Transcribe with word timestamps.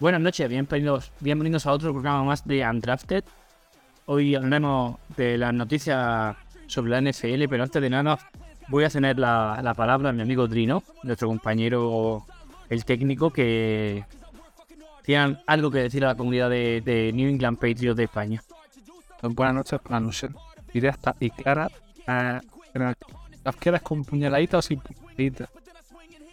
Buenas 0.00 0.22
noches, 0.22 0.48
bienvenidos, 0.48 1.12
bienvenidos 1.20 1.66
a 1.66 1.72
otro 1.72 1.92
programa 1.92 2.24
más 2.24 2.46
de 2.46 2.66
Undrafted. 2.66 3.22
Hoy 4.06 4.34
hablaremos 4.34 4.96
de 5.14 5.36
las 5.36 5.52
noticias 5.52 6.36
sobre 6.68 6.90
la 6.92 7.02
NFL, 7.02 7.44
pero 7.50 7.64
antes 7.64 7.82
de 7.82 7.90
nada 7.90 8.18
voy 8.68 8.84
a 8.84 8.88
tener 8.88 9.18
la, 9.18 9.60
la 9.62 9.74
palabra 9.74 10.08
a 10.08 10.12
mi 10.14 10.22
amigo 10.22 10.48
Drino, 10.48 10.82
nuestro 11.02 11.28
compañero, 11.28 12.24
el 12.70 12.86
técnico, 12.86 13.30
que 13.30 14.06
tiene 15.04 15.36
algo 15.46 15.70
que 15.70 15.80
decir 15.80 16.02
a 16.06 16.08
la 16.08 16.14
comunidad 16.14 16.48
de, 16.48 17.10
New 17.14 17.28
England 17.28 17.58
Patriots 17.58 17.98
de 17.98 18.04
España. 18.04 18.42
Buenas 19.20 19.54
noches, 19.54 19.80
buenas 19.84 20.02
noches. 20.02 20.30
Directa 20.72 21.14
y 21.20 21.28
clara. 21.28 21.70
eh, 22.08 22.40
¿Las 23.44 23.56
quieres 23.56 23.82
con 23.82 24.02
puñaladita 24.06 24.56
o 24.56 24.62
sin 24.62 24.80
puñaladita? 24.80 25.50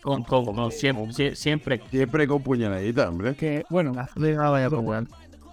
Con, 0.02 0.23
con- 0.23 0.45
con 0.56 0.72
siempre, 0.72 1.06
sie- 1.14 1.36
siempre. 1.36 1.81
Siempre 1.90 2.28
con 2.28 2.42
puñaladita, 2.42 3.09
hombre. 3.09 3.36
Que, 3.36 3.64
bueno, 3.70 3.92
lo, 4.70 4.81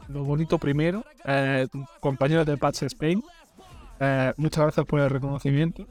lo 0.08 0.24
bonito 0.24 0.58
primero, 0.58 1.04
eh, 1.24 1.66
compañeros 2.00 2.46
de 2.46 2.56
Patch 2.56 2.82
Spain, 2.84 3.22
eh, 4.00 4.32
muchas 4.36 4.62
gracias 4.64 4.86
por 4.86 5.00
el 5.00 5.10
reconocimiento. 5.10 5.86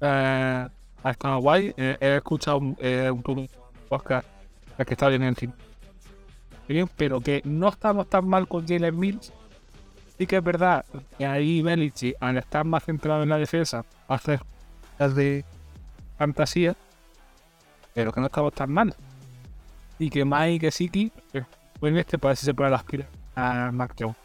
Eh, 0.00 0.66
ha 1.04 1.10
estado 1.10 1.38
guay. 1.40 1.72
eh, 1.76 1.96
he 2.00 2.16
escuchado 2.16 2.58
un- 2.58 2.76
eh, 2.80 3.10
un 3.10 3.48
podcast 3.88 4.26
el 4.78 4.86
que 4.86 4.94
está 4.94 5.08
bien 5.08 5.22
en 5.22 5.28
el 5.28 5.36
cine. 5.36 5.52
Bien, 6.68 6.88
pero 6.96 7.20
que 7.20 7.42
no 7.44 7.68
estamos 7.68 8.08
tan 8.08 8.26
mal 8.26 8.48
con 8.48 8.66
Jalen 8.66 8.98
Mills. 8.98 9.32
Sí 10.18 10.26
que 10.26 10.36
es 10.36 10.44
verdad 10.44 10.84
que 11.18 11.26
ahí 11.26 11.60
Belichick, 11.62 12.16
al 12.20 12.36
estar 12.38 12.64
más 12.64 12.84
centrado 12.84 13.22
en 13.22 13.28
la 13.28 13.36
defensa, 13.38 13.84
hace 14.08 14.38
las 14.98 15.14
de 15.14 15.44
fantasía, 16.18 16.76
pero 17.94 18.12
que 18.12 18.20
no 18.20 18.26
estamos 18.26 18.52
tan 18.54 18.70
mal. 18.72 18.94
Y 19.98 20.10
que 20.10 20.24
Mike 20.24 20.52
y 20.54 20.58
que 20.58 20.70
Siki, 20.70 21.12
eh, 21.32 21.44
pues 21.78 21.92
en 21.92 21.98
este 21.98 22.18
parece 22.18 22.40
que 22.40 22.46
se 22.46 22.54
puede 22.54 22.74
aspirar 22.74 23.08
a 23.36 23.70
Mac 23.72 23.94
Jones. 23.98 24.16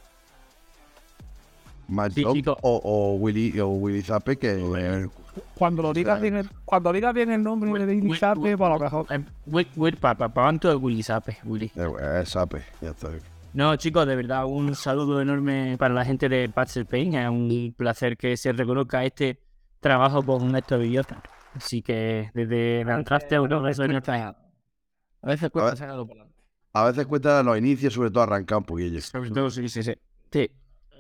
Matt 1.88 2.12
Sí, 2.14 2.24
Jones 2.24 2.36
chico. 2.38 2.58
o, 2.62 2.82
o 2.84 3.16
Willy 3.16 3.58
o 3.62 3.70
Willy 3.70 4.02
Zappe 4.02 4.38
que 4.38 5.08
Cuando 5.56 5.82
lo 5.82 5.94
digas 5.94 6.20
bien, 6.20 6.36
el- 6.36 6.50
cuando 6.66 6.92
digas 6.92 7.14
bien 7.14 7.32
el 7.32 7.42
nombre 7.42 7.86
de 7.86 7.96
Willy 7.96 8.18
Zappe, 8.18 8.58
por 8.58 8.70
lo 8.70 8.80
mejor. 8.80 9.06
Eh, 9.10 9.24
Will, 9.46 9.68
Will, 9.76 9.96
pa, 9.98 10.14
pa, 10.16 10.28
pa, 10.28 10.42
¿cuánto 10.44 10.70
es 10.70 10.78
Willy 10.82 11.02
Zappe, 11.04 11.38
Willy? 11.46 11.72
eh, 11.76 12.20
es 12.24 12.30
Zappe, 12.32 12.62
ya 12.82 12.90
está. 12.90 13.10
No, 13.54 13.76
chicos, 13.78 14.06
de 14.06 14.16
verdad, 14.16 14.46
un 14.46 14.76
saludo 14.76 15.22
enorme 15.22 15.78
para 15.80 15.94
la 15.94 16.04
gente 16.04 16.28
de 16.30 16.50
Patch 16.50 16.84
Pain. 16.84 17.16
Es 17.16 17.30
un 17.30 17.74
placer 17.76 18.18
que 18.18 18.36
se 18.36 18.52
reconozca 18.52 19.04
este 19.06 19.40
trabajo 19.80 20.22
por 20.22 20.42
nuestro 20.42 20.84
idiota. 20.84 21.24
Así 21.58 21.82
que 21.82 22.30
desde 22.34 22.86
la 22.86 22.96
entraste 22.96 23.36
a 23.36 23.40
Europa, 23.40 23.70
eso 23.70 23.88
no 23.88 23.98
está. 23.98 24.30
A 24.30 25.28
veces 25.28 25.46
A 25.46 25.50
cuesta 25.50 25.76
sacarlo 25.76 26.06
por 26.06 26.16
delante. 26.16 26.36
A 26.74 26.84
veces 26.86 27.08
cuesta 27.08 27.42
los 27.42 27.58
inicios, 27.58 27.94
sobre 27.94 28.12
todo 28.12 28.24
arrancar 28.24 28.60
un 28.60 28.64
poquillo. 28.64 29.02
Sobre 29.02 29.32
todo, 29.32 29.50
sí, 29.50 29.68
sí, 29.68 29.82
sí. 29.82 29.94
Sí, 30.32 30.52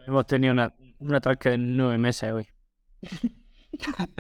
hemos 0.07 0.25
tenido 0.25 0.53
una, 0.53 0.73
un 0.99 1.13
ataque 1.13 1.51
de 1.51 1.57
nueve 1.59 1.97
meses 1.97 2.31
hoy. 2.31 2.47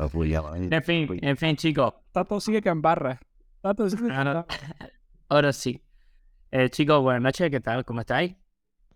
Ah, 0.00 0.06
pues. 0.08 0.30
En 0.30 0.82
fin, 0.84 1.08
en 1.22 1.36
fin, 1.36 1.56
chicos. 1.56 1.92
Tato 2.12 2.38
sigue 2.40 2.62
que 2.62 2.68
embarra. 2.68 3.18
Tato 3.60 3.90
sigue 3.90 4.06
que 4.06 4.12
Ahora, 4.14 4.46
ahora 5.28 5.52
sí. 5.52 5.82
Eh, 6.52 6.70
chicos, 6.70 7.02
buenas 7.02 7.20
noches, 7.22 7.50
¿qué 7.50 7.60
tal? 7.60 7.84
¿Cómo 7.84 8.00
estáis? 8.00 8.36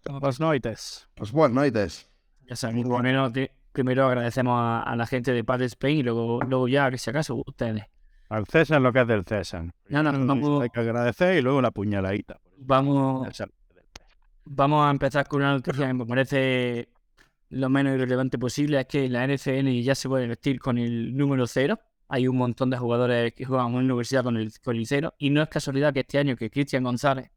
Buenas 0.08 0.38
noches. 0.38 1.08
Pues 1.16 1.32
buenas 1.32 1.54
noches. 1.56 2.08
Ya 2.48 2.54
sabéis, 2.54 2.86
primero, 2.86 3.32
ti- 3.32 3.50
primero 3.72 4.06
agradecemos 4.06 4.54
a, 4.56 4.82
a 4.82 4.96
la 4.96 5.06
gente 5.06 5.32
de 5.32 5.44
Patch 5.44 5.62
Spain 5.62 5.98
y 5.98 6.02
luego, 6.02 6.40
luego 6.42 6.68
ya, 6.68 6.90
que 6.90 6.98
si 6.98 7.10
acaso, 7.10 7.42
ustedes. 7.46 7.84
Al 8.28 8.46
César 8.46 8.80
lo 8.80 8.92
que 8.92 9.00
es 9.00 9.06
del 9.06 9.24
César. 9.24 9.74
No, 9.88 10.02
no, 10.02 10.26
vamos, 10.26 10.62
Hay 10.62 10.70
que 10.70 10.80
agradecer 10.80 11.36
y 11.36 11.42
luego 11.42 11.58
una 11.58 11.70
puñaladita. 11.70 12.38
vamos. 12.56 13.28
Vamos 14.44 14.86
a 14.86 14.90
empezar 14.90 15.28
con 15.28 15.42
una 15.42 15.52
noticia 15.52 15.86
que 15.86 15.94
me 15.94 16.06
parece 16.06 16.88
lo 17.50 17.68
menos 17.68 17.94
irrelevante 17.94 18.38
posible. 18.38 18.80
Es 18.80 18.86
que 18.86 19.08
la 19.08 19.26
NFL 19.26 19.68
ya 19.82 19.94
se 19.94 20.08
puede 20.08 20.26
vestir 20.26 20.58
con 20.58 20.78
el 20.78 21.14
número 21.16 21.46
cero. 21.46 21.78
Hay 22.08 22.26
un 22.26 22.36
montón 22.38 22.70
de 22.70 22.78
jugadores 22.78 23.34
que 23.34 23.44
juegan 23.44 23.66
en 23.68 23.74
una 23.74 23.84
universidad 23.84 24.24
con 24.24 24.36
el, 24.36 24.50
con 24.64 24.76
el 24.76 24.86
cero. 24.86 25.14
Y 25.18 25.30
no 25.30 25.42
es 25.42 25.48
casualidad 25.48 25.92
que 25.92 26.00
este 26.00 26.18
año 26.18 26.34
que 26.34 26.50
Cristian 26.50 26.84
González, 26.84 27.30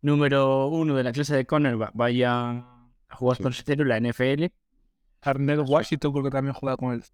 número 0.00 0.68
uno 0.68 0.94
de 0.94 1.02
la 1.02 1.12
clase 1.12 1.36
de 1.36 1.44
cornerback, 1.44 1.90
vaya 1.92 2.50
a 2.50 3.16
jugar 3.16 3.38
con 3.38 3.48
el 3.48 3.54
cero 3.54 3.82
en 3.82 3.88
la 3.88 4.00
NFL. 4.00 4.44
Arnett 5.24 5.60
Washington, 5.66 6.12
porque 6.12 6.30
también 6.30 6.54
juega 6.54 6.76
con 6.76 6.92
él. 6.92 7.04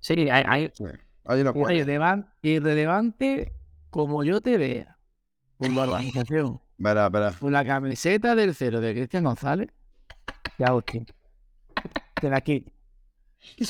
Sí, 0.00 0.28
hay, 0.30 0.44
hay- 0.46 0.70
Sí. 0.74 0.84
Hay 1.24 1.40
una. 1.42 1.52
Irrelevan- 1.52 2.28
irrelevante 2.42 3.52
como 3.90 4.24
yo 4.24 4.40
te 4.40 4.56
vea. 4.56 4.96
Con 5.58 5.74
la 5.74 5.82
organización. 5.82 6.60
Verá, 6.78 7.08
verá. 7.10 7.32
Con 7.38 7.52
la 7.52 7.64
camiseta 7.64 8.34
del 8.34 8.54
cero 8.54 8.80
de 8.80 8.94
Cristian 8.94 9.24
González. 9.24 9.68
Ya 10.58 10.74
usted. 10.74 11.02
Te 12.20 12.30
la 12.30 12.40
quito. 12.40 12.72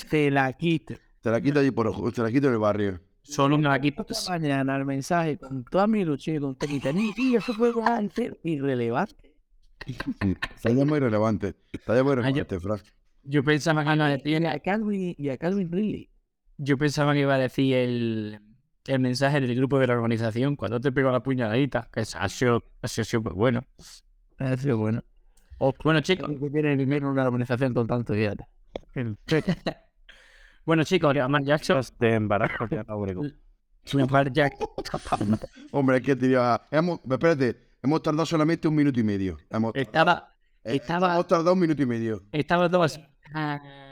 Te 0.09 0.31
la 0.31 0.53
quito. 0.53 0.95
Te 1.21 1.31
la 1.31 1.41
quito 1.41 1.59
allí 1.61 1.71
por 1.71 1.87
ojo, 1.89 2.11
te 2.13 2.23
la 2.23 2.31
quito 2.31 2.47
en 2.47 2.55
el 2.55 2.59
barrio. 2.59 3.01
solo 3.23 3.57
una 3.57 3.75
aquí. 3.75 3.95
Esta 4.09 4.31
mañana 4.33 4.77
el 4.77 4.85
mensaje 4.85 5.39
con 5.39 5.65
toda 5.65 5.87
mi 5.87 6.05
lucha 6.05 6.33
y 6.33 6.39
con 6.41 6.57
técnica. 6.57 6.91
Y 6.93 7.35
eso 7.37 7.53
fue 7.55 7.73
antes 7.85 8.33
irrelevante. 8.43 9.35
Está 10.55 10.71
ya 10.71 10.85
muy 10.85 10.99
relevante. 11.01 11.55
Está 11.73 11.95
ya 11.97 12.03
muy 12.03 12.13
Ah, 12.13 12.17
relevante, 12.17 12.61
Frank. 12.61 12.83
Yo 13.23 13.45
pensaba 13.45 13.85
que 13.85 13.95
iba 13.95 14.07
a 14.07 14.11
decir, 14.11 14.43
Y 14.43 14.47
a 14.47 14.59
Calvin, 14.61 15.15
y 15.17 15.29
a 15.29 15.37
Calvin 15.39 15.71
Ridley. 15.71 16.11
yo 16.59 16.79
pensaba 16.79 17.13
que 17.13 17.21
iba 17.21 17.35
a 17.35 17.39
decir 17.39 17.75
el, 17.75 18.41
el 18.87 19.01
mensaje 19.01 19.41
del 19.41 19.55
grupo 19.55 19.79
de 19.79 19.87
la 19.87 19.95
organización 19.95 20.57
cuando 20.57 20.81
te 20.81 20.93
pegó 20.93 21.11
la 21.11 21.23
puñaladita, 21.23 21.89
que 21.93 22.01
ha 22.01 22.29
sido, 22.29 22.65
ha 22.83 22.89
sido 22.89 23.05
súper 23.05 23.33
bueno. 23.35 23.65
Ha 24.39 24.57
sido 24.57 24.79
bueno. 24.79 25.05
Bueno, 25.85 26.01
chicos, 26.01 26.31
Que 26.41 26.51
tiene 26.51 26.75
primero 26.77 27.11
una 27.11 27.25
organización 27.27 27.75
con 27.75 27.87
tanto 27.87 28.15
idiota. 28.15 28.49
El 28.95 29.19
bueno, 30.65 30.85
chicos, 30.85 31.15
Lamar 31.15 31.43
Jackson, 31.43 31.83
de 31.99 32.15
embarazo 32.15 32.67
ya 32.71 32.83
no. 32.85 33.07
Lamar 33.93 34.33
Jackson, 34.33 34.69
Hombre, 35.73 35.99
es 35.99 36.03
que 36.03 36.17
tío, 36.17 36.41
hemos, 36.71 37.01
espérate, 37.09 37.57
hemos 37.83 38.03
tardado 38.03 38.25
solamente 38.25 38.69
un 38.69 38.75
minuto 38.75 38.99
y 39.01 39.05
medio. 39.05 39.37
Hemos, 39.51 39.73
estaba, 39.75 40.30
estaba- 40.65 41.15
hemos 41.15 41.27
tardado 41.27 41.53
un 41.55 41.61
minuto 41.61 41.83
y 41.83 41.87
medio. 41.87 42.23
estaba 42.33 42.69
dos. 42.69 43.01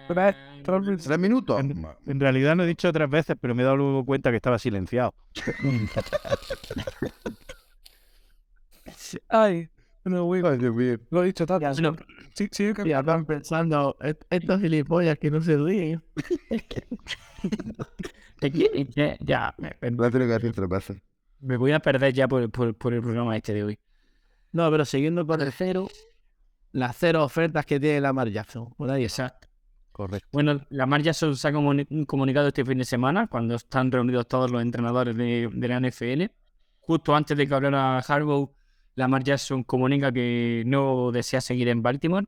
Tres, 0.08 0.34
tres 0.64 0.80
minutos. 0.80 1.06
¿Tres 1.06 1.18
minutos? 1.18 1.60
En- 1.60 1.86
En 2.06 2.20
realidad 2.20 2.56
lo 2.56 2.64
he 2.64 2.66
dicho 2.66 2.92
tres 2.92 3.08
veces, 3.10 3.36
pero 3.40 3.54
me 3.54 3.62
he 3.62 3.64
dado 3.64 3.76
luego 3.76 4.04
cuenta 4.04 4.30
que 4.30 4.36
estaba 4.36 4.58
silenciado. 4.58 5.14
Ay, 9.28 9.68
no, 10.04 10.24
güey. 10.24 10.42
Ay, 10.44 10.58
Dios 10.58 10.74
mío. 10.74 10.98
Lo 11.10 11.22
he 11.22 11.26
dicho 11.26 11.46
tanto. 11.46 11.70
Ya, 11.70 11.80
No, 11.80 11.96
Sí, 12.34 12.48
sí, 12.52 12.72
que 12.72 12.88
Y 12.88 12.92
están 12.92 13.24
pensando, 13.26 13.96
"Est- 14.00 14.22
estos 14.30 14.60
gilipollas 14.60 15.18
que 15.18 15.30
no 15.30 15.40
se 15.40 15.56
ríen. 15.56 16.02
te 18.40 18.50
quiero- 18.50 18.74
ya, 18.94 19.16
ya, 19.20 19.54
me 21.40 21.56
voy 21.56 21.72
a 21.72 21.80
perder 21.80 22.12
ya 22.12 22.28
por, 22.28 22.48
por, 22.50 22.74
por 22.76 22.94
el 22.94 23.00
programa 23.02 23.36
este 23.36 23.54
de 23.54 23.64
hoy. 23.64 23.78
No, 24.52 24.70
pero 24.70 24.84
siguiendo 24.84 25.26
con 25.26 25.40
el 25.40 25.52
cero, 25.52 25.88
las 26.78 26.96
cero 26.96 27.24
ofertas 27.24 27.64
que 27.66 27.78
tiene 27.80 28.00
Lamar 28.00 28.28
Jackson. 28.30 28.70
Por 28.76 28.90
ahí. 28.90 29.04
Exacto. 29.04 29.48
Correcto. 29.92 30.28
Bueno, 30.32 30.60
Lamar 30.70 31.02
Jackson 31.02 31.34
se 31.36 31.48
ha 31.48 31.52
comuni- 31.52 31.86
un 31.90 32.04
comunicado 32.04 32.48
este 32.48 32.64
fin 32.64 32.78
de 32.78 32.84
semana 32.84 33.26
cuando 33.26 33.56
están 33.56 33.90
reunidos 33.90 34.28
todos 34.28 34.50
los 34.50 34.62
entrenadores 34.62 35.16
de, 35.16 35.50
de 35.52 35.68
la 35.68 35.80
NFL. 35.80 36.24
Justo 36.80 37.14
antes 37.16 37.36
de 37.36 37.46
que 37.48 37.54
hablara 37.54 37.98
Harbaugh, 37.98 38.52
Lamar 38.94 39.24
Jackson 39.24 39.64
comunica 39.64 40.12
que 40.12 40.62
no 40.66 41.10
desea 41.12 41.40
seguir 41.40 41.68
en 41.68 41.82
Baltimore. 41.82 42.26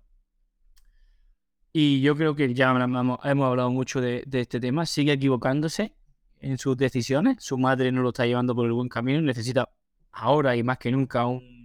Y 1.72 2.00
yo 2.00 2.16
creo 2.16 2.34
que 2.34 2.52
ya 2.52 2.70
hemos 2.72 3.20
hablado 3.24 3.70
mucho 3.70 4.00
de, 4.00 4.24
de 4.26 4.40
este 4.40 4.58
tema. 4.58 4.84
Sigue 4.86 5.12
equivocándose 5.12 5.94
en 6.40 6.58
sus 6.58 6.76
decisiones. 6.76 7.36
Su 7.38 7.56
madre 7.58 7.92
no 7.92 8.02
lo 8.02 8.08
está 8.08 8.26
llevando 8.26 8.54
por 8.54 8.66
el 8.66 8.72
buen 8.72 8.88
camino. 8.88 9.20
Necesita 9.20 9.68
ahora 10.10 10.56
y 10.56 10.64
más 10.64 10.78
que 10.78 10.90
nunca 10.90 11.26
un, 11.26 11.59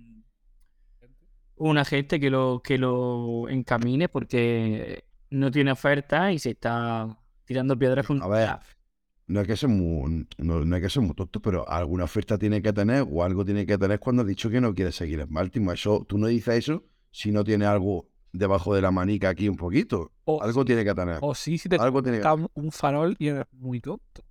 un 1.58 1.78
agente 1.78 2.20
que 2.20 2.30
lo, 2.30 2.62
que 2.64 2.78
lo 2.78 3.48
encamine 3.50 4.10
porque 4.10 5.06
no 5.30 5.52
tiene 5.52 5.72
oferta 5.72 6.32
y 6.32 6.40
se 6.40 6.52
está 6.52 7.18
tirando 7.46 7.78
piedras 7.78 8.06
con 8.06 8.22
A 8.22 8.28
ver, 8.28 8.50
no 9.28 9.42
es 9.42 9.48
que 9.48 9.56
sea 9.56 9.70
muy, 9.70 10.28
no, 10.38 10.66
no 10.66 10.76
es 10.76 10.82
que 10.82 10.90
sea 10.90 11.02
muy 11.02 11.14
tonto, 11.16 11.42
pero 11.42 11.68
alguna 11.70 12.04
oferta 12.04 12.38
tiene 12.38 12.62
que 12.62 12.74
tener 12.74 13.06
o 13.10 13.24
algo 13.24 13.44
tiene 13.46 13.66
que 13.66 13.78
tener 13.78 14.00
cuando 14.00 14.22
ha 14.22 14.26
dicho 14.26 14.50
que 14.50 14.62
no 14.62 14.74
quiere 14.74 14.92
seguir 14.92 15.20
en 15.22 15.34
Baltimore. 15.34 15.76
Eso, 15.76 16.06
tú 16.08 16.18
no 16.18 16.28
dices 16.28 16.56
eso 16.56 16.84
si 17.12 17.32
no 17.32 17.44
tiene 17.44 17.66
algo 17.66 18.08
debajo 18.34 18.76
de 18.76 18.82
la 18.82 18.92
manica 18.92 19.30
aquí 19.30 19.48
un 19.48 19.56
poquito. 19.56 20.12
O 20.26 20.42
algo 20.44 20.62
sí- 20.62 20.66
tiene 20.68 20.84
que 20.84 20.94
tener. 20.94 21.18
O 21.22 21.34
sí, 21.34 21.58
si 21.58 21.70
te 21.70 21.78
Algo 21.78 22.04
tiene 22.04 22.18
que 22.18 22.24
toca 22.24 22.48
un- 22.54 22.72
farol 22.72 23.16
y 23.18 23.30
eres 23.30 23.46
muy 23.54 23.80
tonto. 23.80 24.24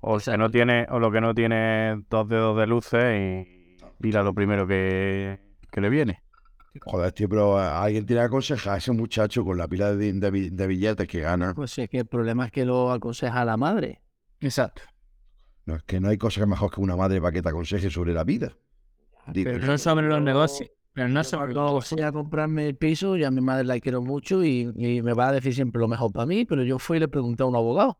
O, 0.00 0.20
sea, 0.20 0.36
no 0.36 0.50
tiene, 0.50 0.86
o 0.90 0.98
lo 0.98 1.10
que 1.10 1.20
no 1.20 1.34
tiene 1.34 2.04
dos 2.10 2.28
dedos 2.28 2.56
de 2.58 2.66
luces 2.66 3.16
y 3.16 3.76
mira 3.98 4.22
lo 4.22 4.32
primero 4.34 4.66
que, 4.66 5.38
que 5.70 5.80
le 5.80 5.88
viene. 5.88 6.22
Joder, 6.84 7.12
tío, 7.12 7.28
pero 7.28 7.58
eh, 7.60 7.64
alguien 7.64 8.06
tiene 8.06 8.22
que 8.22 8.26
aconsejar 8.26 8.74
a 8.74 8.76
ese 8.78 8.92
muchacho 8.92 9.44
con 9.44 9.58
la 9.58 9.68
pila 9.68 9.94
de, 9.94 10.12
de 10.12 10.30
bi- 10.30 10.50
de 10.50 10.66
billetes 10.66 11.06
que 11.06 11.20
gana. 11.20 11.54
Pues 11.54 11.76
es 11.78 11.88
que 11.88 11.98
el 11.98 12.06
problema 12.06 12.46
es 12.46 12.52
que 12.52 12.64
lo 12.64 12.90
aconseja 12.92 13.44
la 13.44 13.56
madre. 13.56 14.02
Exacto. 14.40 14.82
No, 15.66 15.76
es 15.76 15.82
que 15.82 16.00
no 16.00 16.08
hay 16.08 16.16
cosa 16.16 16.46
mejor 16.46 16.70
que 16.72 16.80
una 16.80 16.96
madre 16.96 17.20
para 17.20 17.32
que 17.32 17.42
te 17.42 17.48
aconseje 17.50 17.90
sobre 17.90 18.14
la 18.14 18.24
vida. 18.24 18.52
Digo, 19.26 19.50
Pero 19.52 19.66
no 19.66 19.76
sobre 19.78 20.08
los 20.08 20.22
negocios. 20.22 20.70
Pero 20.94 21.08
no 21.08 21.22
sobre 21.22 21.52
los 21.52 21.64
negocios. 21.66 21.98
voy 22.00 22.02
a 22.08 22.12
comprarme 22.12 22.66
el 22.68 22.76
piso, 22.76 23.16
ya 23.16 23.30
mi 23.30 23.40
madre 23.40 23.64
la 23.64 23.78
quiero 23.78 24.00
mucho 24.02 24.42
y, 24.42 24.72
y 24.76 25.02
me 25.02 25.12
va 25.12 25.28
a 25.28 25.32
decir 25.32 25.54
siempre 25.54 25.80
lo 25.80 25.88
mejor 25.88 26.12
para 26.12 26.26
mí, 26.26 26.44
pero 26.44 26.64
yo 26.64 26.78
fui 26.78 26.96
y 26.96 27.00
le 27.00 27.08
pregunté 27.08 27.42
a 27.42 27.46
un 27.46 27.56
abogado. 27.56 27.98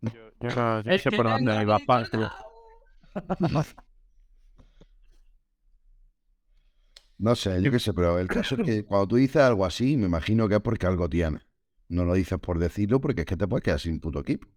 Yo, 0.00 0.10
no- 0.40 0.82
yo 0.82 0.90
Es 0.92 1.02
sé 1.02 1.10
por 1.10 1.28
dónde 1.28 1.60
iba 1.62 1.78
mi 1.78 1.84
Paz, 1.84 2.10
tío. 2.10 2.30
No 7.20 7.34
sé, 7.34 7.60
yo 7.60 7.70
qué 7.70 7.78
sé, 7.78 7.92
pero 7.92 8.18
el 8.18 8.28
caso 8.28 8.54
es 8.56 8.62
que 8.62 8.84
cuando 8.86 9.08
tú 9.08 9.16
dices 9.16 9.42
algo 9.42 9.66
así, 9.66 9.96
me 9.98 10.06
imagino 10.06 10.48
que 10.48 10.54
es 10.54 10.60
porque 10.60 10.86
algo 10.86 11.08
tienes. 11.08 11.46
No 11.88 12.04
lo 12.06 12.14
dices 12.14 12.38
por 12.38 12.58
decirlo, 12.58 13.00
porque 13.00 13.22
es 13.22 13.26
que 13.26 13.36
te 13.36 13.46
puedes 13.46 13.62
quedar 13.62 13.78
sin 13.78 14.00
puto 14.00 14.20
equipo. 14.20 14.48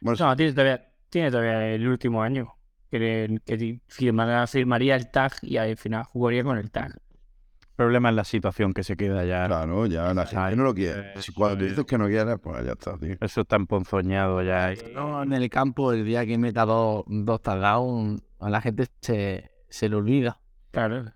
Bueno, 0.00 0.16
No, 0.18 0.34
tiene 0.34 0.52
todavía, 0.52 0.88
tiene 1.10 1.30
todavía 1.30 1.74
el 1.74 1.86
último 1.86 2.22
año. 2.22 2.54
Que, 2.90 3.38
que 3.44 3.80
firmaría 3.86 4.96
el 4.96 5.10
tag 5.10 5.32
y 5.42 5.58
al 5.58 5.76
final 5.76 6.04
jugaría 6.04 6.42
con 6.42 6.56
el 6.56 6.70
tag. 6.70 6.92
El 6.92 7.68
problema 7.76 8.08
es 8.08 8.14
la 8.14 8.24
situación 8.24 8.72
que 8.72 8.82
se 8.82 8.96
queda 8.96 9.26
ya. 9.26 9.46
claro, 9.46 9.84
ya 9.86 10.14
la 10.14 10.24
gente 10.24 10.42
Ay, 10.42 10.56
no 10.56 10.64
lo 10.64 10.74
quiere. 10.74 11.20
Si 11.20 11.32
cuando 11.34 11.64
eh, 11.64 11.68
dices 11.68 11.84
que 11.84 11.98
no 11.98 12.06
quieres, 12.06 12.38
pues 12.42 12.64
ya 12.64 12.72
está, 12.72 12.96
tío. 12.96 13.16
Eso 13.20 13.42
está 13.42 13.56
emponzoñado 13.56 14.42
ya. 14.42 14.72
No, 14.94 15.22
en 15.22 15.34
el 15.34 15.50
campo, 15.50 15.92
el 15.92 16.06
día 16.06 16.24
que 16.24 16.38
meta 16.38 16.64
dos, 16.64 17.04
dos 17.08 17.42
touchdowns, 17.42 18.22
a 18.40 18.48
la 18.48 18.62
gente 18.62 18.86
se, 19.02 19.50
se 19.68 19.88
le 19.90 19.96
olvida. 19.96 20.40
Claro. 20.70 21.12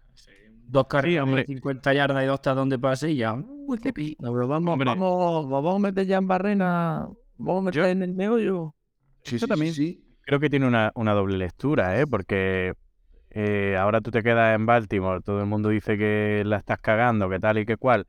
Dos 0.72 0.86
carreras, 0.86 1.24
hombre. 1.24 1.44
50 1.44 1.92
yardas 1.92 2.22
y 2.22 2.26
dos 2.26 2.34
hasta 2.36 2.54
donde 2.54 2.78
pase 2.78 3.10
y 3.10 3.16
ya. 3.16 3.34
Uy, 3.34 3.78
qué 3.78 3.92
pi- 3.92 4.16
No, 4.18 4.32
pero 4.32 4.48
vamos, 4.48 4.72
Hombre. 4.72 4.86
vamos, 4.86 5.48
vamos 5.50 5.76
a 5.76 5.78
meter 5.78 6.06
ya 6.06 6.16
en 6.16 6.26
barrena, 6.26 7.08
vamos 7.36 7.60
a 7.60 7.64
meter 7.66 7.82
Yo- 7.82 7.88
en 7.88 8.02
el 8.02 8.14
meollo. 8.14 8.74
Sí, 9.22 9.36
Eso 9.36 9.44
sí, 9.46 9.50
también. 9.50 9.74
sí, 9.74 9.86
sí. 9.92 10.04
Creo 10.22 10.40
que 10.40 10.48
tiene 10.48 10.66
una, 10.66 10.90
una 10.94 11.12
doble 11.12 11.36
lectura, 11.36 12.00
¿eh? 12.00 12.06
Porque 12.06 12.72
eh, 13.30 13.76
ahora 13.78 14.00
tú 14.00 14.10
te 14.10 14.22
quedas 14.22 14.54
en 14.56 14.64
Baltimore, 14.64 15.20
todo 15.20 15.40
el 15.40 15.46
mundo 15.46 15.68
dice 15.68 15.98
que 15.98 16.42
la 16.46 16.56
estás 16.56 16.78
cagando, 16.80 17.28
que 17.28 17.38
tal 17.38 17.58
y 17.58 17.66
que 17.66 17.76
cual. 17.76 18.06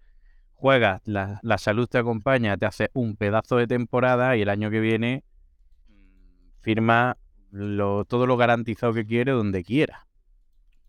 Juegas, 0.54 1.02
la, 1.06 1.40
la 1.44 1.58
salud 1.58 1.88
te 1.90 1.98
acompaña, 1.98 2.56
te 2.56 2.66
hace 2.66 2.90
un 2.94 3.18
pedazo 3.18 3.58
de 3.58 3.68
temporada 3.68 4.38
y 4.38 4.42
el 4.44 4.48
año 4.50 4.70
que 4.70 4.80
viene 4.80 5.26
mm, 5.90 6.62
firma 6.62 7.18
lo, 7.52 8.06
todo 8.06 8.26
lo 8.26 8.38
garantizado 8.38 8.94
que 8.94 9.06
quiere 9.06 9.34
donde 9.34 9.64
quiera. 9.66 10.08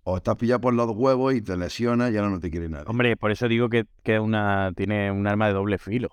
O 0.05 0.17
estás 0.19 0.37
pillado 0.37 0.61
por 0.61 0.75
los 0.75 0.91
huevos 0.91 1.35
y 1.35 1.41
te 1.43 1.56
lesionas 1.56 2.12
y 2.12 2.17
ahora 2.17 2.31
no 2.31 2.39
te 2.41 2.51
quiere 2.51 2.69
nadie. 2.69 2.85
Hombre, 2.89 3.17
por 3.17 3.31
eso 3.31 3.49
digo 3.49 3.69
que, 3.69 3.87
que 4.03 4.21
una, 4.21 4.73
tiene 4.77 5.11
un 5.11 5.27
arma 5.27 5.47
de 5.49 5.55
doble 5.55 5.79
filo. 5.79 6.11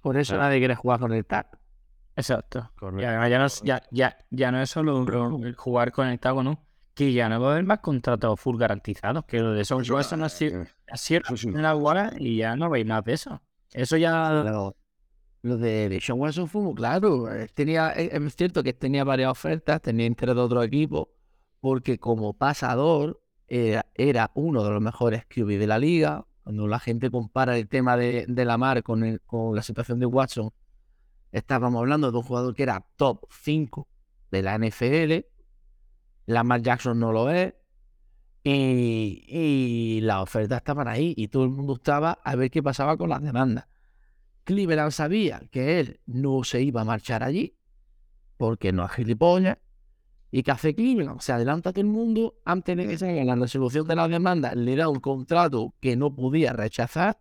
Por 0.00 0.16
eso 0.16 0.36
nadie 0.36 0.58
quiere 0.58 0.76
jugar 0.76 1.00
con 1.00 1.12
el 1.12 1.24
tag. 1.26 1.48
Exacto. 2.14 2.70
Correcto. 2.78 3.02
Y 3.02 3.04
además 3.04 3.30
ya 3.30 3.38
no, 3.38 3.44
es- 3.46 3.62
ya, 3.62 3.82
ya, 3.90 4.16
ya 4.30 4.52
no 4.52 4.60
es 4.62 4.70
solo 4.70 5.04
jugar 5.56 5.92
conectado 5.92 6.36
con 6.36 6.46
un. 6.48 6.58
Que 6.94 7.12
ya 7.12 7.28
no 7.28 7.40
va 7.40 7.48
a 7.48 7.52
haber 7.52 7.64
más 7.64 7.80
contratos 7.80 8.40
full 8.40 8.56
garantizados. 8.56 9.24
Que 9.26 9.40
lo 9.40 9.52
de 9.52 9.64
Son 9.66 9.82
Eso, 9.82 9.98
eh, 10.00 10.66
ha 10.88 10.96
sido 10.96 11.20
eso 11.26 11.36
sí. 11.36 11.48
una 11.48 11.72
guara 11.74 12.12
y 12.16 12.38
ya 12.38 12.56
no 12.56 12.70
veis 12.70 12.86
más 12.86 13.04
de 13.04 13.12
eso. 13.12 13.42
Eso 13.72 13.98
ya. 13.98 14.30
Lo, 14.44 14.76
lo 15.42 15.56
de, 15.58 15.98
Sean 16.00 16.18
Watson 16.18 16.48
fue 16.48 16.62
muy 16.62 16.74
claro. 16.74 17.30
Él 17.30 17.50
Tenía, 17.52 17.90
es, 17.90 18.14
es 18.14 18.36
cierto 18.36 18.62
que 18.62 18.72
tenía 18.72 19.04
varias 19.04 19.30
ofertas, 19.30 19.82
tenía 19.82 20.06
interés 20.06 20.36
de 20.36 20.40
otro 20.40 20.62
equipo, 20.62 21.10
porque 21.66 21.98
como 21.98 22.32
pasador 22.32 23.20
era, 23.48 24.30
uno 24.36 24.62
de 24.62 24.70
los 24.70 24.80
mejores 24.80 25.24
QB 25.26 25.58
de 25.58 25.66
la 25.66 25.80
liga. 25.80 26.24
Cuando 26.44 26.68
la 26.68 26.78
gente 26.78 27.10
compara 27.10 27.58
el 27.58 27.66
tema 27.66 27.96
de, 27.96 28.24
Lamar 28.28 28.84
con 28.84 29.20
la 29.52 29.62
situación 29.62 29.98
de 29.98 30.06
Watson, 30.06 30.52
estábamos 31.32 31.80
hablando 31.80 32.12
de 32.12 32.18
un 32.18 32.22
jugador 32.22 32.54
que 32.54 32.62
era 32.62 32.86
top 32.94 33.26
5 33.32 33.88
de 34.30 34.42
la 34.42 34.56
NFL. 34.56 35.26
Lamar 36.26 36.62
Jackson 36.62 37.00
no 37.00 37.10
lo 37.10 37.30
es. 37.30 37.52
Y, 38.44 39.24
y 39.26 40.00
las 40.02 40.22
ofertas 40.22 40.58
estaban 40.58 40.86
ahí 40.86 41.14
y 41.16 41.26
todo 41.26 41.42
el 41.42 41.50
mundo 41.50 41.74
estaba 41.74 42.12
a 42.12 42.36
ver 42.36 42.48
qué 42.48 42.62
pasaba 42.62 42.96
con 42.96 43.10
las 43.10 43.20
demandas. 43.22 43.66
Cleveland 44.44 44.92
sabía 44.92 45.42
que 45.50 45.80
él 45.80 46.00
no 46.06 46.44
se 46.44 46.62
iba 46.62 46.82
a 46.82 46.84
marchar 46.84 47.24
allí 47.24 47.56
porque 48.36 48.70
no 48.72 48.84
es 48.84 48.92
gilipollas. 48.92 49.58
¿Y 50.30 50.42
qué 50.42 50.50
hace 50.50 50.74
Cleveland? 50.74 51.20
Se 51.20 51.32
adelanta 51.32 51.72
todo 51.72 51.80
el 51.80 51.86
mundo 51.86 52.34
antes 52.44 52.76
de 52.76 52.86
que 52.86 52.98
se 52.98 53.08
haga 53.10 53.24
la 53.24 53.36
resolución 53.36 53.86
de 53.86 53.96
las 53.96 54.10
demandas, 54.10 54.54
le 54.56 54.76
da 54.76 54.88
un 54.88 55.00
contrato 55.00 55.74
que 55.80 55.96
no 55.96 56.14
podía 56.14 56.52
rechazar 56.52 57.18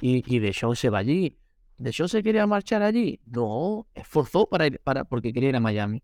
y, 0.00 0.22
y 0.34 0.38
Deshaun 0.40 0.76
se 0.76 0.90
va 0.90 0.98
allí. 0.98 1.38
¿Deshaun 1.78 2.08
se 2.08 2.22
quería 2.22 2.46
marchar 2.46 2.82
allí? 2.82 3.20
No, 3.26 3.86
esforzó 3.94 4.48
para 4.48 4.66
ir, 4.66 4.80
para, 4.82 5.04
porque 5.04 5.32
quería 5.32 5.50
ir 5.50 5.56
a 5.56 5.60
Miami. 5.60 6.02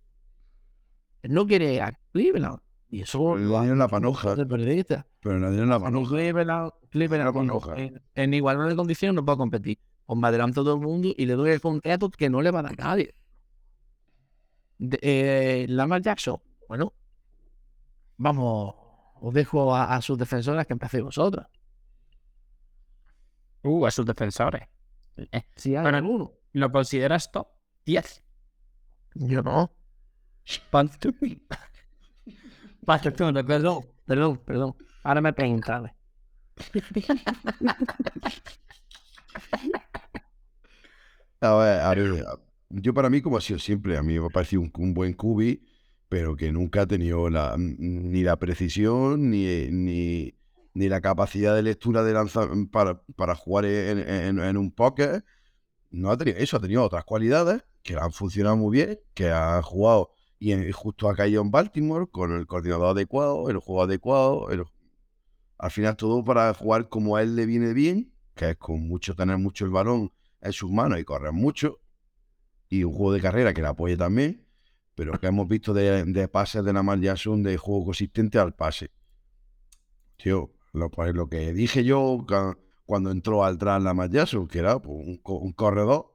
No 1.24 1.46
quiere 1.46 1.74
ir 1.74 1.82
a 1.82 1.98
Cleveland. 2.12 2.58
Y 2.88 3.00
eso 3.00 3.36
Le 3.36 3.46
dieron 3.46 3.78
la 3.78 3.88
panoja. 3.88 4.36
de. 4.36 4.46
Pero 5.20 5.38
no 5.40 5.50
dieron 5.50 5.68
la 5.70 5.80
panoja. 5.80 6.10
Cleveland, 6.14 6.70
Cleveland 6.90 7.32
cuando 7.32 7.58
panoja. 7.60 7.82
en, 7.82 8.00
en 8.14 8.34
igualdad 8.34 8.68
de 8.68 8.76
condiciones 8.76 9.16
no 9.16 9.24
puede 9.24 9.38
competir. 9.38 9.78
Me 10.06 10.28
adelanto 10.28 10.62
todo 10.62 10.74
el 10.74 10.80
mundo 10.80 11.08
y 11.16 11.26
le 11.26 11.34
doy 11.34 11.50
el 11.50 11.60
contrato 11.60 12.10
que 12.10 12.30
no 12.30 12.42
le 12.42 12.50
va 12.50 12.60
a 12.60 12.64
dar 12.64 12.78
nadie. 12.78 13.14
De- 14.78 14.98
eh, 15.02 15.66
Lamar 15.68 16.02
Jackson, 16.02 16.40
bueno, 16.68 16.92
vamos, 18.16 18.74
os 19.20 19.32
dejo 19.34 19.74
a, 19.74 19.94
a 19.94 20.02
sus 20.02 20.18
defensoras 20.18 20.66
que 20.66 20.72
empecéis 20.72 21.04
vosotras. 21.04 21.46
Uh, 23.62 23.86
a 23.86 23.90
sus 23.90 24.04
defensores. 24.04 24.68
Eh, 25.16 25.42
Si 25.56 25.74
hay 25.74 25.82
Bueno, 25.82 25.98
alguno. 25.98 26.32
¿Lo 26.52 26.70
consideras 26.70 27.30
top 27.32 27.48
10? 27.86 28.22
Yo 29.14 29.42
no. 29.42 29.72
No, 33.32 33.46
Perdón, 33.46 33.86
perdón, 34.06 34.38
perdón. 34.38 34.76
Ahora 35.02 35.20
me 35.20 35.32
preguntaron. 35.32 35.90
A 41.40 41.54
ver, 41.56 41.80
a 41.80 41.94
ver, 41.94 42.24
yo 42.80 42.94
para 42.94 43.10
mí, 43.10 43.20
como 43.22 43.36
ha 43.36 43.40
sido 43.40 43.58
siempre, 43.58 43.96
a 43.96 44.02
mí 44.02 44.18
me 44.18 44.26
ha 44.26 44.30
parecido 44.30 44.62
un, 44.62 44.94
buen 44.94 45.14
cubi, 45.14 45.64
pero 46.08 46.36
que 46.36 46.52
nunca 46.52 46.82
ha 46.82 46.86
tenido 46.86 47.30
la, 47.30 47.56
ni 47.58 48.22
la 48.22 48.36
precisión 48.38 49.30
ni, 49.30 49.68
ni, 49.70 50.34
ni 50.74 50.88
la 50.88 51.00
capacidad 51.00 51.54
de 51.54 51.62
lectura 51.62 52.02
de 52.02 52.12
lanzar 52.12 52.48
para, 52.70 53.02
para 53.16 53.34
jugar 53.34 53.66
en, 53.66 54.56
un 54.58 54.70
pocket. 54.72 55.22
No 55.90 56.10
ha 56.10 56.16
tenido 56.18 56.38
eso, 56.38 56.56
ha 56.56 56.60
tenido 56.60 56.82
otras 56.82 57.04
cualidades 57.04 57.62
que 57.82 57.96
han 57.96 58.12
funcionado 58.12 58.56
muy 58.56 58.76
bien, 58.76 59.00
que 59.14 59.30
ha 59.30 59.62
jugado 59.62 60.10
y 60.38 60.72
justo 60.72 61.08
ha 61.08 61.14
caído 61.14 61.42
en 61.42 61.50
Baltimore 61.50 62.06
con 62.10 62.32
el 62.32 62.46
coordinador 62.46 62.88
adecuado, 62.96 63.48
el 63.50 63.58
juego 63.58 63.82
adecuado, 63.82 64.50
el- 64.50 64.64
al 65.58 65.70
final 65.70 65.96
todo 65.96 66.24
para 66.24 66.52
jugar 66.54 66.88
como 66.88 67.16
a 67.16 67.22
él 67.22 67.36
le 67.36 67.46
viene 67.46 67.72
bien, 67.72 68.12
que 68.34 68.50
es 68.50 68.56
con 68.56 68.86
mucho 68.86 69.14
tener 69.14 69.38
mucho 69.38 69.64
el 69.64 69.70
balón 69.70 70.12
en 70.40 70.52
sus 70.52 70.70
manos 70.70 70.98
y 70.98 71.04
correr 71.04 71.32
mucho. 71.32 71.78
Un 72.84 72.92
juego 72.92 73.12
de 73.12 73.20
carrera 73.20 73.54
que 73.54 73.62
le 73.62 73.68
apoye 73.68 73.96
también. 73.96 74.44
Pero 74.94 75.18
que 75.20 75.26
hemos 75.26 75.48
visto 75.48 75.74
de, 75.74 76.04
pases 76.28 76.64
de 76.64 76.72
Lamar 76.72 77.00
Jackson 77.00 77.42
de 77.42 77.56
juego 77.56 77.84
consistente 77.86 78.38
al 78.38 78.54
pase. 78.54 78.90
Tío, 80.16 80.52
lo, 80.72 80.90
lo 81.12 81.28
que 81.28 81.52
dije 81.52 81.84
yo 81.84 82.24
cuando 82.86 83.10
entró 83.10 83.44
al 83.44 83.58
tras 83.58 83.82
Lamar 83.82 84.10
Jackson, 84.10 84.46
que 84.46 84.58
era 84.58 84.78
pues, 84.80 84.96
un, 85.06 85.18
co- 85.18 85.38
un 85.38 85.52
corredor 85.52 86.14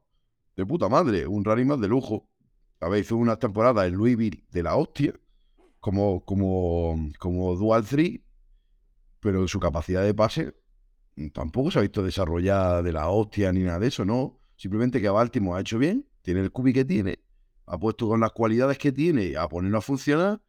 de 0.56 0.66
puta 0.66 0.88
madre, 0.88 1.26
un 1.26 1.42
más 1.66 1.80
de 1.80 1.88
lujo. 1.88 2.28
Ver, 2.80 3.00
hizo 3.00 3.16
una 3.16 3.36
temporada 3.38 3.86
en 3.86 3.94
Louisville 3.94 4.44
de 4.50 4.62
la 4.62 4.76
hostia, 4.76 5.14
como, 5.80 6.24
como, 6.24 6.96
como 7.20 7.56
Dual 7.56 7.86
3, 7.86 8.20
pero 9.20 9.48
su 9.48 9.60
capacidad 9.60 10.04
de 10.04 10.14
pase 10.14 10.54
tampoco 11.34 11.70
se 11.70 11.80
ha 11.80 11.82
visto 11.82 12.02
desarrollada 12.02 12.82
de 12.82 12.92
la 12.92 13.10
hostia 13.10 13.52
ni 13.52 13.62
nada 13.62 13.80
de 13.80 13.88
eso, 13.88 14.04
¿no? 14.04 14.40
Simplemente 14.56 15.00
que 15.00 15.08
a 15.08 15.12
Baltimore 15.12 15.58
ha 15.58 15.62
hecho 15.62 15.78
bien, 15.78 16.06
tiene 16.22 16.40
el 16.40 16.50
cubi 16.50 16.72
que 16.72 16.84
tiene, 16.84 17.20
ha 17.66 17.78
puesto 17.78 18.08
con 18.08 18.20
las 18.20 18.32
cualidades 18.32 18.78
que 18.78 18.92
tiene 18.92 19.36
a 19.36 19.48
ponerlo 19.48 19.78
a 19.78 19.82
funcionar 19.82 20.40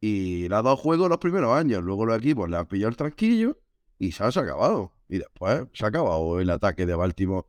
y 0.00 0.48
le 0.48 0.54
ha 0.54 0.62
dado 0.62 0.76
juego 0.76 1.08
los 1.08 1.18
primeros 1.18 1.56
años. 1.56 1.82
Luego 1.82 2.04
los 2.04 2.18
equipos 2.18 2.50
le 2.50 2.56
han 2.56 2.66
pillado 2.66 2.90
el 2.90 2.96
tranquillo 2.96 3.58
y 3.98 4.12
se 4.12 4.24
ha 4.24 4.26
acabado. 4.28 4.92
Y 5.08 5.18
después 5.18 5.66
se 5.72 5.84
ha 5.84 5.88
acabado 5.88 6.40
el 6.40 6.50
ataque 6.50 6.84
de 6.84 6.94
Baltimore 6.94 7.46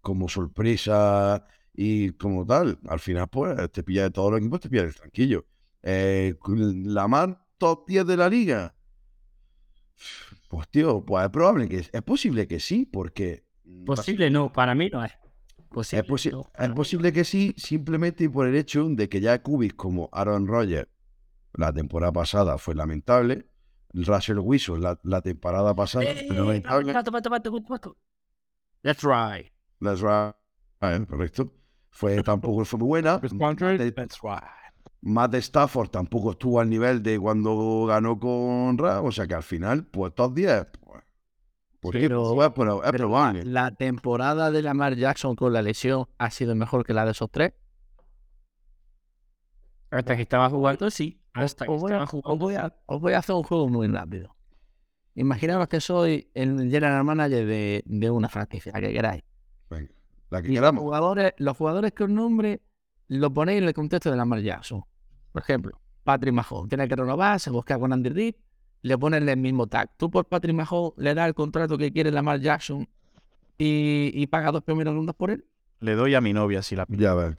como 0.00 0.28
sorpresa 0.28 1.46
y 1.74 2.12
como 2.12 2.44
tal. 2.46 2.78
Al 2.86 3.00
final, 3.00 3.28
pues, 3.28 3.72
te 3.72 3.82
pilla 3.82 4.04
de 4.04 4.10
todos 4.10 4.30
los 4.30 4.40
equipos, 4.40 4.60
te 4.60 4.68
pilla 4.68 4.82
el 4.82 4.94
tranquillo. 4.94 5.46
Eh, 5.82 6.34
la 6.46 7.08
más 7.08 7.30
top 7.58 7.86
10 7.88 8.06
de 8.06 8.16
la 8.16 8.28
liga. 8.28 8.74
Pues, 10.48 10.68
tío, 10.68 11.04
pues 11.04 11.24
es 11.24 11.30
probable 11.30 11.68
que 11.68 11.78
es 11.90 12.02
posible 12.02 12.46
que 12.46 12.60
sí, 12.60 12.84
porque. 12.84 13.44
Posible 13.86 14.30
no, 14.30 14.52
para 14.52 14.74
mí 14.74 14.90
no 14.90 15.04
es. 15.04 15.12
Posible, 15.72 16.02
Es, 16.02 16.08
posi- 16.10 16.32
no, 16.32 16.50
es 16.58 16.68
posible 16.70 17.12
que 17.12 17.24
sí, 17.24 17.54
simplemente 17.56 18.28
por 18.28 18.46
el 18.46 18.56
hecho 18.56 18.86
de 18.88 19.08
que 19.08 19.20
ya 19.20 19.40
cubis 19.42 19.72
como 19.74 20.08
Aaron 20.12 20.46
Rodgers 20.48 20.88
la 21.54 21.72
temporada 21.72 22.12
pasada 22.12 22.58
fue 22.58 22.74
lamentable. 22.74 23.46
Russell 23.92 24.38
Wilson 24.38 24.80
la, 24.82 24.98
la 25.02 25.20
temporada 25.20 25.74
pasada 25.74 26.04
Eh, 26.04 26.24
fue 26.26 26.36
lamentable. 26.36 26.92
pato, 26.92 27.10
pato, 27.12 27.30
pato. 27.62 27.96
That's 28.82 29.02
right. 29.02 29.52
That's 29.80 30.00
right. 30.00 30.34
Ah, 30.80 30.94
eh, 30.96 31.06
correcto. 31.06 31.52
Fue, 31.90 32.22
tampoco 32.22 32.64
fue 32.64 32.78
muy 32.78 32.88
buena. 32.88 33.20
Más 33.32 33.56
de, 33.56 33.92
That's 33.92 34.20
right. 34.22 35.30
de 35.30 35.38
Stafford 35.38 35.90
tampoco 35.90 36.30
estuvo 36.32 36.60
al 36.60 36.68
nivel 36.70 37.02
de 37.02 37.18
cuando 37.18 37.86
ganó 37.86 38.18
con 38.18 38.78
Rams. 38.78 39.08
O 39.08 39.12
sea 39.12 39.26
que 39.26 39.34
al 39.34 39.42
final, 39.42 39.84
pues 39.86 40.14
top 40.14 40.34
10. 40.34 40.66
Pues, 40.80 41.02
pues, 41.80 41.96
Sí, 41.96 42.02
pero- 42.08 42.34
pues, 42.34 42.50
Pero 42.92 43.32
la 43.44 43.70
temporada 43.72 44.50
de 44.50 44.62
Lamar 44.62 44.94
Jackson 44.96 45.34
con 45.36 45.52
la 45.52 45.62
lesión 45.62 46.06
ha 46.18 46.30
sido 46.30 46.54
mejor 46.54 46.84
que 46.84 46.92
la 46.94 47.04
de 47.04 47.12
esos 47.12 47.30
tres. 47.30 47.52
Hasta 49.90 50.16
que 50.16 50.22
estaba 50.22 50.48
jugando, 50.50 50.90
sí. 50.90 51.20
Hasta 51.32 51.64
que 51.66 51.70
Os 51.72 51.80
voy, 51.80 51.92
a, 51.92 51.94
estaba 51.94 52.04
os 52.04 52.10
jugando. 52.10 52.44
voy 52.44 52.54
a- 52.54 52.74
os 52.86 53.00
voy 53.00 53.12
a 53.12 53.18
hacer 53.18 53.34
un 53.34 53.42
juego 53.42 53.68
muy 53.68 53.88
rápido. 53.88 54.34
Imaginaos 55.14 55.66
que 55.68 55.80
soy 55.80 56.30
el 56.34 56.70
general 56.70 57.04
manager 57.04 57.46
de, 57.46 57.82
de 57.84 58.10
una 58.10 58.28
franquicia, 58.28 58.72
la 58.72 58.80
que 58.80 58.92
queráis. 58.92 59.22
Venga, 59.68 59.90
la 60.30 60.42
que 60.42 60.52
Y 60.52 60.56
los 60.56 60.70
jugadores, 60.76 61.32
los 61.38 61.56
jugadores 61.56 61.92
que 61.92 62.04
os 62.04 62.10
nombre 62.10 62.62
lo 63.08 63.32
ponéis 63.34 63.58
en 63.62 63.68
el 63.68 63.74
contexto 63.74 64.10
de 64.10 64.16
Lamar 64.16 64.40
Jackson. 64.40 64.84
Por 65.32 65.42
ejemplo, 65.42 65.80
Patrick 66.04 66.32
Mahomes 66.34 66.68
tiene 66.68 66.86
que 66.88 66.94
renovar, 66.96 67.40
se 67.40 67.50
busca 67.50 67.78
con 67.78 67.92
Andy 67.92 68.08
Reid, 68.10 68.34
le 68.82 68.98
ponen 68.98 69.28
el 69.28 69.36
mismo 69.36 69.66
tag. 69.66 69.90
Tú 69.96 70.10
por 70.10 70.26
Patrick 70.26 70.54
Mahomes 70.54 70.92
le 70.96 71.14
das 71.14 71.28
el 71.28 71.34
contrato 71.34 71.76
que 71.78 71.92
quiere 71.92 72.10
Lamar 72.10 72.40
Jackson 72.40 72.88
y, 73.58 74.10
y 74.14 74.26
paga 74.26 74.50
dos 74.52 74.62
primeras 74.62 74.94
rondas 74.94 75.14
por 75.16 75.30
él. 75.30 75.44
Le 75.80 75.94
doy 75.94 76.14
a 76.14 76.20
mi 76.20 76.32
novia 76.32 76.62
si 76.62 76.76
la 76.76 76.86
pide. 76.86 77.02
Ya 77.02 77.14
ves. 77.14 77.36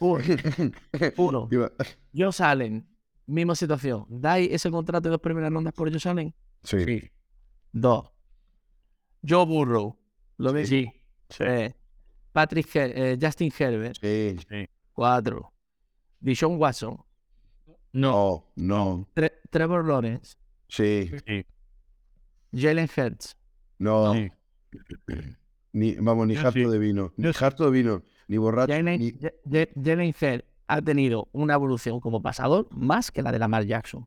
Uno. 1.16 1.48
Josh 2.14 2.42
Allen, 2.42 2.86
misma 3.26 3.54
situación. 3.54 4.06
¿Dais 4.08 4.48
ese 4.50 4.70
contrato 4.70 5.08
de 5.08 5.10
dos 5.10 5.20
primeras 5.20 5.52
rondas 5.52 5.72
por 5.74 5.90
Josh 5.92 6.08
Allen? 6.08 6.34
Sí. 6.62 7.10
Dos. 7.72 8.10
Joe 9.26 9.46
Burrow. 9.46 9.96
Lo 10.38 10.52
ves. 10.52 10.68
Sí. 10.68 10.90
Tres. 11.28 11.74
Patrick 12.32 12.66
Her- 12.74 12.92
eh, 12.94 13.18
Justin 13.20 13.52
Herbert. 13.56 13.96
Sí. 14.00 14.36
Cuatro. 14.92 15.52
Dishon 16.20 16.56
Watson. 16.58 16.98
No, 17.94 18.44
no. 18.56 19.08
Tre- 19.14 19.32
Trevor 19.50 19.84
Lawrence. 19.86 20.36
Sí. 20.68 21.10
Sí, 21.26 21.46
Jalen 22.52 22.88
Hurts. 22.96 23.36
No. 23.78 24.12
sí. 24.12 24.30
Ni, 25.72 25.94
vamos, 25.96 26.28
ni 26.28 26.36
harto 26.36 26.52
sí. 26.52 26.64
de 26.64 26.78
vino. 26.78 27.12
Ni 27.16 27.30
harto 27.40 27.64
de 27.64 27.70
vino. 27.72 28.02
Ni 28.28 28.36
borracho. 28.36 28.72
Jalen, 28.72 29.00
Ni... 29.00 29.12
Jalen 29.82 30.14
Hurts 30.20 30.44
ha 30.68 30.80
tenido 30.82 31.28
una 31.32 31.54
evolución 31.54 31.98
como 32.00 32.22
pasador 32.22 32.68
más 32.70 33.10
que 33.10 33.22
la 33.22 33.32
de 33.32 33.38
Lamar 33.40 33.64
Jackson. 33.64 34.06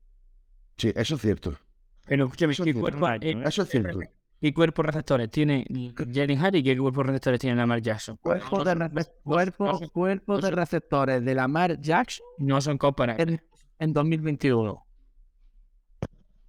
Sí, 0.78 0.94
eso 0.96 1.16
es 1.16 1.22
cierto. 1.22 1.58
Pero 2.06 2.26
escúchame, 2.26 2.54
Eso 2.54 2.64
¿qué 2.64 2.70
es 2.70 2.76
cierto. 2.76 2.98
cuerpo, 3.00 3.26
eh, 3.26 3.44
Eso 3.46 3.64
es 3.64 3.70
cierto. 3.70 4.00
¿qué 4.40 4.54
cuerpo 4.54 4.82
receptores 4.84 5.30
tiene 5.30 5.66
Jalen 6.14 6.40
Harry 6.40 6.60
y 6.60 6.64
qué 6.64 6.78
cuerpo 6.78 7.04
receptores 7.04 7.40
tiene 7.40 7.56
Lamar 7.58 7.82
Jackson? 7.82 8.18
Cuerpo 8.18 8.64
de, 8.64 8.90
cuerpo, 9.24 9.80
cuerpo 9.92 10.40
de 10.40 10.52
receptores 10.52 11.26
de 11.26 11.36
Lamar 11.36 11.82
Jackson 11.82 12.26
No 12.40 12.62
son 12.62 12.78
comparables. 12.78 13.42
En, 13.80 13.90
en 13.90 13.94
2021. 13.94 14.84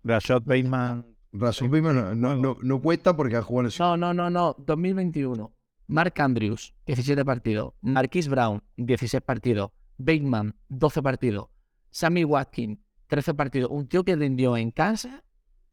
Rashad 0.05 0.43
Bateman. 0.45 1.07
Razón 1.31 1.71
misma 1.71 1.93
no, 1.93 2.15
no, 2.15 2.37
no, 2.37 2.57
no 2.63 2.81
cuenta 2.81 3.15
porque 3.15 3.37
ha 3.37 3.43
jugado 3.43 3.69
en 3.69 3.73
el... 3.73 3.79
No, 3.79 3.97
no, 3.97 4.15
no, 4.15 4.31
no. 4.31 4.57
2021. 4.59 5.53
Mark 5.89 6.15
Andrews, 6.21 6.75
17 6.87 7.25
partidos. 7.25 7.75
Marquise 7.83 8.31
Brown, 8.31 8.63
16 8.77 9.23
partidos. 9.23 9.71
Bateman, 9.99 10.55
12 10.69 11.03
partidos. 11.03 11.49
Sammy 11.91 12.25
Watkins, 12.25 12.79
13 13.09 13.35
partidos. 13.35 13.71
Un 13.71 13.89
tío 13.89 14.05
que 14.05 14.17
rindió 14.17 14.57
en 14.57 14.71
casa. 14.71 15.23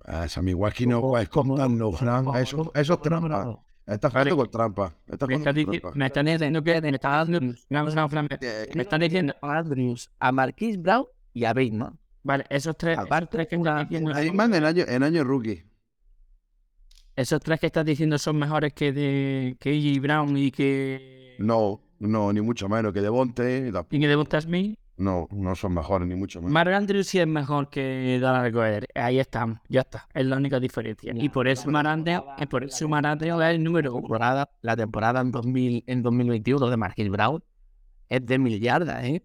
Ah, 0.04 0.28
Sammy 0.28 0.54
Watkins 0.54 0.90
no 0.90 1.02
como- 1.02 1.14
puedes 1.14 1.30
como- 1.30 1.56
contarlo, 1.56 1.92
Fran. 1.94 2.26
Eso, 2.36 2.72
eso 2.76 2.94
es 2.94 3.02
trampa. 3.02 3.60
Estás 3.88 4.12
jugando 4.12 4.38
con 4.38 4.52
trampa. 4.52 4.94
Estás 5.08 5.30
Me 5.30 5.38
trampa. 5.40 5.92
me 5.96 6.06
están 6.08 6.26
diciendo 6.26 6.64
que 6.64 6.82
me 6.82 6.90
están 6.96 7.20
me- 7.30 8.38
Eh, 8.42 8.70
me 8.76 8.82
están 8.82 9.00
diciendo. 9.02 9.36
A 9.42 9.58
Andrews, 9.58 10.10
a 10.20 10.32
Marquise 10.32 10.78
Brown 10.80 11.06
y 11.36 11.44
a 11.46 11.54
Bateman. 11.54 12.00
Vale, 12.24 12.46
esos 12.50 12.76
tres. 12.76 12.94
esos 12.98 13.06
Aparte, 13.06 13.30
tres 13.38 13.48
que 13.48 13.58
una- 13.58 13.82
estás 13.82 13.90
diciendo- 13.90 14.34
más 14.34 14.52
en 14.52 14.64
año, 14.64 14.84
en 14.88 15.04
año 15.04 15.24
rookie. 15.24 15.64
Esos 17.16 17.40
tres 17.42 17.60
que 17.60 17.68
estás 17.68 17.86
diciendo 17.86 18.18
son 18.18 18.38
mejores 18.38 18.74
que 18.74 18.92
de 18.92 19.56
que 19.60 19.70
AJ 19.70 20.00
Brown 20.02 20.36
y 20.38 20.50
que. 20.52 21.36
No, 21.40 21.82
no, 22.00 22.34
ni 22.34 22.42
mucho 22.42 22.68
menos 22.68 22.92
que 22.94 23.02
Devonte. 23.02 23.72
tampoco. 23.72 23.96
Y 23.96 24.00
que 24.00 24.08
de 24.08 24.16
Busta 24.16 24.42
Smith. 24.42 24.78
No, 24.98 25.28
no 25.32 25.56
son 25.56 25.74
mejores, 25.74 26.08
ni 26.08 26.16
mucho 26.16 26.40
menos. 26.40 26.54
Mark 26.54 26.72
Andrews 26.74 27.08
sí 27.08 27.20
es 27.20 27.28
mejor 27.28 27.70
que 27.70 28.18
Donald 28.22 28.54
Goeder. 28.54 28.88
Ahí 28.96 29.20
estamos, 29.20 29.60
ya 29.68 29.82
está. 29.82 30.08
Es 30.14 30.26
la 30.26 30.38
única 30.38 30.58
diferencia. 30.60 31.14
Y 31.16 31.28
por 31.30 31.50
eso 31.50 31.70
Mark 31.70 31.88
Andrews, 31.88 32.24
eh, 32.40 32.48
por 32.48 32.64
eso 32.64 32.88
Mark 32.88 33.06
Andrews 33.06 33.42
es 33.44 33.50
el 33.50 33.64
número 33.64 33.92
uno. 33.94 34.02
Temporada, 34.04 34.50
la 34.62 34.76
temporada 34.78 35.20
en, 35.20 35.32
2000, 35.32 35.84
en 35.88 36.02
2021 36.02 36.70
de 36.70 36.78
Marquise 36.78 37.10
Brown 37.10 37.44
es 38.08 38.26
de 38.26 38.40
mil 38.40 38.58
yardas, 38.60 39.04
¿eh? 39.04 39.22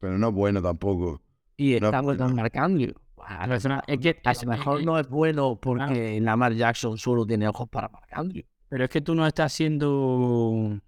Pero 0.00 0.18
no 0.18 0.28
es 0.28 0.34
bueno 0.34 0.60
tampoco. 0.60 1.22
Y 1.56 1.78
No, 1.80 1.86
estamos 1.86 2.16
no. 2.16 2.24
con 2.26 2.34
Mark 2.36 2.52
Andrews. 2.58 2.94
Pero 3.40 3.54
es 3.54 3.64
una- 3.64 3.82
es 3.86 3.98
que 3.98 4.20
A 4.24 4.32
lo 4.34 4.50
mejor 4.50 4.84
no 4.84 4.98
es 4.98 5.08
bueno 5.08 5.58
porque 5.60 6.20
Lamar 6.20 6.52
Jackson 6.54 6.96
solo 6.98 7.26
tiene 7.26 7.48
ojos 7.48 7.68
para 7.68 7.88
Mark 7.88 8.06
Andrews. 8.12 8.46
Pero 8.68 8.84
es 8.84 8.90
que 8.90 9.00
tú 9.00 9.14
no 9.14 9.26
estás 9.26 9.52
haciendo. 9.52 10.78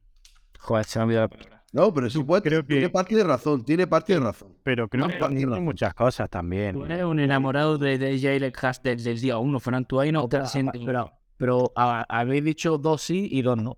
Joder, 0.61 0.85
se 0.85 0.99
me 0.99 1.03
ha 1.03 1.07
olvidado 1.07 1.25
la 1.25 1.29
palabra. 1.31 1.65
No, 1.73 1.93
pero 1.93 2.09
sí 2.09 2.23
puede, 2.23 2.43
creo 2.43 2.63
que- 2.63 2.75
tiene 2.75 2.89
parte 2.89 3.15
de 3.15 3.25
razón, 3.25 3.65
tiene 3.65 3.87
parte 3.87 4.15
de 4.15 4.21
razón. 4.21 4.57
Pero 4.63 4.89
creo 4.89 5.07
No, 5.07 5.13
que 5.29 5.35
tiene 5.37 5.61
muchas 5.61 5.93
cosas 5.95 6.29
también. 6.31 6.75
Tú 6.75 6.85
eres 6.85 7.05
un 7.05 7.21
enamorado 7.21 7.77
de, 7.77 7.99
de 7.99 8.19
Jalen 8.19 8.53
Hurts 8.63 8.83
desde 8.83 9.11
el 9.13 9.21
día 9.21 9.39
uno, 9.39 9.61
Fran. 9.61 9.85
Tú 9.85 10.01
ahí 10.01 10.11
no 10.11 10.27
Pero, 10.29 10.45
estás 10.45 10.65
pero, 10.85 11.13
pero 11.37 11.73
a- 11.77 12.07
habéis 12.09 12.45
dicho 12.45 12.79
dos 12.79 13.03
sí 13.03 13.29
y 13.31 13.43
dos 13.43 13.59
no. 13.59 13.77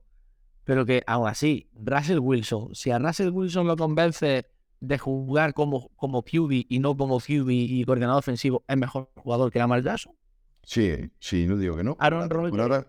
Pero 0.64 0.86
que 0.86 1.02
aún 1.06 1.26
así, 1.28 1.68
Russell 1.74 2.20
Wilson, 2.20 2.74
si 2.74 2.90
a 2.92 2.98
Russell 2.98 3.30
Wilson 3.30 3.66
lo 3.66 3.76
convence 3.76 4.46
de 4.80 4.98
jugar 4.98 5.52
como, 5.54 5.90
como 5.96 6.22
QB 6.22 6.66
y 6.68 6.78
no 6.80 6.96
como 6.96 7.18
QB 7.18 7.50
y 7.50 7.84
coordinador 7.84 8.18
ofensivo, 8.18 8.64
es 8.66 8.76
mejor 8.76 9.10
jugador 9.16 9.50
que 9.52 9.58
Lamar 9.58 9.82
Jackson. 9.82 10.14
Sí, 10.62 11.10
sí, 11.18 11.46
no 11.46 11.56
digo 11.56 11.76
que 11.76 11.84
no. 11.84 11.96
Aaron 12.00 12.28
Rodgers. 12.28 12.86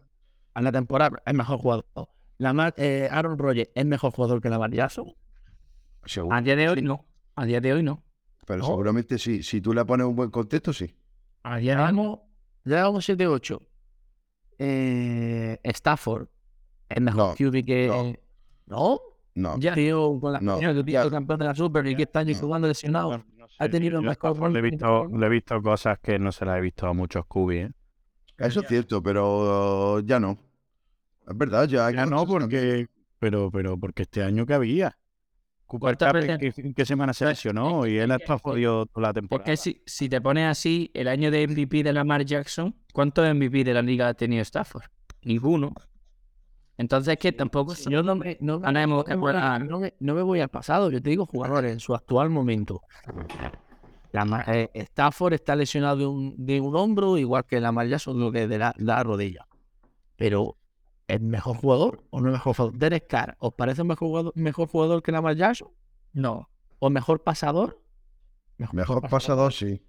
A 0.53 0.61
la 0.61 0.71
temporada 0.71 1.21
es 1.25 1.33
mejor 1.33 1.59
jugador. 1.59 1.85
Lamar, 2.37 2.73
eh, 2.77 3.07
Aaron 3.11 3.37
Rodgers 3.37 3.69
es 3.75 3.85
mejor 3.85 4.11
jugador 4.11 4.41
que 4.41 4.49
Lamar 4.49 4.71
Jackson. 4.71 5.13
seguro. 6.05 6.35
A 6.35 6.41
día 6.41 6.55
de 6.55 6.69
hoy 6.69 6.81
no. 6.81 7.05
A 7.35 7.45
día 7.45 7.61
de 7.61 7.73
hoy 7.73 7.83
no. 7.83 8.03
Pero 8.45 8.59
no. 8.59 8.65
seguramente 8.65 9.17
sí. 9.17 9.43
Si 9.43 9.61
tú 9.61 9.73
le 9.73 9.85
pones 9.85 10.07
un 10.07 10.15
buen 10.15 10.31
contexto, 10.31 10.73
sí. 10.73 10.95
A 11.43 11.57
día. 11.57 11.75
Llevamos, 11.75 12.19
llevamos 12.65 13.07
7-8. 13.07 13.61
Eh, 14.59 15.59
Stafford 15.63 16.27
es 16.89 17.01
mejor 17.01 17.35
No, 17.39 17.51
QB 17.51 17.65
que. 17.65 17.87
no. 17.87 18.13
¿No? 18.67 18.99
No. 19.33 19.57
Ya, 19.59 19.73
tío, 19.73 20.19
con 20.19 20.33
la 20.33 20.39
No, 20.41 20.57
tío 20.59 20.73
ya. 20.85 21.09
campeón 21.09 21.39
de 21.39 21.45
la 21.45 21.55
Super 21.55 21.85
y 21.87 21.95
que 21.95 22.03
está 22.03 22.19
años 22.19 22.41
No. 22.41 22.47
jugando 22.47 22.67
lesionado. 22.67 23.07
Bueno, 23.07 23.25
no 23.37 23.47
sé, 23.47 23.55
Ha 23.59 23.69
tenido 23.69 24.01
mejor 24.01 24.51
le 24.51 24.59
he 24.59 24.61
visto, 24.61 25.07
le 25.07 25.25
he 25.25 25.29
visto 25.29 25.61
cosas 25.61 25.99
que 25.99 26.19
no 26.19 26.31
se 26.31 26.45
las 26.45 26.57
he 26.57 26.61
visto 26.61 26.87
a 26.87 26.93
muchos 26.93 27.25
cubis, 27.25 27.65
¿eh? 27.67 27.71
Eso 28.37 28.61
es 28.61 28.67
cierto, 28.67 29.01
pero 29.03 29.99
ya 30.01 30.19
no. 30.19 30.37
Es 31.27 31.37
verdad, 31.37 31.67
ya. 31.67 31.91
Ya 31.91 32.05
no, 32.05 32.25
que- 32.25 32.31
porque. 32.31 32.87
Pero, 33.19 33.51
pero, 33.51 33.77
porque 33.77 34.01
este 34.01 34.23
año 34.23 34.45
que 34.47 34.53
había. 34.55 34.97
Cooper 35.67 35.95
¿Cuántas 35.95 36.11
Cup, 36.11 36.17
¿en 36.29 36.37
veces- 36.39 36.73
qué, 36.75 36.85
semana 36.85 37.13
se 37.13 37.25
lesionó? 37.25 37.85
Y 37.87 37.97
él 37.99 38.11
ha 38.11 38.15
estado 38.15 38.39
jodido 38.39 38.87
toda 38.87 39.03
la 39.03 39.09
Es 39.09 39.13
temporada. 39.13 39.45
que 39.45 39.55
si, 39.57 39.81
si 39.85 40.09
te 40.09 40.19
pones 40.19 40.47
así, 40.47 40.91
el 40.93 41.07
año 41.07 41.31
de 41.31 41.43
MVP 41.47 41.83
de 41.83 41.93
Lamar 41.93 42.25
Jackson, 42.25 42.75
¿cuántos 42.91 43.25
MVP 43.33 43.63
de 43.63 43.73
la 43.75 43.81
liga 43.81 44.09
ha 44.09 44.13
tenido 44.13 44.41
Stafford? 44.41 44.83
Ninguno. 45.23 45.73
Entonces 46.77 47.13
es 47.13 47.19
que 47.19 47.31
tampoco 47.31 47.73
yo 47.75 48.01
no 48.01 48.15
me, 48.15 48.37
no, 48.41 48.59
me- 48.59 48.67
no 48.87 48.97
me 49.03 49.15
no 49.67 49.79
me- 49.79 49.93
no 49.99 50.15
me 50.15 50.21
voy 50.23 50.39
al 50.39 50.49
pasado, 50.49 50.89
yo 50.89 51.01
te 51.01 51.09
digo 51.11 51.25
jugadores 51.25 51.71
en 51.73 51.79
su 51.79 51.93
actual 51.93 52.29
momento. 52.29 52.81
La, 54.11 54.43
eh, 54.47 54.69
Stafford 54.73 55.33
está 55.33 55.55
lesionado 55.55 55.95
de 55.97 56.05
un, 56.07 56.35
de 56.37 56.59
un 56.59 56.75
hombro, 56.75 57.17
igual 57.17 57.45
que 57.45 57.61
la 57.61 57.71
Jackson 57.85 58.19
lo 58.19 58.31
que 58.31 58.47
de 58.47 58.57
la, 58.57 58.73
la 58.77 59.01
rodilla. 59.03 59.47
Pero, 60.17 60.57
¿es 61.07 61.21
mejor 61.21 61.55
jugador 61.57 62.03
o 62.09 62.19
no 62.19 62.27
es 62.27 62.33
mejor 62.33 62.55
jugador? 62.55 62.77
Derek 62.77 63.07
Carr, 63.07 63.35
¿os 63.39 63.53
parece 63.53 63.83
mejor 63.83 64.07
jugador, 64.09 64.33
mejor 64.35 64.67
jugador 64.67 65.01
que 65.01 65.11
la 65.13 65.33
Jackson? 65.33 65.69
No. 66.13 66.49
¿O 66.79 66.89
mejor 66.89 67.23
pasador? 67.23 67.79
Mejor 68.73 69.01
pasador, 69.09 69.53
sí. 69.53 69.81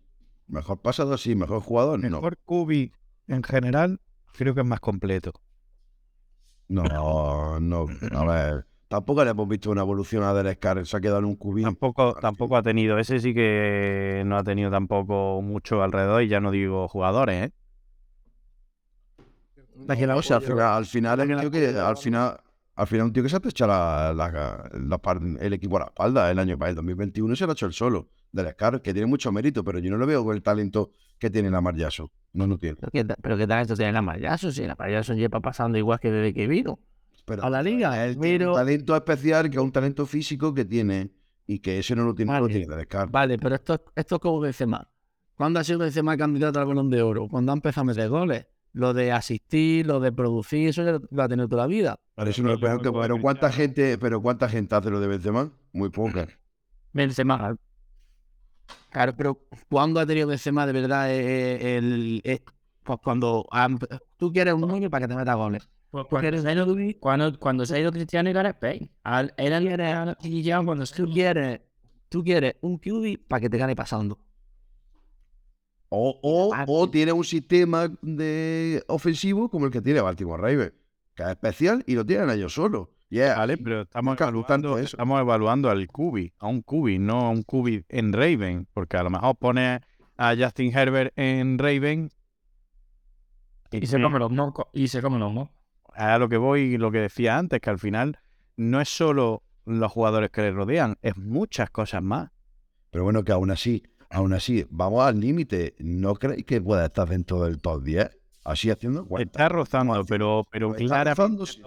Mejor 0.47 0.79
pasador, 0.81 1.19
sí. 1.19 1.35
Mejor 1.35 1.61
jugador, 1.61 1.99
no. 1.99 2.09
Mejor 2.21 2.39
QB 2.45 2.93
en 3.29 3.43
general, 3.43 4.01
creo 4.35 4.55
que 4.55 4.61
es 4.61 4.67
más 4.67 4.81
completo. 4.81 5.33
No, 6.73 7.61
no. 7.61 7.87
A 8.13 8.25
ver, 8.25 8.67
tampoco 8.89 9.25
le 9.25 9.31
hemos 9.31 9.49
visto 9.49 9.71
una 9.71 9.83
evolución 9.83 10.23
a 10.23 10.33
Derek 10.33 10.59
Carr. 10.59 10.87
Se 10.87 10.97
ha 10.97 11.01
quedado 11.01 11.19
en 11.19 11.27
un 11.27 11.37
cubín. 11.37 11.65
Tampoco, 11.65 12.15
tampoco 12.15 12.57
ha 12.57 12.63
tenido, 12.63 12.99
ese 12.99 13.21
sí 13.21 13.35
que 13.35 14.23
no 14.27 14.37
ha 14.39 14.45
tenido 14.45 14.71
tampoco 14.71 15.41
mucho 15.43 15.83
alrededor 15.83 16.23
y 16.23 16.29
ya 16.29 16.41
no 16.41 16.51
digo 16.51 16.89
jugadores, 16.89 17.47
¿eh? 17.49 17.53
O 20.19 20.23
sea, 20.23 20.37
al 20.37 20.43
final, 20.43 20.59
al 20.81 20.87
final 20.87 21.21
un 21.21 21.27
tío 21.41 21.51
que 21.51 21.79
al 21.79 21.97
final, 21.97 22.41
al 22.77 22.87
final 22.87 23.07
un 23.07 23.13
tío 23.13 23.23
que 23.23 23.29
se 23.29 23.37
ha 23.37 23.41
echado 23.45 23.69
la, 23.73 24.13
la- 24.15 24.71
la 24.73 25.37
el 25.41 25.53
equipo 25.53 25.77
a 25.77 25.81
la 25.81 25.87
espalda 25.87 26.31
el 26.31 26.39
año 26.39 26.59
para 26.59 26.71
el 26.71 26.77
2021 26.77 27.35
se 27.37 27.45
lo 27.45 27.53
ha 27.53 27.55
hecho 27.55 27.67
el 27.67 27.73
solo. 27.73 28.09
Derek 28.33 28.57
Carr, 28.57 28.81
que 28.81 28.93
tiene 28.95 29.07
mucho 29.07 29.31
mérito, 29.31 29.63
pero 29.65 29.79
yo 29.79 29.91
no 29.91 29.99
lo 29.99 30.07
veo 30.07 30.25
con 30.25 30.35
el 30.35 30.43
talento 30.43 30.91
que 31.23 31.31
tiene 31.31 31.51
Lamar 31.51 31.77
Jackson. 31.77 32.09
No 32.33 32.47
lo 32.49 32.59
tiene. 32.59 32.77
Pero 32.81 32.91
qué, 32.91 33.05
ta- 33.05 33.15
pero 33.23 33.37
qué 33.37 33.47
talento 33.47 33.77
tiene 33.77 33.93
la 33.93 34.19
Jackson, 34.19 34.53
si 34.53 34.67
la 34.67 34.77
Jackson 34.77 35.17
lleva 35.17 35.39
pasando 35.41 35.79
igual 35.79 36.01
que 36.01 36.11
desde 36.11 36.35
que 36.35 36.49
vino. 36.49 36.81
Pero 37.25 37.45
A 37.45 37.49
la 37.51 37.63
liga, 37.63 37.93
tiene 37.93 38.17
pero- 38.39 38.51
un 38.51 38.57
talento 38.57 38.97
especial, 38.97 39.49
que 39.49 39.57
es 39.57 39.63
un 39.63 39.71
talento 39.71 40.05
físico 40.05 40.53
que 40.53 40.65
tiene 40.65 41.13
y 41.47 41.61
que 41.61 41.79
ese 41.79 41.95
no 41.95 42.05
lo 42.05 42.13
tiene, 42.15 42.33
no 42.33 42.39
lo 42.41 42.47
Vale. 42.49 42.67
tiene. 42.67 42.87
Vale, 43.11 43.39
pero 43.39 43.55
esto, 43.55 43.81
esto 43.95 44.15
es 44.17 44.21
como 44.21 44.41
Benzema. 44.41 44.89
¿Cuándo 45.37 45.61
ha 45.61 45.65
sido 45.65 45.79
Benzema 45.79 46.17
candidato 46.17 46.59
al 46.59 46.67
Balón 46.67 46.91
de 46.91 47.03
Oro? 47.03 47.29
Cuando 47.29 47.53
ha 47.53 47.55
empezado 47.55 47.83
a 47.83 47.85
meter 47.85 48.09
goles. 48.09 48.47
Lo 48.75 48.95
de 48.95 49.13
asistir, 49.13 49.87
lo 49.87 50.01
de 50.01 50.11
producir, 50.13 50.71
eso 50.71 50.83
ya 50.83 50.99
lo 51.11 51.23
ha 51.23 51.29
tenido 51.29 51.47
toda 51.47 51.63
la 51.63 51.67
vida. 51.69 52.01
No 52.17 52.25
es 52.25 52.35
que- 52.37 52.91
pero 52.93 53.21
cuánta 53.21 53.53
gente, 53.53 53.99
pero 53.99 54.21
cuánta 54.23 54.49
gente 54.49 54.75
hace 54.75 54.91
lo 54.91 54.99
de 54.99 55.07
Benzema? 55.07 55.53
Muy 55.73 55.91
poca. 55.91 56.27
Benzema. 56.93 57.55
Claro, 58.91 59.15
pero 59.17 59.39
¿cuándo 59.71 60.01
ha 60.01 60.07
tenido 60.07 60.29
Benzema 60.29 60.67
de 60.67 60.73
verdad 60.73 61.11
eh, 61.11 61.79
el, 61.79 62.21
eh, 62.25 62.41
pues 62.83 62.99
cuando 63.03 63.47
empe- 63.51 64.01
tú 64.17 64.33
quieres 64.33 64.55
un 64.55 64.69
niño 64.69 64.91
para 64.91 65.07
que 65.07 65.09
te 65.09 65.17
meta 65.17 65.35
goles? 65.35 65.69
Pues 65.91 66.07
cuando, 66.07 66.23
quieres 66.23 66.43
se 66.43 66.49
ha 66.49 66.53
ido, 66.53 66.67
cuando, 67.01 67.39
cuando 67.39 67.67
se 67.67 67.77
ha 67.77 67.79
ido 67.79 67.93
Cristiano 67.93 68.31
y 68.31 68.33
Gareth 68.33 68.61
Bale. 68.61 68.91
Al- 69.03 69.35
Era 69.37 69.59
el 69.59 70.17
y 70.23 70.43
ya 70.43 70.63
cuando 70.63 70.85
tú 70.87 71.11
quieres, 71.11 71.61
tú 72.09 72.23
quieres 72.25 72.57
un 72.63 72.79
QB 72.79 73.19
para 73.29 73.41
que 73.41 73.51
te 73.51 73.59
gane 73.59 73.77
pasando. 73.77 74.19
O, 75.91 76.19
o, 76.23 76.55
o 76.67 76.91
tiene 76.91 77.13
un 77.13 77.25
sistema 77.25 77.87
de 78.01 78.83
ofensivo 78.89 79.51
como 79.51 79.67
el 79.67 79.73
que 79.73 79.83
tiene 79.83 80.01
Baltimore 80.01 80.41
Ravens, 80.41 80.73
que 81.15 81.23
es 81.23 81.29
especial 81.29 81.85
y 81.87 81.95
lo 81.95 82.07
tienen 82.07 82.31
ellos 82.31 82.55
solos. 82.55 82.89
Y 83.13 83.21
es 83.21 83.37
Vale, 83.37 83.59
pero 83.59 83.83
estamos 83.83 84.19
evaluando, 84.19 84.47
tanto 84.47 84.79
eso. 84.79 84.97
estamos 84.97 85.21
evaluando 85.21 85.69
al 85.69 85.87
QB, 85.87 86.31
a 86.39 86.47
un 86.47 86.63
QB, 86.63 86.99
no 86.99 87.27
a 87.27 87.29
un 87.29 87.43
QB 87.43 87.85
en 87.91 88.11
Raven, 88.15 88.67
porque 88.73 88.97
a 88.97 89.03
lo 89.03 89.11
mejor 89.11 89.37
pone 89.37 89.83
a 90.17 90.35
Justin 90.35 90.75
Herbert 90.75 91.13
en 91.17 91.59
Raven 91.59 92.11
y 93.71 93.87
se 93.87 94.01
come 94.01 94.19
los 94.19 94.31
mocos. 94.31 94.65
Y 94.73 94.89
se 94.89 95.03
come 95.03 95.19
los 95.19 95.31
mocos. 95.31 95.55
a 95.95 96.19
lo 96.19 96.31
que 96.31 96.39
voy 96.39 96.61
y 96.61 96.79
lo 96.79 96.91
que 96.91 97.01
decía 97.01 97.37
antes, 97.37 97.61
que 97.61 97.69
al 97.69 97.79
final 97.79 98.19
no 98.57 98.81
es 98.81 98.89
solo 98.89 99.43
los 99.67 99.93
jugadores 99.93 100.31
que 100.31 100.41
le 100.41 100.53
rodean, 100.53 100.97
es 101.03 101.15
muchas 101.19 101.69
cosas 101.69 102.03
más. 102.03 102.31
Pero 102.91 103.05
bueno, 103.05 103.25
que 103.25 103.33
aún 103.33 103.51
así, 103.51 103.83
aún 104.09 104.33
así, 104.33 104.65
vamos 104.71 105.05
al 105.05 105.21
límite. 105.21 105.75
¿No 105.81 106.15
creéis 106.15 106.47
que 106.47 106.63
pueda 106.63 106.87
estar 106.87 107.11
dentro 107.11 107.45
del 107.45 107.61
top 107.61 107.83
10? 107.83 108.11
Así 108.45 108.71
haciendo 108.71 109.05
cuentas. 109.07 109.33
Está 109.35 109.51
rozando, 109.51 110.03
pero, 110.07 110.47
pero 110.51 110.71
Está 110.71 110.87
claramente, 110.87 111.41
rozando, 111.43 111.47
sí. 111.47 111.63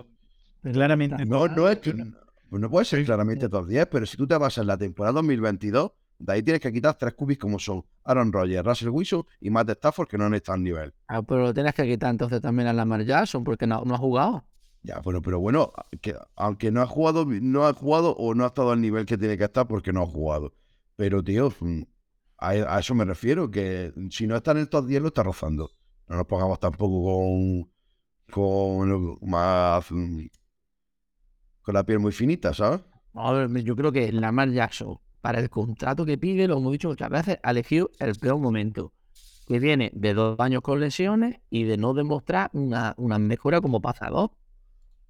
Claramente 0.71 1.25
No, 1.25 1.47
no 1.47 1.69
es 1.69 1.79
que. 1.79 1.93
no 1.93 2.69
puede 2.69 2.85
ser 2.85 3.03
claramente 3.05 3.49
top 3.49 3.67
10, 3.67 3.87
pero 3.87 4.05
si 4.05 4.17
tú 4.17 4.27
te 4.27 4.37
basas 4.37 4.61
en 4.63 4.67
la 4.67 4.77
temporada 4.77 5.13
2022, 5.15 5.91
de 6.17 6.33
ahí 6.33 6.43
tienes 6.43 6.61
que 6.61 6.71
quitar 6.71 6.95
tres 6.95 7.13
cubis 7.13 7.37
como 7.37 7.59
son 7.59 7.83
Aaron 8.03 8.31
Rodgers, 8.31 8.65
Russell 8.65 8.89
Wilson 8.89 9.25
y 9.41 9.49
Matt 9.49 9.69
Stafford, 9.71 10.07
que 10.07 10.17
no 10.17 10.25
han 10.25 10.33
estado 10.33 10.55
al 10.55 10.63
nivel. 10.63 10.93
Ah, 11.07 11.21
pero 11.21 11.41
lo 11.41 11.53
tienes 11.53 11.73
que 11.73 11.83
quitar 11.83 12.09
entonces 12.11 12.41
también 12.41 12.67
a 12.67 12.73
Lamar 12.73 13.03
Jackson 13.03 13.43
porque 13.43 13.67
no, 13.67 13.83
no 13.85 13.95
ha 13.95 13.97
jugado. 13.97 14.45
Ya, 14.83 14.99
bueno, 14.99 15.21
pero 15.21 15.39
bueno, 15.39 15.73
que 15.99 16.15
aunque 16.35 16.71
no 16.71 16.81
ha 16.81 16.85
jugado, 16.85 17.25
no 17.25 17.65
ha 17.65 17.73
jugado 17.73 18.15
o 18.17 18.35
no 18.35 18.43
ha 18.43 18.47
estado 18.47 18.71
al 18.71 18.81
nivel 18.81 19.05
que 19.05 19.17
tiene 19.17 19.37
que 19.37 19.45
estar 19.45 19.67
porque 19.67 19.91
no 19.91 20.03
ha 20.03 20.05
jugado. 20.05 20.53
Pero, 20.95 21.23
tío, 21.23 21.51
mm, 21.59 21.81
a, 22.37 22.49
a 22.49 22.79
eso 22.79 22.93
me 22.93 23.03
refiero, 23.03 23.49
que 23.49 23.91
si 24.11 24.27
no 24.27 24.35
está 24.35 24.51
en 24.51 24.57
el 24.57 24.69
top 24.69 24.85
10 24.85 25.01
lo 25.01 25.07
está 25.07 25.23
rozando. 25.23 25.71
No 26.07 26.17
nos 26.17 26.27
pongamos 26.27 26.59
tampoco 26.59 27.03
con, 27.03 27.71
con 28.31 29.17
más 29.27 29.91
mm, 29.91 30.25
con 31.65 31.73
la 31.73 31.83
piel 31.83 31.99
muy 31.99 32.11
finita, 32.11 32.53
¿sabes? 32.53 32.81
A 33.15 33.31
ver, 33.31 33.63
yo 33.63 33.75
creo 33.75 33.91
que 33.91 34.11
Lamar 34.11 34.51
Jackson, 34.51 34.99
para 35.19 35.39
el 35.39 35.49
contrato 35.49 36.05
que 36.05 36.17
pide, 36.17 36.47
lo 36.47 36.57
hemos 36.57 36.71
dicho 36.71 36.89
muchas 36.89 37.09
veces, 37.09 37.39
ha 37.41 37.51
elegido 37.51 37.89
el 37.99 38.15
peor 38.15 38.37
momento. 38.39 38.93
Que 39.47 39.59
viene 39.59 39.91
de 39.93 40.13
dos 40.13 40.39
años 40.39 40.61
con 40.61 40.79
lesiones 40.79 41.39
y 41.49 41.63
de 41.63 41.77
no 41.77 41.93
demostrar 41.93 42.49
una, 42.53 42.93
una 42.97 43.17
mejora 43.17 43.61
como 43.61 43.81
pasador. 43.81 44.31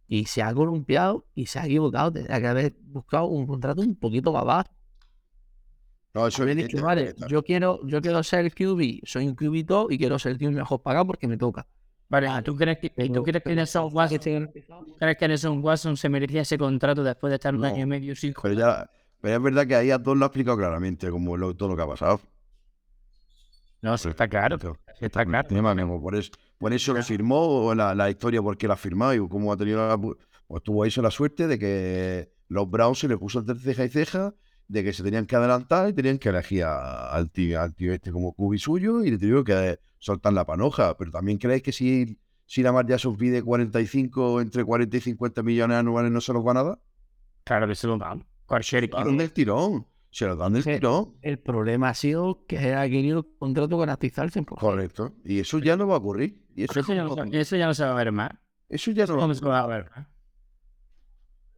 Y 0.07 0.25
se 0.25 0.43
ha 0.43 0.53
columpiado 0.53 1.25
y 1.35 1.47
se 1.47 1.59
ha 1.59 1.65
equivocado. 1.65 2.13
Tendría 2.13 2.39
que 2.39 2.47
haber 2.47 2.75
buscado 2.83 3.25
un 3.25 3.47
contrato 3.47 3.81
un 3.81 3.95
poquito 3.95 4.31
más 4.31 4.45
bajo. 4.45 4.69
No, 6.13 6.27
eso 6.27 6.45
es 6.45 6.55
dicho, 6.55 6.81
vale, 6.81 7.13
yo 7.27 7.43
quiero, 7.43 7.85
yo 7.85 8.01
quiero 8.01 8.23
ser 8.23 8.45
el 8.45 8.55
QB, 8.55 9.05
soy 9.05 9.27
un 9.27 9.35
QB 9.35 9.65
top 9.67 9.91
y 9.91 9.97
quiero 9.97 10.17
ser 10.17 10.31
el 10.31 10.37
QB 10.37 10.51
mejor 10.51 10.81
pagado 10.81 11.07
porque 11.07 11.27
me 11.27 11.37
toca. 11.37 11.67
Vale, 12.07 12.41
¿tú 12.43 12.55
crees 12.55 12.77
que, 12.79 12.89
¿tú 13.09 13.23
crees 13.23 13.43
que 13.43 13.55
Nelson 13.55 13.89
Watson, 13.91 14.49
crees 14.99 15.17
que 15.17 15.27
Nelson 15.27 15.63
Watson 15.63 15.97
se 15.97 16.07
merecía 16.09 16.41
ese 16.41 16.57
contrato 16.57 17.03
después 17.03 17.31
de 17.31 17.35
estar 17.35 17.55
un 17.55 17.65
año 17.65 17.83
y 17.83 17.85
medio 17.85 18.15
sin 18.15 18.33
Pero 18.41 18.53
ya, 18.53 18.89
pero 19.21 19.35
es 19.37 19.41
verdad 19.41 19.65
que 19.67 19.75
ahí 19.75 19.91
a 19.91 20.01
todos 20.01 20.17
lo 20.17 20.25
ha 20.25 20.27
explicado 20.27 20.57
claramente, 20.57 21.09
como 21.09 21.35
lo- 21.35 21.55
todo 21.55 21.69
lo 21.69 21.75
que 21.75 21.81
ha 21.81 21.87
pasado. 21.87 22.21
No, 23.81 23.97
sí, 23.97 24.09
está 24.09 24.27
claro. 24.27 24.55
Eso. 24.55 24.77
Está 24.99 25.25
claro. 25.25 25.47
Por 26.01 26.15
eso, 26.15 26.31
por 26.57 26.73
eso 26.73 26.93
lo 26.93 27.03
firmó, 27.03 27.65
o 27.67 27.75
la, 27.75 27.93
la 27.93 28.09
historia 28.09 28.41
por 28.41 28.57
qué 28.57 28.67
la 28.67 28.75
ha 28.75 28.77
firmado 28.77 29.13
y 29.13 29.27
cómo 29.29 29.51
ha 29.51 29.57
tenido 29.57 29.87
la, 29.87 29.97
pues 29.97 30.63
tuvo 30.63 30.85
eso 30.85 31.01
la 31.01 31.11
suerte 31.11 31.47
de 31.47 31.59
que 31.59 32.31
los 32.47 32.69
Browns 32.69 32.99
se 32.99 33.07
le 33.07 33.17
puso 33.17 33.39
entre 33.39 33.55
ceja 33.59 33.83
y 33.85 33.89
ceja, 33.89 34.33
de 34.67 34.83
que 34.83 34.93
se 34.93 35.03
tenían 35.03 35.25
que 35.25 35.35
adelantar 35.35 35.89
y 35.89 35.93
tenían 35.93 36.17
que 36.17 36.29
elegir 36.29 36.63
a- 36.63 37.09
al 37.11 37.29
tío, 37.31 37.61
al 37.61 37.73
tío 37.75 37.93
este 37.93 38.11
como 38.11 38.33
cubi 38.33 38.57
suyo 38.57 39.03
y 39.03 39.11
le 39.11 39.17
tuvieron 39.17 39.43
que 39.43 39.79
soltar 39.99 40.33
la 40.33 40.45
panoja. 40.45 40.97
Pero 40.97 41.11
también 41.11 41.37
creéis 41.37 41.63
que 41.63 41.71
si, 41.71 42.17
si 42.45 42.63
la 42.63 42.71
Mar 42.71 42.85
Jackson 42.87 43.15
pide 43.15 43.43
45, 43.43 44.41
entre 44.41 44.63
40 44.63 44.97
y 44.97 45.01
50 45.01 45.43
millones 45.43 45.77
anuales 45.77 46.11
no 46.11 46.21
se 46.21 46.33
los 46.33 46.43
van 46.43 46.57
a 46.57 46.63
dar, 46.63 46.79
Claro 47.43 47.67
que 47.67 47.75
se 47.75 47.85
lo 47.85 47.97
dan. 47.99 48.25
Cualquier 48.47 48.85
se 48.85 48.89
lo 48.89 48.97
dan 49.05 49.17
del 49.17 49.31
tirón. 49.31 49.85
Se 50.09 50.25
los 50.25 50.37
dan 50.37 50.53
del 50.53 50.63
Sí. 50.63 50.71
tirón. 50.73 51.13
El 51.21 51.37
problema 51.39 51.89
ha 51.89 51.93
sido 51.93 52.43
que 52.47 52.73
ha 52.73 52.83
querido 52.89 53.19
el 53.19 53.25
contrato 53.37 53.77
garantizar 53.77 54.25
el 54.25 54.31
100%. 54.31 54.59
Correcto. 54.59 55.13
Y 55.23 55.39
eso 55.39 55.59
ya 55.59 55.75
no 55.77 55.85
va 55.87 55.95
a 55.95 55.97
ocurrir. 55.97 56.41
Y 56.55 56.63
eso, 56.63 56.79
Eso 56.79 56.93
ya, 56.93 57.03
no, 57.03 57.13
se- 57.15 57.39
eso 57.39 57.55
ya 57.57 57.67
no 57.67 57.73
se 57.75 57.83
va 57.83 57.91
a 57.91 57.95
ver 57.95 58.11
más. 58.11 58.31
eso 58.69 58.89
ya 58.91 59.05
no 59.05 59.17
va 59.17 59.59
a 59.59 59.67
ver 59.67 59.91
más. 59.95 60.07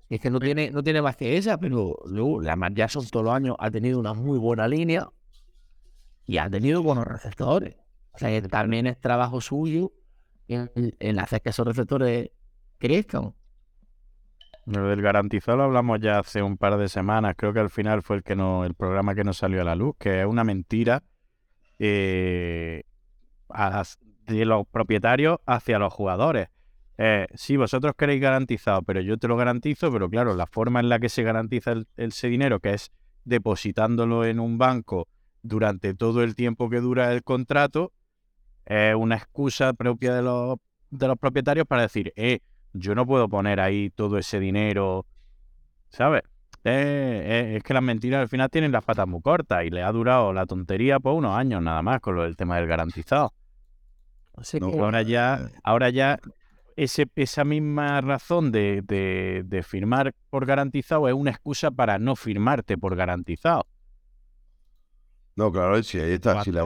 Es 0.10 0.22
que 0.22 0.30
no 0.30 0.40
tiene, 0.40 0.72
no 0.72 0.82
tiene 0.84 1.02
más 1.02 1.18
que 1.18 1.36
esa, 1.38 1.58
pero 1.58 1.98
luego 2.06 2.42
Lamar 2.42 2.74
Jackson 2.74 3.06
todos 3.08 3.26
los 3.26 3.34
años 3.34 3.56
ha 3.60 3.70
tenido 3.70 4.00
una 4.00 4.14
muy 4.14 4.38
buena 4.40 4.68
línea 4.68 5.10
y 6.26 6.38
ha 6.38 6.50
tenido 6.50 6.82
buenos 6.82 7.06
receptores. 7.06 7.76
O 8.14 8.18
sea, 8.18 8.30
que 8.30 8.48
también 8.48 8.88
es 8.88 9.00
trabajo 9.00 9.42
suyo 9.42 9.92
en, 10.48 10.72
en 11.00 11.20
hacer 11.20 11.42
que 11.42 11.50
esos 11.50 11.68
receptores 11.68 12.32
crezcan. 12.78 13.34
Lo 14.66 14.88
del 14.88 15.02
garantizado 15.02 15.58
lo 15.58 15.64
hablamos 15.64 16.00
ya 16.02 16.20
hace 16.20 16.42
un 16.42 16.58
par 16.58 16.78
de 16.78 16.90
semanas. 16.90 17.36
Creo 17.38 17.54
que 17.54 17.60
al 17.60 17.70
final 17.70 18.02
fue 18.02 18.18
el 18.18 18.24
que 18.24 18.36
no, 18.36 18.66
el 18.66 18.76
programa 18.76 19.14
que 19.16 19.24
nos 19.24 19.38
salió 19.38 19.62
a 19.62 19.66
la 19.66 19.76
luz, 19.76 19.96
que 20.00 20.22
es 20.22 20.26
una 20.26 20.44
mentira 20.44 21.04
eh, 21.80 22.84
a- 23.50 23.84
de 24.26 24.46
los 24.46 24.68
propietarios 24.68 25.40
hacia 25.46 25.80
los 25.80 25.94
jugadores. 25.94 26.50
Eh, 26.98 27.28
sí, 27.36 27.58
vosotros 27.58 27.94
queréis 27.98 28.22
garantizado, 28.22 28.82
pero 28.82 29.02
yo 29.02 29.18
te 29.18 29.28
lo 29.28 29.38
garantizo, 29.38 29.92
pero 29.92 30.10
claro, 30.10 30.36
la 30.36 30.48
forma 30.48 30.80
en 30.80 30.90
la 30.90 31.00
que 31.00 31.10
se 31.10 31.22
garantiza 31.24 31.72
el- 31.74 31.88
ese 31.96 32.28
dinero, 32.28 32.60
que 32.60 32.74
es 32.74 32.92
depositándolo 33.26 34.26
en 34.26 34.40
un 34.40 34.58
banco 34.58 35.08
durante 35.44 35.94
todo 35.94 36.24
el 36.24 36.36
tiempo 36.36 36.70
que 36.70 36.80
dura 36.82 37.14
el 37.14 37.24
contrato, 37.24 37.92
es 38.66 38.96
una 38.96 39.16
excusa 39.16 39.74
propia 39.74 40.14
de 40.16 40.22
los, 40.24 40.58
de 40.90 41.08
los 41.08 41.18
propietarios 41.18 41.68
para 41.68 41.84
decir, 41.84 42.12
eh, 42.16 42.40
yo 42.74 42.96
no 42.96 43.06
puedo 43.06 43.30
poner 43.30 43.60
ahí 43.60 43.90
todo 43.92 44.18
ese 44.18 44.40
dinero, 44.40 45.06
¿sabes? 45.90 46.24
Eh, 46.64 47.22
eh, 47.54 47.58
es 47.58 47.64
que 47.64 47.74
las 47.74 47.84
mentiras 47.84 48.22
al 48.22 48.28
final 48.28 48.50
tienen 48.50 48.72
las 48.72 48.84
patas 48.84 49.08
muy 49.08 49.22
cortas 49.22 49.64
y 49.64 49.70
le 49.70 49.84
ha 49.84 49.92
durado 49.92 50.34
la 50.34 50.46
tontería 50.46 51.00
por 51.00 51.14
unos 51.14 51.36
años 51.36 51.62
nada 51.62 51.82
más 51.82 52.02
con 52.02 52.16
lo 52.16 52.24
del 52.24 52.36
tema 52.36 52.58
del 52.58 52.68
garantizado. 52.68 53.34
Así 54.36 54.60
No, 54.60 54.72
que- 54.72 54.80
Ahora 54.80 55.02
ya, 55.04 55.50
ahora 55.64 55.90
ya 55.90 56.20
ese, 56.78 57.08
esa 57.18 57.44
misma 57.44 58.00
razón 58.02 58.52
de, 58.54 58.82
de- 58.84 59.44
de 59.46 59.64
firmar 59.64 60.14
por 60.30 60.46
garantizado 60.46 61.10
es 61.10 61.14
una 61.16 61.32
excusa 61.32 61.72
para 61.72 62.00
no 62.00 62.16
firmarte 62.16 62.78
por 62.78 62.96
garantizado. 62.96 63.68
No, 65.36 65.52
claro, 65.52 65.82
sí, 65.84 66.00
ahí 66.00 66.14
está. 66.14 66.44
sí, 66.44 66.52
la- 66.52 66.66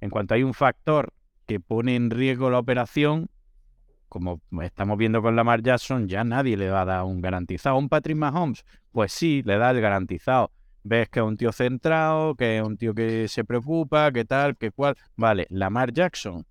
en 0.00 0.10
cuanto 0.10 0.34
hay 0.34 0.42
un 0.42 0.54
factor 0.54 1.12
que 1.46 1.60
pone 1.60 1.96
en 1.96 2.10
riesgo 2.10 2.50
la 2.50 2.58
operación, 2.58 3.28
como 4.08 4.40
estamos 4.62 4.98
viendo 4.98 5.22
con 5.22 5.36
Lamar 5.36 5.62
Jackson, 5.62 6.08
ya 6.08 6.24
nadie 6.24 6.56
le 6.56 6.70
va 6.70 6.82
a 6.82 6.84
dar 6.84 7.04
un 7.04 7.20
garantizado. 7.20 7.76
¿Un 7.78 7.88
Patrick 7.88 8.16
Mahomes? 8.16 8.64
Pues 8.92 9.12
sí, 9.12 9.42
le 9.44 9.58
da 9.58 9.70
el 9.70 9.80
garantizado. 9.80 10.52
ves 10.82 11.08
que 11.10 11.20
es 11.20 11.26
un 11.26 11.36
tío 11.36 11.52
centrado, 11.52 12.34
que 12.36 12.58
es 12.58 12.64
un 12.66 12.76
tío 12.78 12.94
que 12.94 13.28
se 13.28 13.44
preocupa, 13.44 14.12
que 14.12 14.24
tal, 14.24 14.56
que 14.56 14.70
cual. 14.72 14.96
Vale, 15.16 15.46
Lamar 15.50 15.92
Jackson, 15.92 16.46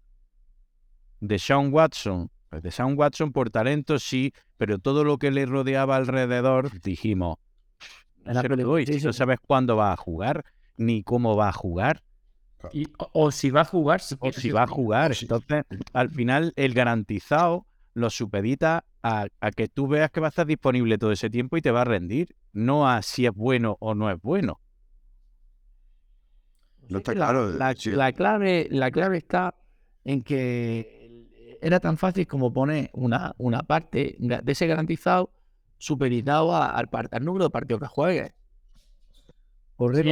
de 1.21 1.39
Sean 1.39 1.71
Watson, 1.73 2.29
pues 2.49 2.63
de 2.63 2.71
Sean 2.71 2.97
Watson 2.97 3.31
por 3.31 3.49
talento 3.49 3.99
sí, 3.99 4.33
pero 4.57 4.79
todo 4.79 5.03
lo 5.03 5.17
que 5.17 5.31
le 5.31 5.45
rodeaba 5.45 5.95
alrededor, 5.95 6.71
dijimos, 6.81 7.37
no, 8.25 8.31
Era 8.31 8.41
se 8.41 8.49
lo 8.49 8.55
peli- 8.55 8.63
doy, 8.63 8.85
sí, 8.85 8.99
si 8.99 9.05
no 9.05 9.13
sí. 9.13 9.17
sabes 9.19 9.39
cuándo 9.45 9.75
va 9.77 9.91
a 9.93 9.97
jugar, 9.97 10.43
ni 10.77 11.03
cómo 11.03 11.35
va 11.35 11.49
a 11.49 11.53
jugar, 11.53 12.01
Y- 12.73 12.87
o, 12.97 13.09
o 13.13 13.31
si 13.31 13.51
va 13.51 13.61
a 13.61 13.65
jugar, 13.65 14.01
si, 14.01 14.15
o 14.19 14.31
si 14.31 14.51
va 14.51 14.63
a 14.63 14.67
jugar. 14.67 15.15
Entonces, 15.19 15.63
al 15.93 16.09
final, 16.09 16.51
el 16.55 16.73
garantizado 16.73 17.65
lo 17.93 18.09
supedita 18.09 18.83
a, 19.01 19.27
a 19.39 19.51
que 19.51 19.67
tú 19.69 19.87
veas 19.87 20.11
que 20.11 20.19
va 20.19 20.27
a 20.27 20.29
estar 20.29 20.45
disponible 20.45 20.97
todo 20.97 21.11
ese 21.11 21.29
tiempo 21.29 21.55
y 21.57 21.61
te 21.61 21.71
va 21.71 21.81
a 21.81 21.85
rendir, 21.85 22.35
no 22.51 22.87
a 22.89 23.01
si 23.01 23.25
es 23.25 23.33
bueno 23.33 23.77
o 23.79 23.95
no 23.95 24.09
es 24.11 24.21
bueno. 24.21 24.59
No 26.89 26.97
está 26.97 27.13
la, 27.13 27.27
claro. 27.27 27.51
La, 27.51 27.75
sí. 27.75 27.91
la 27.91 28.11
clave, 28.13 28.67
la 28.71 28.91
clave 28.91 29.17
está 29.17 29.55
en 30.03 30.23
que 30.23 30.98
era 31.61 31.79
tan 31.79 31.97
fácil 31.97 32.27
como 32.27 32.51
poner 32.51 32.89
una, 32.93 33.33
una 33.37 33.63
parte 33.63 34.15
de 34.19 34.51
ese 34.51 34.67
garantizado 34.67 35.31
supeditado 35.77 36.53
a- 36.55 36.69
al, 36.69 36.89
número 37.21 37.45
de 37.45 37.49
partidos 37.49 37.81
que 37.81 37.87
juegues. 37.87 38.33
Por 39.75 39.95
de 39.95 40.03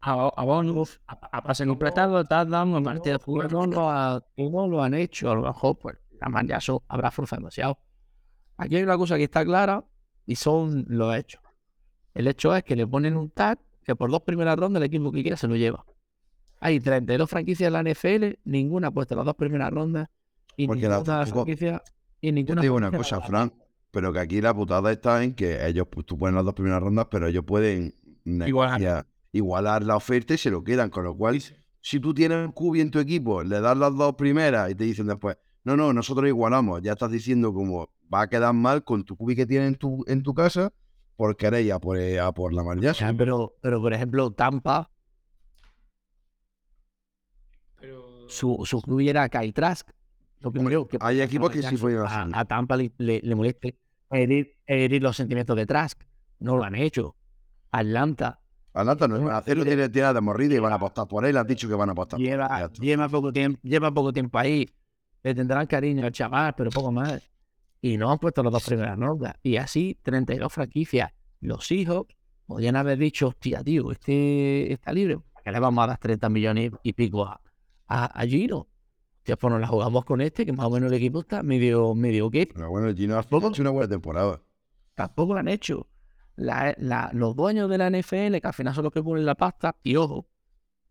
a, 0.00 0.44
bonus, 0.44 1.00
a, 1.06 1.42
pase 1.42 1.66
completado, 1.66 2.24
touchdown, 2.24 2.74
a 2.76 2.82
partido 2.82 3.18
de 3.18 3.48
no 3.48 3.66
lo, 3.66 3.90
ha- 3.90 4.24
y 4.36 4.48
no 4.48 4.66
lo 4.68 4.82
han 4.82 4.94
hecho, 4.94 5.30
a 5.30 5.34
lo 5.34 5.42
mejor 5.42 5.78
pues 5.78 5.98
la 6.20 6.28
Manjaso 6.28 6.82
habrá 6.88 7.10
forzado 7.10 7.40
demasiado. 7.40 7.78
Aquí 8.56 8.76
hay 8.76 8.82
una 8.82 8.96
cosa 8.96 9.16
que 9.16 9.24
está 9.24 9.44
clara 9.44 9.84
y 10.26 10.36
son 10.36 10.84
los 10.88 11.14
hechos. 11.16 11.42
El 12.14 12.28
hecho 12.28 12.54
es 12.54 12.62
que 12.64 12.76
le 12.76 12.86
ponen 12.86 13.16
un 13.16 13.30
tag 13.30 13.58
que 13.84 13.96
por 13.96 14.10
dos 14.10 14.22
primeras 14.22 14.56
rondas 14.58 14.80
el 14.80 14.86
equipo 14.86 15.10
que 15.12 15.22
quiera 15.22 15.36
se 15.36 15.48
lo 15.48 15.56
lleva. 15.56 15.84
Hay 16.60 16.78
32 16.78 17.28
franquicias 17.28 17.66
en 17.66 17.72
la 17.72 17.80
NFL, 17.82 18.38
ninguna 18.44 18.88
ha 18.88 18.90
puesto 18.90 19.16
las 19.16 19.24
dos 19.24 19.34
primeras 19.34 19.70
rondas 19.70 20.08
y 20.56 20.66
Porque 20.66 20.82
la- 20.88 20.98
ninguna 20.98 21.24
tampoco- 21.24 21.44
franquicia 21.44 21.82
y 22.20 22.26
Yo 22.28 22.32
ninguna 22.32 22.60
te 22.60 22.64
digo 22.66 22.76
una 22.76 22.90
cosa, 22.90 23.16
la- 23.18 23.26
Fran, 23.26 23.52
pero 23.90 24.12
que 24.12 24.18
aquí 24.20 24.40
la 24.40 24.54
putada 24.54 24.92
está 24.92 25.22
en 25.24 25.34
que 25.34 25.66
ellos, 25.66 25.86
pues 25.90 26.06
tú 26.06 26.16
pones 26.18 26.34
las 26.34 26.44
dos 26.44 26.54
primeras 26.54 26.80
rondas, 26.82 27.06
pero 27.10 27.26
ellos 27.28 27.44
pueden 27.44 27.94
Igualar. 28.24 29.06
igualar 29.32 29.82
la 29.84 29.96
oferta 29.96 30.34
y 30.34 30.38
se 30.38 30.50
lo 30.50 30.62
quedan. 30.62 30.90
Con 30.90 31.04
lo 31.04 31.16
cual, 31.16 31.40
si 31.80 32.00
tú 32.00 32.12
tienes 32.14 32.44
un 32.44 32.52
cubi 32.52 32.80
en 32.82 32.90
tu 32.90 32.98
equipo, 32.98 33.42
le 33.42 33.60
das 33.60 33.76
las 33.76 33.96
dos 33.96 34.14
primeras 34.14 34.70
y 34.70 34.74
te 34.74 34.84
dicen 34.84 35.06
después, 35.06 35.36
no, 35.64 35.76
no, 35.76 35.92
nosotros 35.92 36.28
igualamos, 36.28 36.82
ya 36.82 36.92
estás 36.92 37.10
diciendo 37.10 37.52
como 37.52 37.88
va 38.12 38.22
a 38.22 38.28
quedar 38.28 38.52
mal 38.54 38.84
con 38.84 39.04
tu 39.04 39.16
cubi 39.16 39.34
que 39.36 39.46
tienes 39.46 39.68
en 39.68 39.74
tu, 39.76 40.04
en 40.06 40.22
tu 40.22 40.34
casa 40.34 40.72
por 41.16 41.36
querer 41.36 41.64
ir 41.64 41.72
a 41.72 41.78
por, 41.80 41.98
a 41.98 42.32
por 42.32 42.52
la 42.52 42.62
Mar 42.62 42.78
Jackson. 42.80 43.08
Ya, 43.12 43.16
pero, 43.16 43.54
pero 43.60 43.80
por 43.80 43.92
ejemplo, 43.92 44.30
Tampa, 44.32 44.90
su, 48.28 48.62
su 48.64 49.00
era 49.00 49.28
Kai 49.28 49.52
Trask. 49.52 49.88
Lo 50.40 50.50
primero 50.50 50.88
que 50.88 50.98
Hay 51.00 51.20
equipos 51.20 51.50
que 51.50 51.62
sí 51.62 51.76
pueden 51.76 52.00
a, 52.00 52.28
a 52.32 52.44
Tampa 52.44 52.76
le, 52.76 52.92
le, 52.98 53.20
le 53.22 53.34
moleste 53.34 53.76
herir, 54.10 54.56
herir 54.66 55.02
los 55.02 55.16
sentimientos 55.16 55.56
de 55.56 55.66
Trask. 55.66 56.02
No 56.38 56.56
lo 56.56 56.64
han 56.64 56.74
hecho. 56.74 57.14
Atlanta 57.70 58.40
Atlanta 58.72 59.08
no 59.08 59.28
a 59.28 59.38
hacerlo, 59.38 59.64
tiene, 59.64 59.88
tiene 59.88 60.12
de 60.12 60.20
morrida 60.20 60.54
y 60.54 60.58
van 60.58 60.72
a 60.72 60.76
apostar 60.76 61.06
por 61.08 61.24
él, 61.24 61.36
han 61.36 61.46
dicho 61.46 61.68
que 61.68 61.74
van 61.74 61.88
a 61.88 61.92
apostar 61.92 62.18
por 62.18 62.24
él. 62.24 62.26
Ya 62.26 62.36
lleva, 62.36 62.70
lleva, 62.80 63.08
poco 63.08 63.32
tiempo, 63.32 63.60
lleva 63.62 63.90
poco 63.92 64.12
tiempo 64.12 64.38
ahí. 64.38 64.68
Le 65.22 65.34
tendrán 65.34 65.66
cariño 65.66 66.06
al 66.06 66.12
chaval, 66.12 66.54
pero 66.56 66.70
poco 66.70 66.92
más. 66.92 67.20
Y 67.82 67.96
no 67.96 68.10
han 68.10 68.18
puesto 68.18 68.42
las 68.42 68.52
dos 68.52 68.64
primeras 68.64 68.98
rondas. 68.98 69.34
Y 69.42 69.56
así, 69.56 69.98
32 70.02 70.52
franquicias. 70.52 71.10
Los 71.40 71.70
hijos 71.72 72.06
podrían 72.46 72.76
haber 72.76 72.98
dicho, 72.98 73.28
hostia, 73.28 73.62
tío, 73.62 73.90
este 73.90 74.72
está 74.72 74.92
libre. 74.92 75.18
¿Para 75.18 75.44
qué 75.44 75.52
le 75.52 75.60
vamos 75.60 75.82
a 75.84 75.86
dar 75.88 75.98
30 75.98 76.28
millones 76.28 76.70
y 76.82 76.92
pico 76.92 77.24
a, 77.24 77.40
a, 77.88 78.04
a 78.04 78.26
Gino? 78.26 78.68
Hostia, 79.20 79.36
pues 79.36 79.52
nos 79.52 79.60
la 79.60 79.66
jugamos 79.66 80.04
con 80.06 80.22
este, 80.22 80.46
que 80.46 80.52
más 80.52 80.64
o 80.66 80.70
menos 80.70 80.90
el 80.90 80.96
equipo 80.96 81.20
está 81.20 81.42
medio, 81.42 81.94
medio 81.94 82.26
ok. 82.26 82.36
Pero 82.54 82.70
bueno, 82.70 82.88
el 82.88 82.96
Gino 82.96 83.16
ha 83.18 83.20
hecho 83.20 83.60
una 83.60 83.70
buena 83.70 83.86
temporada. 83.88 84.40
Tampoco 84.94 85.34
lo 85.34 85.40
han 85.40 85.48
hecho. 85.48 85.88
La- 86.36 86.74
la- 86.78 87.10
los 87.12 87.36
dueños 87.36 87.68
de 87.68 87.76
la 87.76 87.90
NFL, 87.90 88.40
que 88.40 88.46
al 88.46 88.54
final 88.54 88.74
son 88.74 88.84
los 88.84 88.92
que 88.94 89.02
ponen 89.02 89.26
la 89.26 89.34
pasta, 89.34 89.76
y 89.82 89.96
ojo, 89.96 90.26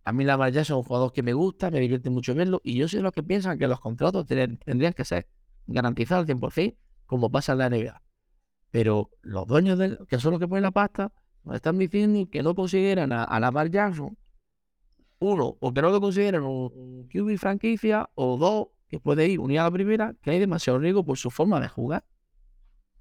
a 0.05 0.11
mí 0.13 0.23
la 0.25 0.33
Lamar 0.33 0.55
es 0.55 0.69
un 0.69 0.83
jugador 0.83 1.11
que 1.11 1.23
me 1.23 1.33
gusta, 1.33 1.71
me 1.71 1.79
divierte 1.79 2.11
mucho 2.11 2.35
verlo, 2.35 2.61
y 2.63 2.75
yo 2.75 2.87
soy 2.87 2.97
de 2.97 3.03
los 3.03 3.13
que 3.13 3.23
piensan 3.23 3.57
que 3.57 3.67
los 3.67 3.79
contratos 3.79 4.27
ten- 4.27 4.57
tendrían 4.57 4.93
que 4.93 5.05
ser 5.05 5.27
garantizados 5.65 6.21
al 6.21 6.27
100%, 6.27 6.77
como 7.07 7.31
pasa 7.31 7.53
en 7.53 7.57
la 7.57 7.65
NBA. 7.69 8.03
Pero 8.69 9.09
los 9.21 9.47
dueños, 9.47 9.79
del, 9.79 9.97
que 10.07 10.19
son 10.19 10.31
los 10.31 10.39
que 10.39 10.47
ponen 10.47 10.63
la 10.63 10.71
pasta, 10.71 11.11
nos 11.43 11.55
están 11.55 11.79
diciendo 11.79 12.29
que 12.31 12.43
no 12.43 12.53
consideran 12.53 13.11
a, 13.11 13.23
a 13.23 13.39
Lamar 13.39 13.71
Jackson, 13.71 14.15
uno, 15.19 15.58
o 15.60 15.73
que 15.73 15.82
no 15.82 15.89
lo 15.89 16.01
consideran 16.01 16.43
un, 16.43 17.08
QB 17.10 17.38
franquicia, 17.38 18.10
o 18.15 18.38
dos, 18.38 18.67
que 18.88 18.99
puede 18.99 19.27
ir 19.27 19.39
unida 19.39 19.62
a 19.62 19.65
la 19.65 19.71
primera, 19.71 20.15
que 20.21 20.32
hay 20.32 20.39
demasiado 20.39 20.79
riesgo 20.79 21.05
por 21.05 21.17
su 21.17 21.29
forma 21.29 21.60
de 21.60 21.67
jugar. 21.67 22.03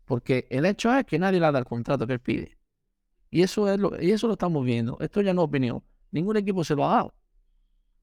Porque 0.05 0.47
el 0.51 0.65
hecho 0.67 0.93
es 0.95 1.05
que 1.05 1.19
nadie 1.19 1.39
le 1.41 1.51
da 1.53 1.59
el 1.59 1.65
contrato 1.65 2.07
que 2.07 2.15
él 2.15 2.21
pide. 2.21 2.59
Y 3.31 3.43
eso 3.43 3.69
es 3.73 3.79
lo, 3.79 4.01
y 4.01 4.11
eso 4.13 4.27
lo 4.27 4.35
estamos 4.35 4.65
viendo. 4.65 4.97
Esto 5.01 5.21
ya 5.21 5.35
no 5.35 5.43
es 5.43 5.49
opinión. 5.49 5.83
Ningún 6.11 6.37
equipo 6.37 6.65
se 6.65 6.75
lo 6.75 6.85
ha 6.87 6.95
dado. 6.95 7.15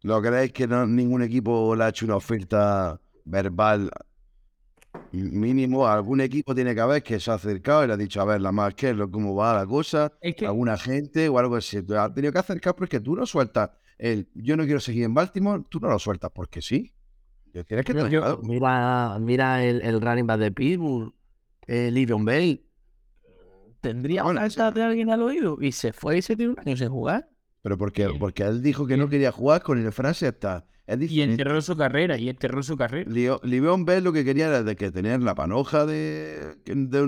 ¿Lo 0.03 0.21
creéis 0.21 0.53
que 0.53 0.67
no- 0.67 0.85
ningún 0.85 1.23
equipo 1.23 1.75
le 1.75 1.83
ha 1.83 1.89
hecho 1.89 2.05
una 2.05 2.15
oferta 2.17 2.99
verbal 3.25 3.89
mínimo? 5.11 5.87
Algún 5.87 6.21
equipo 6.21 6.53
tiene 6.53 6.75
que 6.75 6.81
haber 6.81 7.03
que 7.03 7.19
se 7.19 7.31
ha 7.31 7.35
acercado 7.35 7.83
y 7.83 7.87
le 7.87 7.93
ha 7.93 7.97
dicho, 7.97 8.21
a 8.21 8.25
ver, 8.25 8.41
la 8.41 8.51
más 8.51 8.75
que 8.75 8.91
es 8.91 8.95
lo 8.95 9.09
cómo 9.09 9.35
va 9.35 9.53
la 9.55 9.65
cosa, 9.65 10.13
Es 10.21 10.35
que, 10.35 10.45
alguna 10.45 10.77
gente 10.77 11.27
o 11.29 11.39
algo 11.39 11.55
así. 11.55 11.77
Ha 11.97 12.13
tenido 12.13 12.31
que 12.33 12.39
acercar 12.39 12.75
porque 12.75 12.99
tú 12.99 13.15
no 13.15 13.25
sueltas 13.25 13.71
el 13.97 14.27
yo 14.33 14.57
no 14.57 14.63
quiero 14.65 14.79
seguir 14.79 15.03
en 15.03 15.13
Baltimore, 15.13 15.63
tú 15.69 15.79
no 15.79 15.87
lo 15.89 15.99
sueltas 15.99 16.31
porque 16.33 16.61
sí. 16.61 16.93
Tienes 17.67 17.85
que 17.85 17.93
Yo- 17.93 17.97
tener 17.99 18.11
yo- 18.11 18.25
algo. 18.25 18.41
mira, 18.43 19.17
mira 19.19 19.63
el, 19.63 19.81
el 19.81 20.01
running 20.01 20.27
back 20.27 20.39
de 20.39 20.51
Pittsburgh, 20.51 21.13
el 21.67 21.93
Livion 21.93 22.25
Bay. 22.25 22.65
Tendría 23.81 24.23
Bueno, 24.23 24.41
falta 24.41 24.71
de 24.71 24.83
alguien 24.83 25.09
al 25.11 25.21
oído 25.21 25.57
y 25.61 25.71
se 25.71 25.93
fue 25.93 26.17
y 26.17 26.21
se 26.21 26.35
tiró 26.35 26.51
un 26.51 26.59
año 26.59 26.75
sin 26.75 26.89
jugar. 26.89 27.29
Pero 27.61 27.77
porque, 27.77 28.09
porque 28.19 28.43
él 28.43 28.61
dijo 28.61 28.85
que 28.87 28.97
no 28.97 29.07
quería 29.09 29.31
jugar 29.31 29.61
con 29.63 29.77
el 29.83 29.91
frase 29.91 30.27
hasta. 30.27 30.65
Y 30.87 31.21
enterró 31.21 31.61
su 31.63 31.75
carrera, 31.75 32.15
y 32.17 32.29
enterró 32.29 32.61
su 32.61 32.77
carrera. 32.77 33.09
Livion 33.09 33.85
Bell 33.85 34.03
lo 34.03 34.13
que 34.13 34.23
quería 34.23 34.47
era 34.47 34.61
de 34.61 34.75
que 34.75 34.91
tener 34.91 35.21
la 35.23 35.33
panoja 35.33 35.85
de, 35.87 36.57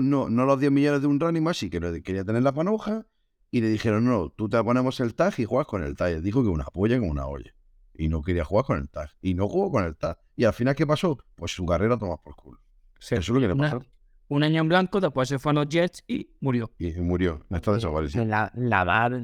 no, 0.00 0.28
no 0.28 0.44
los 0.46 0.58
10 0.58 0.72
millones 0.72 1.00
de 1.00 1.06
un 1.06 1.20
running 1.20 1.42
más, 1.44 1.58
sí 1.58 1.70
que 1.70 1.78
quería 2.02 2.24
tener 2.24 2.42
la 2.42 2.52
panoja 2.52 3.06
y 3.50 3.60
le 3.60 3.68
dijeron, 3.68 4.04
no, 4.04 4.30
tú 4.30 4.48
te 4.48 4.62
ponemos 4.62 5.00
el 5.00 5.14
tag 5.14 5.34
y 5.38 5.44
juegas 5.44 5.66
con 5.66 5.82
el 5.82 5.96
tag. 5.96 6.10
Y 6.10 6.14
él 6.16 6.22
dijo 6.22 6.42
que 6.42 6.48
una 6.48 6.64
polla 6.64 6.98
con 6.98 7.08
una 7.10 7.26
olla. 7.26 7.54
Y 7.94 8.08
no 8.08 8.22
quería 8.22 8.44
jugar 8.44 8.64
con 8.66 8.78
el 8.78 8.88
tag. 8.88 9.10
Y 9.22 9.34
no 9.34 9.48
jugó 9.48 9.70
con 9.72 9.84
el 9.84 9.96
tag. 9.96 10.18
Y 10.36 10.44
al 10.44 10.52
final, 10.52 10.74
¿qué 10.74 10.86
pasó? 10.86 11.18
Pues 11.34 11.52
su 11.52 11.64
carrera 11.66 11.96
toma 11.98 12.16
por 12.18 12.36
culo. 12.36 12.60
Se 12.98 13.16
Eso 13.16 13.20
es 13.32 13.34
lo 13.34 13.40
que 13.40 13.48
le 13.48 13.54
una- 13.54 13.70
pasó. 13.72 13.84
un 14.28 14.42
año 14.42 14.60
en 14.60 14.68
blanco, 14.68 15.00
después 15.00 15.28
se 15.28 15.38
fue 15.38 15.50
a 15.50 15.54
los 15.54 15.68
Jets 15.68 16.04
y 16.06 16.30
murió. 16.40 16.70
Y 16.78 16.92
murió. 17.00 17.44
Está 17.50 17.72
desaparecido. 17.72 18.24
La, 18.24 18.52
la 18.54 18.84
dar 18.84 19.22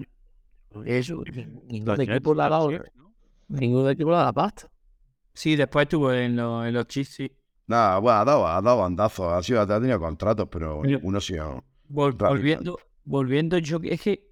eso, 0.87 1.23
ningún 1.69 2.01
equipo 2.01 2.35
le 2.35 2.43
ha 2.43 2.49
dado, 2.49 2.71
ningún 3.49 3.89
equipo 3.91 4.11
le 4.11 4.17
ha 4.17 4.21
dado 4.21 4.33
pasta. 4.33 4.69
Sí, 5.33 5.57
después 5.57 5.85
estuvo 5.85 6.13
en, 6.13 6.37
los- 6.37 6.67
en 6.67 6.75
los 6.75 6.87
Chiefs, 6.87 7.15
sí. 7.15 7.33
Nada, 7.67 7.99
bueno, 7.99 8.19
ha 8.19 8.25
dado, 8.25 8.47
ha 8.47 8.61
dado 8.63 8.79
bandazos. 8.79 9.33
Ha, 9.33 9.43
sido, 9.43 9.61
ha 9.61 9.67
tenido 9.67 9.99
contratos, 10.01 10.49
pero 10.51 10.83
uno 11.03 11.21
sí. 11.21 11.35
Vol- 11.89 12.17
volviendo, 12.17 12.79
volviendo, 13.05 13.59
yo 13.59 13.79
es 13.85 14.01
que 14.03 14.31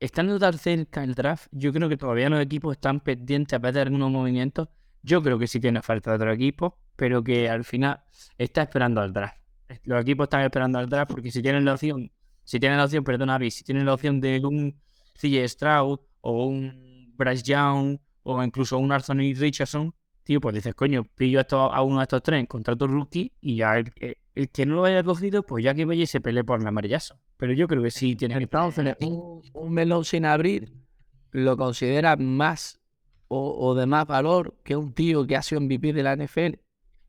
estando 0.00 0.38
tan 0.38 0.58
cerca 0.58 1.04
el 1.04 1.14
draft, 1.14 1.48
yo 1.52 1.72
creo 1.72 1.88
que 1.88 1.96
todavía 1.96 2.28
los 2.30 2.40
equipos 2.40 2.74
están 2.76 3.00
pendientes 3.00 3.54
a 3.54 3.58
ver 3.58 3.78
algunos 3.78 4.10
movimientos. 4.10 4.68
Yo 5.02 5.22
creo 5.22 5.38
que 5.38 5.46
sí 5.46 5.60
tiene 5.60 5.82
falta 5.82 6.10
de 6.10 6.16
otro 6.16 6.32
equipo, 6.32 6.78
pero 6.96 7.22
que 7.22 7.48
al 7.48 7.64
final 7.64 8.02
está 8.38 8.62
esperando 8.62 9.00
al 9.00 9.12
draft. 9.12 9.38
Los 9.84 10.00
equipos 10.02 10.24
están 10.26 10.42
esperando 10.42 10.78
al 10.78 10.88
draft 10.88 11.10
porque 11.12 11.30
si 11.30 11.42
tienen 11.42 11.64
la 11.64 11.74
opción, 11.74 12.10
si 12.44 12.60
tienen 12.60 12.78
la 12.78 12.84
opción, 12.84 13.04
perdón, 13.04 13.30
Avi, 13.30 13.50
si 13.50 13.64
tienen 13.64 13.86
la 13.86 13.94
opción 13.94 14.20
de 14.20 14.40
un 14.44 14.74
CJ 15.14 15.48
Stroud 15.48 16.00
o 16.20 16.46
un 16.46 17.12
Bryce 17.16 17.42
Young 17.44 17.98
o 18.22 18.42
incluso 18.42 18.78
un 18.78 18.92
Anthony 18.92 19.34
Richardson, 19.36 19.94
tío, 20.22 20.40
pues 20.40 20.54
dices, 20.54 20.74
coño, 20.74 21.04
pillo 21.14 21.40
esto, 21.40 21.72
a 21.72 21.82
uno 21.82 21.98
de 21.98 22.02
estos 22.04 22.22
tres 22.22 22.46
contrato 22.48 22.86
rookie 22.86 23.32
y 23.40 23.56
ya 23.56 23.76
el, 23.78 23.92
que- 23.92 24.18
el 24.34 24.48
que 24.50 24.66
no 24.66 24.76
lo 24.76 24.84
haya 24.84 25.02
cogido, 25.02 25.42
pues 25.44 25.64
ya 25.64 25.74
que 25.74 25.84
vaya 25.84 26.02
y 26.02 26.06
se 26.06 26.20
pelee 26.20 26.44
por 26.44 26.62
la 26.62 26.70
marillazo. 26.70 27.18
Pero 27.36 27.52
yo 27.52 27.66
creo 27.68 27.82
que 27.82 27.90
sí 27.90 28.16
tiene 28.16 28.36
que 28.36 28.44
Entonces, 28.44 28.96
un, 29.00 29.42
un 29.52 29.72
melón 29.72 30.04
sin 30.04 30.24
abrir 30.24 30.72
lo 31.32 31.56
considera 31.56 32.16
más 32.16 32.80
o, 33.28 33.56
o 33.58 33.74
de 33.74 33.86
más 33.86 34.06
valor 34.06 34.56
que 34.62 34.76
un 34.76 34.92
tío 34.92 35.26
que 35.26 35.36
ha 35.36 35.42
sido 35.42 35.60
MVP 35.60 35.92
de 35.92 36.02
la 36.02 36.16
NFL. 36.16 36.60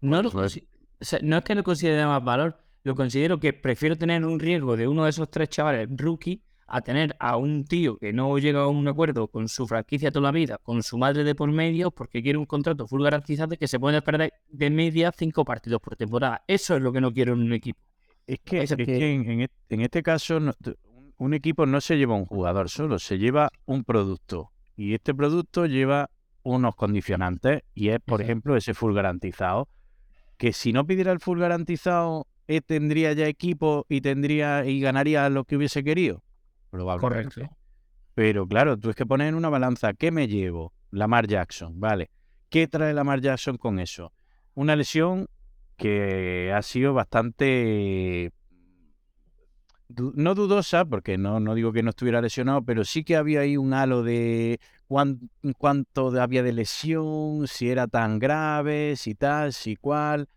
No, 0.01 0.21
lo 0.21 0.29
o 0.29 0.49
sea, 1.03 1.19
no 1.21 1.37
es 1.37 1.43
que 1.43 1.55
lo 1.55 1.63
considere 1.63 1.97
de 1.97 2.05
más 2.05 2.23
valor, 2.23 2.57
lo 2.83 2.95
considero 2.95 3.39
que 3.39 3.53
prefiero 3.53 3.97
tener 3.97 4.25
un 4.25 4.39
riesgo 4.39 4.77
de 4.77 4.87
uno 4.87 5.03
de 5.03 5.09
esos 5.09 5.29
tres 5.29 5.49
chavales 5.49 5.89
rookie 5.91 6.41
a 6.67 6.81
tener 6.81 7.15
a 7.19 7.37
un 7.37 7.65
tío 7.65 7.97
que 7.97 8.11
no 8.11 8.37
llega 8.39 8.61
a 8.61 8.67
un 8.67 8.87
acuerdo 8.87 9.27
con 9.27 9.47
su 9.47 9.67
franquicia 9.67 10.11
toda 10.11 10.23
la 10.23 10.31
vida, 10.31 10.57
con 10.57 10.81
su 10.81 10.97
madre 10.97 11.23
de 11.23 11.35
por 11.35 11.51
medio, 11.51 11.91
porque 11.91 12.23
quiere 12.23 12.39
un 12.39 12.45
contrato 12.45 12.87
full 12.87 13.03
garantizado 13.03 13.53
y 13.53 13.57
que 13.57 13.67
se 13.67 13.79
puede 13.79 14.01
perder 14.01 14.33
de 14.47 14.69
media 14.69 15.11
cinco 15.15 15.45
partidos 15.45 15.81
por 15.81 15.95
temporada. 15.95 16.43
Eso 16.47 16.75
es 16.75 16.81
lo 16.81 16.91
que 16.91 17.01
no 17.01 17.13
quiero 17.13 17.33
en 17.33 17.41
un 17.41 17.53
equipo. 17.53 17.79
Es 18.27 18.39
que, 18.43 18.63
Eso 18.63 18.73
es 18.73 18.77
que- 18.77 18.85
que 18.85 19.13
en, 19.13 19.29
en 19.29 19.41
e- 19.41 19.49
en 19.69 19.81
este 19.81 20.01
caso, 20.01 20.39
no- 20.39 20.53
tu- 20.53 20.75
un- 20.83 21.13
un 21.17 21.33
equipo 21.33 21.65
no 21.65 21.79
se 21.81 21.97
lleva 21.97 22.15
un 22.15 22.25
jugador 22.25 22.69
solo, 22.69 22.97
se 22.99 23.17
lleva 23.17 23.49
un 23.65 23.83
producto. 23.83 24.51
Y 24.75 24.93
este 24.93 25.13
producto 25.13 25.65
lleva 25.67 26.09
unos 26.43 26.75
condicionantes 26.75 27.61
y 27.73 27.89
es, 27.89 27.99
por 27.99 28.21
ejemplo, 28.21 28.55
ese 28.55 28.73
full 28.73 28.93
garantizado. 28.93 29.67
Que 30.37 30.53
si 30.53 30.73
no 30.73 30.85
pidiera 30.85 31.11
el 31.11 31.19
full 31.19 31.39
garantizado, 31.39 32.27
eh, 32.47 32.61
tendría 32.61 33.13
ya 33.13 33.27
equipo 33.27 33.85
y 33.89 34.01
tendría 34.01 34.65
y 34.65 34.79
ganaría 34.81 35.29
lo 35.29 35.45
que 35.45 35.55
hubiese 35.55 35.83
querido. 35.83 36.23
Probablemente. 36.71 37.33
Correcto. 37.35 37.57
Pero 38.15 38.47
claro, 38.47 38.77
tú 38.77 38.89
es 38.89 38.95
que 38.95 39.05
pones 39.05 39.29
en 39.29 39.35
una 39.35 39.49
balanza, 39.49 39.93
¿qué 39.93 40.11
me 40.11 40.27
llevo? 40.27 40.73
Lamar 40.91 41.27
Jackson, 41.27 41.79
vale. 41.79 42.11
¿Qué 42.49 42.67
trae 42.67 42.93
Lamar 42.93 43.21
Jackson 43.21 43.57
con 43.57 43.79
eso? 43.79 44.11
Una 44.53 44.75
lesión 44.75 45.27
que 45.77 46.51
ha 46.53 46.61
sido 46.61 46.93
bastante 46.93 48.31
no 49.87 50.33
dudosa, 50.33 50.83
porque 50.85 51.17
no, 51.17 51.39
no 51.39 51.53
digo 51.53 51.71
que 51.71 51.83
no 51.83 51.91
estuviera 51.91 52.21
lesionado, 52.21 52.63
pero 52.63 52.83
sí 52.83 53.03
que 53.03 53.15
había 53.15 53.41
ahí 53.41 53.55
un 53.55 53.73
halo 53.73 54.01
de 54.03 54.59
cuán- 54.87 55.29
cuánto 55.57 56.09
había 56.19 56.41
de 56.43 56.53
lesión, 56.53 57.47
si 57.47 57.69
era 57.69 57.87
tan 57.87 58.17
grave, 58.19 58.95
si 58.95 59.13
tal, 59.13 59.53
si 59.53 59.75
cual, 59.75 60.27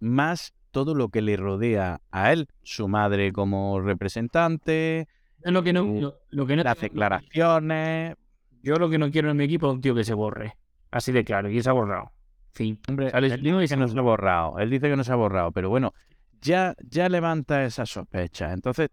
más 0.00 0.54
todo 0.70 0.94
lo 0.94 1.08
que 1.08 1.22
le 1.22 1.36
rodea 1.36 2.00
a 2.10 2.32
él, 2.32 2.48
su 2.62 2.88
madre 2.88 3.32
como 3.32 3.80
representante, 3.80 5.08
Es 5.42 5.52
lo 5.52 5.62
que 5.62 5.72
no, 5.72 5.84
Eh, 5.84 6.00
lo, 6.00 6.14
lo 6.30 6.46
que 6.46 6.56
no 6.56 6.62
las 6.62 6.80
declaraciones. 6.80 8.16
Yo 8.62 8.76
lo 8.76 8.88
que 8.88 8.98
no 8.98 9.10
quiero 9.10 9.30
en 9.30 9.36
mi 9.36 9.44
equipo 9.44 9.68
es 9.68 9.74
un 9.74 9.80
tío 9.82 9.94
que 9.94 10.04
se 10.04 10.14
borre. 10.14 10.56
Así 10.90 11.12
de 11.12 11.24
claro, 11.24 11.50
y 11.50 11.60
se 11.62 11.68
ha 11.68 11.72
borrado. 11.72 12.12
Fin. 12.54 12.78
Hombre, 12.88 13.10
Sale 13.10 13.26
él 13.34 13.42
dice 13.42 13.68
que 13.68 13.76
no 13.76 13.88
se 13.88 13.98
ha 13.98 14.02
borrado, 14.02 14.58
él 14.58 14.70
dice 14.70 14.88
que 14.88 14.96
no 14.96 15.02
se 15.04 15.12
ha 15.12 15.16
borrado, 15.16 15.50
pero 15.50 15.68
bueno, 15.70 15.92
ya, 16.40 16.74
ya 16.88 17.08
levanta 17.08 17.64
esas 17.64 17.90
sospechas. 17.90 18.52
Entonces, 18.52 18.90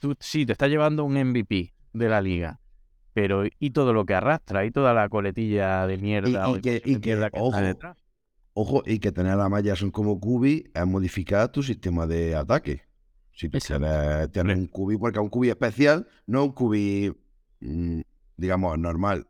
tú 0.00 0.16
sí, 0.18 0.44
te 0.44 0.52
estás 0.52 0.68
llevando 0.68 1.04
un 1.04 1.16
MVP 1.16 1.72
de 1.92 2.08
la 2.08 2.20
liga, 2.20 2.58
pero 3.12 3.44
¿y 3.60 3.70
todo 3.70 3.92
lo 3.92 4.04
que 4.04 4.14
arrastra? 4.14 4.64
¿Y 4.64 4.72
toda 4.72 4.92
la 4.92 5.08
coletilla 5.08 5.86
de 5.86 5.98
mierda? 5.98 6.50
y 6.50 6.60
que- 6.60 6.82
y 6.84 6.98
que, 6.98 7.10
mierda 7.10 7.26
está 7.26 7.40
ojo, 7.40 7.60
detrás? 7.60 7.96
Ojo, 8.54 8.82
y 8.86 8.98
que 8.98 9.12
tener 9.12 9.38
a 9.38 9.60
Jackson 9.60 9.90
como 9.90 10.18
cubi 10.18 10.64
es 10.74 10.86
modificar 10.86 11.52
tu 11.52 11.62
sistema 11.62 12.06
de 12.06 12.34
ataque. 12.34 12.82
Si 13.32 13.50
tú 13.50 13.58
Exacto. 13.58 13.86
quieres 13.86 14.32
tener 14.32 14.56
un 14.56 14.66
cubi, 14.66 14.96
porque 14.96 15.18
un 15.20 15.28
cubi 15.28 15.50
especial 15.50 16.08
no 16.26 16.44
un 16.44 16.52
cubi, 16.52 17.14
mm, 17.60 18.00
digamos, 18.36 18.78
normal 18.78 19.28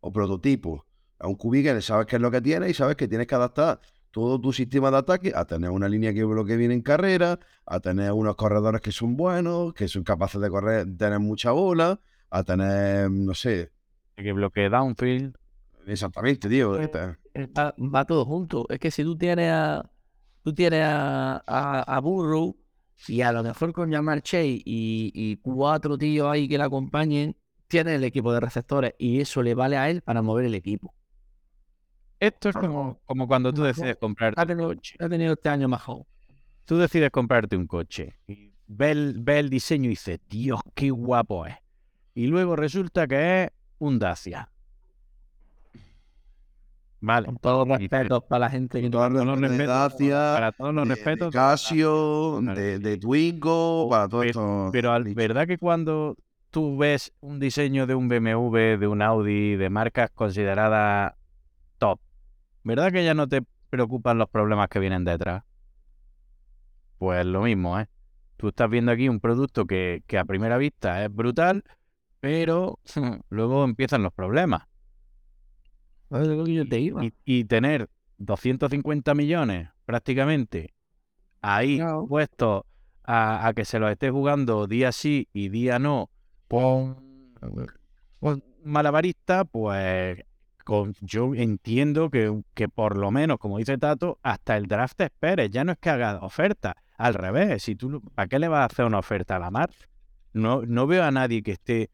o 0.00 0.10
prototipo. 0.10 0.86
Es 1.22 1.28
un 1.28 1.36
que 1.76 1.80
sabes 1.82 2.06
qué 2.06 2.16
es 2.16 2.22
lo 2.22 2.30
que 2.32 2.40
tiene 2.40 2.68
y 2.68 2.74
sabes 2.74 2.96
que 2.96 3.06
tienes 3.06 3.28
que 3.28 3.34
adaptar 3.36 3.80
todo 4.10 4.40
tu 4.40 4.52
sistema 4.52 4.90
de 4.90 4.96
ataque 4.98 5.32
a 5.34 5.44
tener 5.46 5.70
una 5.70 5.88
línea 5.88 6.12
que 6.12 6.24
bloquee 6.24 6.56
bien 6.56 6.72
en 6.72 6.82
carrera, 6.82 7.38
a 7.64 7.80
tener 7.80 8.10
unos 8.12 8.34
corredores 8.36 8.80
que 8.80 8.90
son 8.92 9.16
buenos, 9.16 9.72
que 9.72 9.86
son 9.88 10.02
capaces 10.02 10.40
de 10.40 10.50
correr, 10.50 10.86
tener 10.96 11.20
mucha 11.20 11.52
bola, 11.52 12.00
a 12.28 12.42
tener, 12.42 13.10
no 13.10 13.34
sé, 13.34 13.70
Que 14.16 14.32
bloquee 14.32 14.68
downfield. 14.68 15.34
exactamente, 15.86 16.48
tío. 16.48 16.76
Eh, 16.78 16.90
este- 17.34 17.72
Va, 17.88 18.04
todo 18.04 18.24
junto. 18.26 18.66
Es 18.68 18.78
que 18.78 18.90
si 18.90 19.02
tú 19.04 19.16
tienes 19.16 19.50
a 19.50 19.88
tú 20.42 20.52
tienes 20.52 20.82
a, 20.84 21.36
a, 21.46 21.82
a 21.82 22.00
Burrow 22.00 22.56
y 23.06 23.20
a 23.22 23.32
lo 23.32 23.42
mejor 23.44 23.72
con 23.72 23.92
Jamar 23.92 24.22
Chase 24.22 24.44
y, 24.64 25.12
y 25.14 25.36
cuatro 25.36 25.96
tíos 25.96 26.28
ahí 26.28 26.48
que 26.48 26.58
le 26.58 26.64
acompañen, 26.64 27.36
tienes 27.68 27.94
el 27.94 28.04
equipo 28.04 28.32
de 28.32 28.40
receptores 28.40 28.94
y 28.98 29.20
eso 29.20 29.40
le 29.42 29.54
vale 29.54 29.76
a 29.76 29.88
él 29.88 30.02
para 30.02 30.20
mover 30.20 30.44
el 30.46 30.54
equipo. 30.56 30.92
Esto 32.22 32.50
es 32.50 32.54
como, 32.56 33.00
como 33.04 33.26
cuando 33.26 33.52
tú 33.52 33.62
decides 33.64 33.96
comprarte 33.96 34.40
Ha 34.40 34.44
un 34.44 34.48
tenido, 34.48 34.68
coche. 34.68 34.96
ha 35.00 35.08
tenido 35.08 35.32
este 35.32 35.48
año 35.48 35.66
mejor. 35.68 36.04
Tú 36.64 36.78
decides 36.78 37.10
comprarte 37.10 37.56
un 37.56 37.66
coche 37.66 38.14
y 38.28 38.52
ves 38.68 38.92
el, 38.92 39.14
ves 39.18 39.38
el 39.40 39.50
diseño 39.50 39.86
y 39.86 39.88
dices, 39.90 40.20
Dios, 40.28 40.60
qué 40.74 40.90
guapo 40.90 41.46
es. 41.46 41.56
Y 42.14 42.26
luego 42.28 42.54
resulta 42.54 43.08
que 43.08 43.44
es 43.44 43.50
un 43.78 43.98
Dacia. 43.98 44.48
Vale. 47.00 47.26
Con 47.26 47.36
todos 47.38 47.66
los 47.66 47.78
respetos 47.78 48.22
para 48.28 48.38
la 48.40 48.50
gente 48.50 48.80
que 48.80 48.88
todos 48.88 49.10
los 49.12 49.24
respetos 49.26 49.40
de 49.40 49.48
respetos, 49.58 49.98
Dacia, 49.98 50.32
para 50.34 50.52
todos 50.52 50.74
los 50.74 50.88
de- 50.88 50.94
respetos. 50.94 51.32
De 51.32 51.36
Casio, 51.38 52.40
de, 52.42 52.78
de 52.78 52.96
Twingo, 52.98 53.88
para 53.90 54.08
todo 54.08 54.22
esto. 54.22 54.68
Pero 54.72 54.92
al- 54.92 55.12
¿verdad 55.14 55.48
que 55.48 55.58
cuando 55.58 56.16
tú 56.50 56.76
ves 56.78 57.12
un 57.20 57.40
diseño 57.40 57.88
de 57.88 57.96
un 57.96 58.08
BMW, 58.08 58.78
de 58.78 58.86
un 58.86 59.02
Audi, 59.02 59.56
de 59.56 59.68
marcas 59.70 60.10
consideradas 60.14 61.14
top, 61.78 61.98
¿verdad 62.64 62.92
que 62.92 63.04
ya 63.04 63.14
no 63.14 63.28
te 63.28 63.42
preocupan 63.70 64.18
los 64.18 64.28
problemas 64.28 64.68
que 64.68 64.78
vienen 64.78 65.04
detrás? 65.04 65.42
Pues 66.98 67.26
lo 67.26 67.42
mismo, 67.42 67.78
¿eh? 67.80 67.88
Tú 68.36 68.48
estás 68.48 68.68
viendo 68.70 68.92
aquí 68.92 69.08
un 69.08 69.20
producto 69.20 69.66
que, 69.66 70.02
que 70.06 70.18
a 70.18 70.24
primera 70.24 70.56
vista 70.58 71.04
es 71.04 71.14
brutal, 71.14 71.64
pero 72.20 72.78
luego 73.28 73.64
empiezan 73.64 74.02
los 74.02 74.12
problemas. 74.12 74.62
Yo 76.10 76.68
te 76.68 76.78
iba. 76.80 77.04
Y, 77.04 77.14
y 77.24 77.44
tener 77.44 77.88
250 78.18 79.14
millones 79.14 79.70
prácticamente 79.86 80.74
ahí 81.40 81.78
Claro. 81.78 82.06
puestos 82.06 82.62
a, 83.04 83.46
a 83.48 83.52
que 83.54 83.64
se 83.64 83.78
los 83.78 83.90
esté 83.90 84.10
jugando 84.10 84.66
día 84.66 84.92
sí 84.92 85.28
y 85.32 85.48
día 85.48 85.78
no, 85.78 86.10
un 88.20 88.42
malabarista, 88.64 89.44
pues 89.44 90.18
con, 90.62 90.94
yo 91.00 91.34
entiendo 91.34 92.10
que, 92.10 92.42
que 92.54 92.68
por 92.68 92.96
lo 92.96 93.10
menos, 93.10 93.38
como 93.38 93.58
dice 93.58 93.78
Tato, 93.78 94.18
hasta 94.22 94.56
el 94.56 94.66
draft 94.66 94.96
te 94.96 95.04
esperes. 95.04 95.50
Ya 95.50 95.64
no 95.64 95.72
es 95.72 95.78
que 95.78 95.90
haga 95.90 96.18
oferta. 96.20 96.76
Al 96.96 97.14
revés, 97.14 97.62
si 97.62 97.74
tú, 97.74 98.00
¿para 98.14 98.28
qué 98.28 98.38
le 98.38 98.48
vas 98.48 98.60
a 98.60 98.64
hacer 98.66 98.84
una 98.84 98.98
oferta 98.98 99.36
a 99.36 99.38
la 99.38 99.50
mar? 99.50 99.70
No, 100.32 100.62
no 100.62 100.86
veo 100.86 101.04
a 101.04 101.10
nadie 101.10 101.42
que 101.42 101.52
esté 101.52 101.90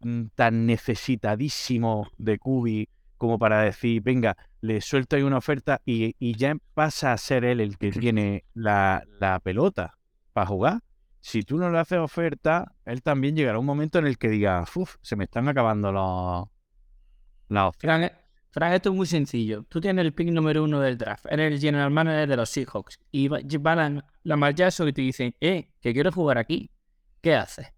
mm, 0.00 0.24
tan 0.34 0.66
necesitadísimo 0.66 2.08
de 2.18 2.38
Kubi 2.38 2.88
como 3.16 3.38
para 3.38 3.62
decir, 3.62 4.02
venga, 4.02 4.36
le 4.60 4.80
suelto 4.80 5.14
ahí 5.14 5.22
una 5.22 5.38
oferta 5.38 5.80
y, 5.84 6.16
y 6.18 6.36
ya 6.36 6.56
pasa 6.74 7.12
a 7.12 7.18
ser 7.18 7.44
él 7.44 7.60
el 7.60 7.78
que 7.78 7.90
tiene 7.92 8.44
la, 8.54 9.04
la 9.20 9.38
pelota 9.40 9.96
para 10.32 10.46
jugar. 10.46 10.80
Si 11.20 11.44
tú 11.44 11.56
no 11.56 11.70
le 11.70 11.78
haces 11.78 12.00
oferta, 12.00 12.72
él 12.84 13.00
también 13.00 13.36
llegará 13.36 13.60
un 13.60 13.66
momento 13.66 14.00
en 14.00 14.08
el 14.08 14.18
que 14.18 14.28
diga, 14.28 14.64
uff, 14.74 14.96
se 15.02 15.14
me 15.14 15.24
están 15.24 15.48
acabando 15.48 15.92
los, 15.92 16.48
opciones. 17.60 18.10
Fran, 18.10 18.18
Fran, 18.50 18.72
esto 18.74 18.90
es 18.90 18.94
muy 18.96 19.06
sencillo. 19.06 19.64
Tú 19.68 19.80
tienes 19.80 20.04
el 20.04 20.12
pick 20.12 20.28
número 20.30 20.62
uno 20.64 20.80
del 20.80 20.98
draft. 20.98 21.26
Eres 21.30 21.52
el 21.54 21.60
general 21.60 21.90
manager 21.90 22.28
de 22.28 22.36
los 22.36 22.50
Seahawks. 22.50 22.98
Y 23.10 23.28
va- 23.28 23.40
y 23.40 23.56
van 23.56 23.78
a 23.98 24.04
la 24.24 24.36
Marjaso 24.36 24.86
y 24.88 24.92
te 24.92 25.00
dicen, 25.02 25.34
eh, 25.40 25.70
que 25.80 25.92
quiero 25.92 26.12
jugar 26.12 26.38
aquí. 26.38 26.70
¿Qué 27.20 27.34
haces? 27.34 27.68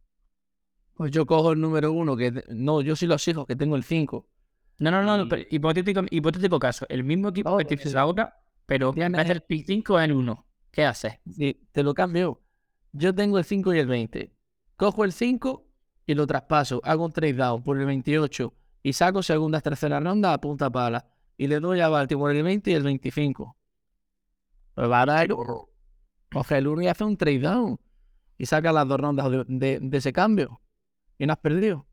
Pues 0.95 1.11
yo 1.11 1.27
cojo 1.27 1.53
el 1.53 1.61
número 1.61 1.93
uno, 1.93 2.17
que 2.17 2.33
no, 2.49 2.81
yo 2.81 2.97
soy 2.97 3.09
los 3.09 3.27
hijos, 3.29 3.47
que 3.47 3.57
tengo 3.57 3.77
el 3.77 3.85
cinco. 3.85 4.29
No, 4.79 4.91
no, 4.91 5.03
no, 5.03 5.25
Y- 5.25 5.29
pero 5.29 5.43
hipotético, 5.51 6.03
hipotético 6.11 6.59
caso. 6.59 6.87
El 6.89 7.05
mismo 7.05 7.29
equipo 7.29 7.51
Oh, 7.51 7.59
que 7.59 7.65
tienes 7.65 7.91
sí. 7.91 7.97
ahora, 7.97 8.35
pero 8.67 8.89
en 8.91 8.95
Tienes- 9.13 9.29
del 9.29 9.41
pick 9.43 9.67
5 9.67 10.01
en 10.01 10.13
uno. 10.13 10.47
¿Qué 10.71 10.85
haces? 10.85 11.15
Sí, 11.31 11.69
te 11.73 11.83
lo 11.83 11.95
cambio. 11.95 12.41
Yo 12.93 13.15
tengo 13.15 13.39
el 13.39 13.45
5 13.45 13.73
y 13.75 13.79
el 13.79 13.87
20. 13.87 14.33
Cojo 14.77 15.05
el 15.05 15.13
5 15.13 15.69
y 16.07 16.15
lo 16.15 16.27
traspaso. 16.27 16.81
Hago 16.85 17.05
un 17.05 17.13
trade 17.13 17.35
down 17.35 17.63
por 17.63 17.79
el 17.79 17.87
28 17.87 18.53
y 18.85 18.93
saco 18.93 19.23
segunda, 19.25 19.61
tercera 19.61 19.99
ronda 19.99 20.33
a 20.33 20.41
punta 20.41 20.71
pala. 20.71 21.05
Y 21.37 21.49
le 21.49 21.59
doy 21.59 21.81
a 21.81 21.89
Baltimore 21.89 22.37
el 22.37 22.45
20 22.45 22.71
y 22.71 22.75
el 22.75 22.83
25. 22.85 23.57
Pues 24.75 24.89
va 24.91 25.03
a 25.03 25.07
dar 25.07 25.29
Coge 26.33 26.59
el 26.59 26.69
1 26.69 26.83
y 26.83 26.87
hace 26.89 27.03
un 27.03 27.17
trade 27.17 27.39
down. 27.41 27.81
Y 28.39 28.47
saca 28.47 28.73
las 28.73 28.87
dos 28.87 29.01
rondas 29.01 29.31
de, 29.31 29.45
de- 29.49 29.79
de 29.81 29.97
ese 29.99 30.13
cambio. 30.13 30.61
Y 31.19 31.27
no 31.27 31.33
has 31.33 31.39
perdido. 31.39 31.87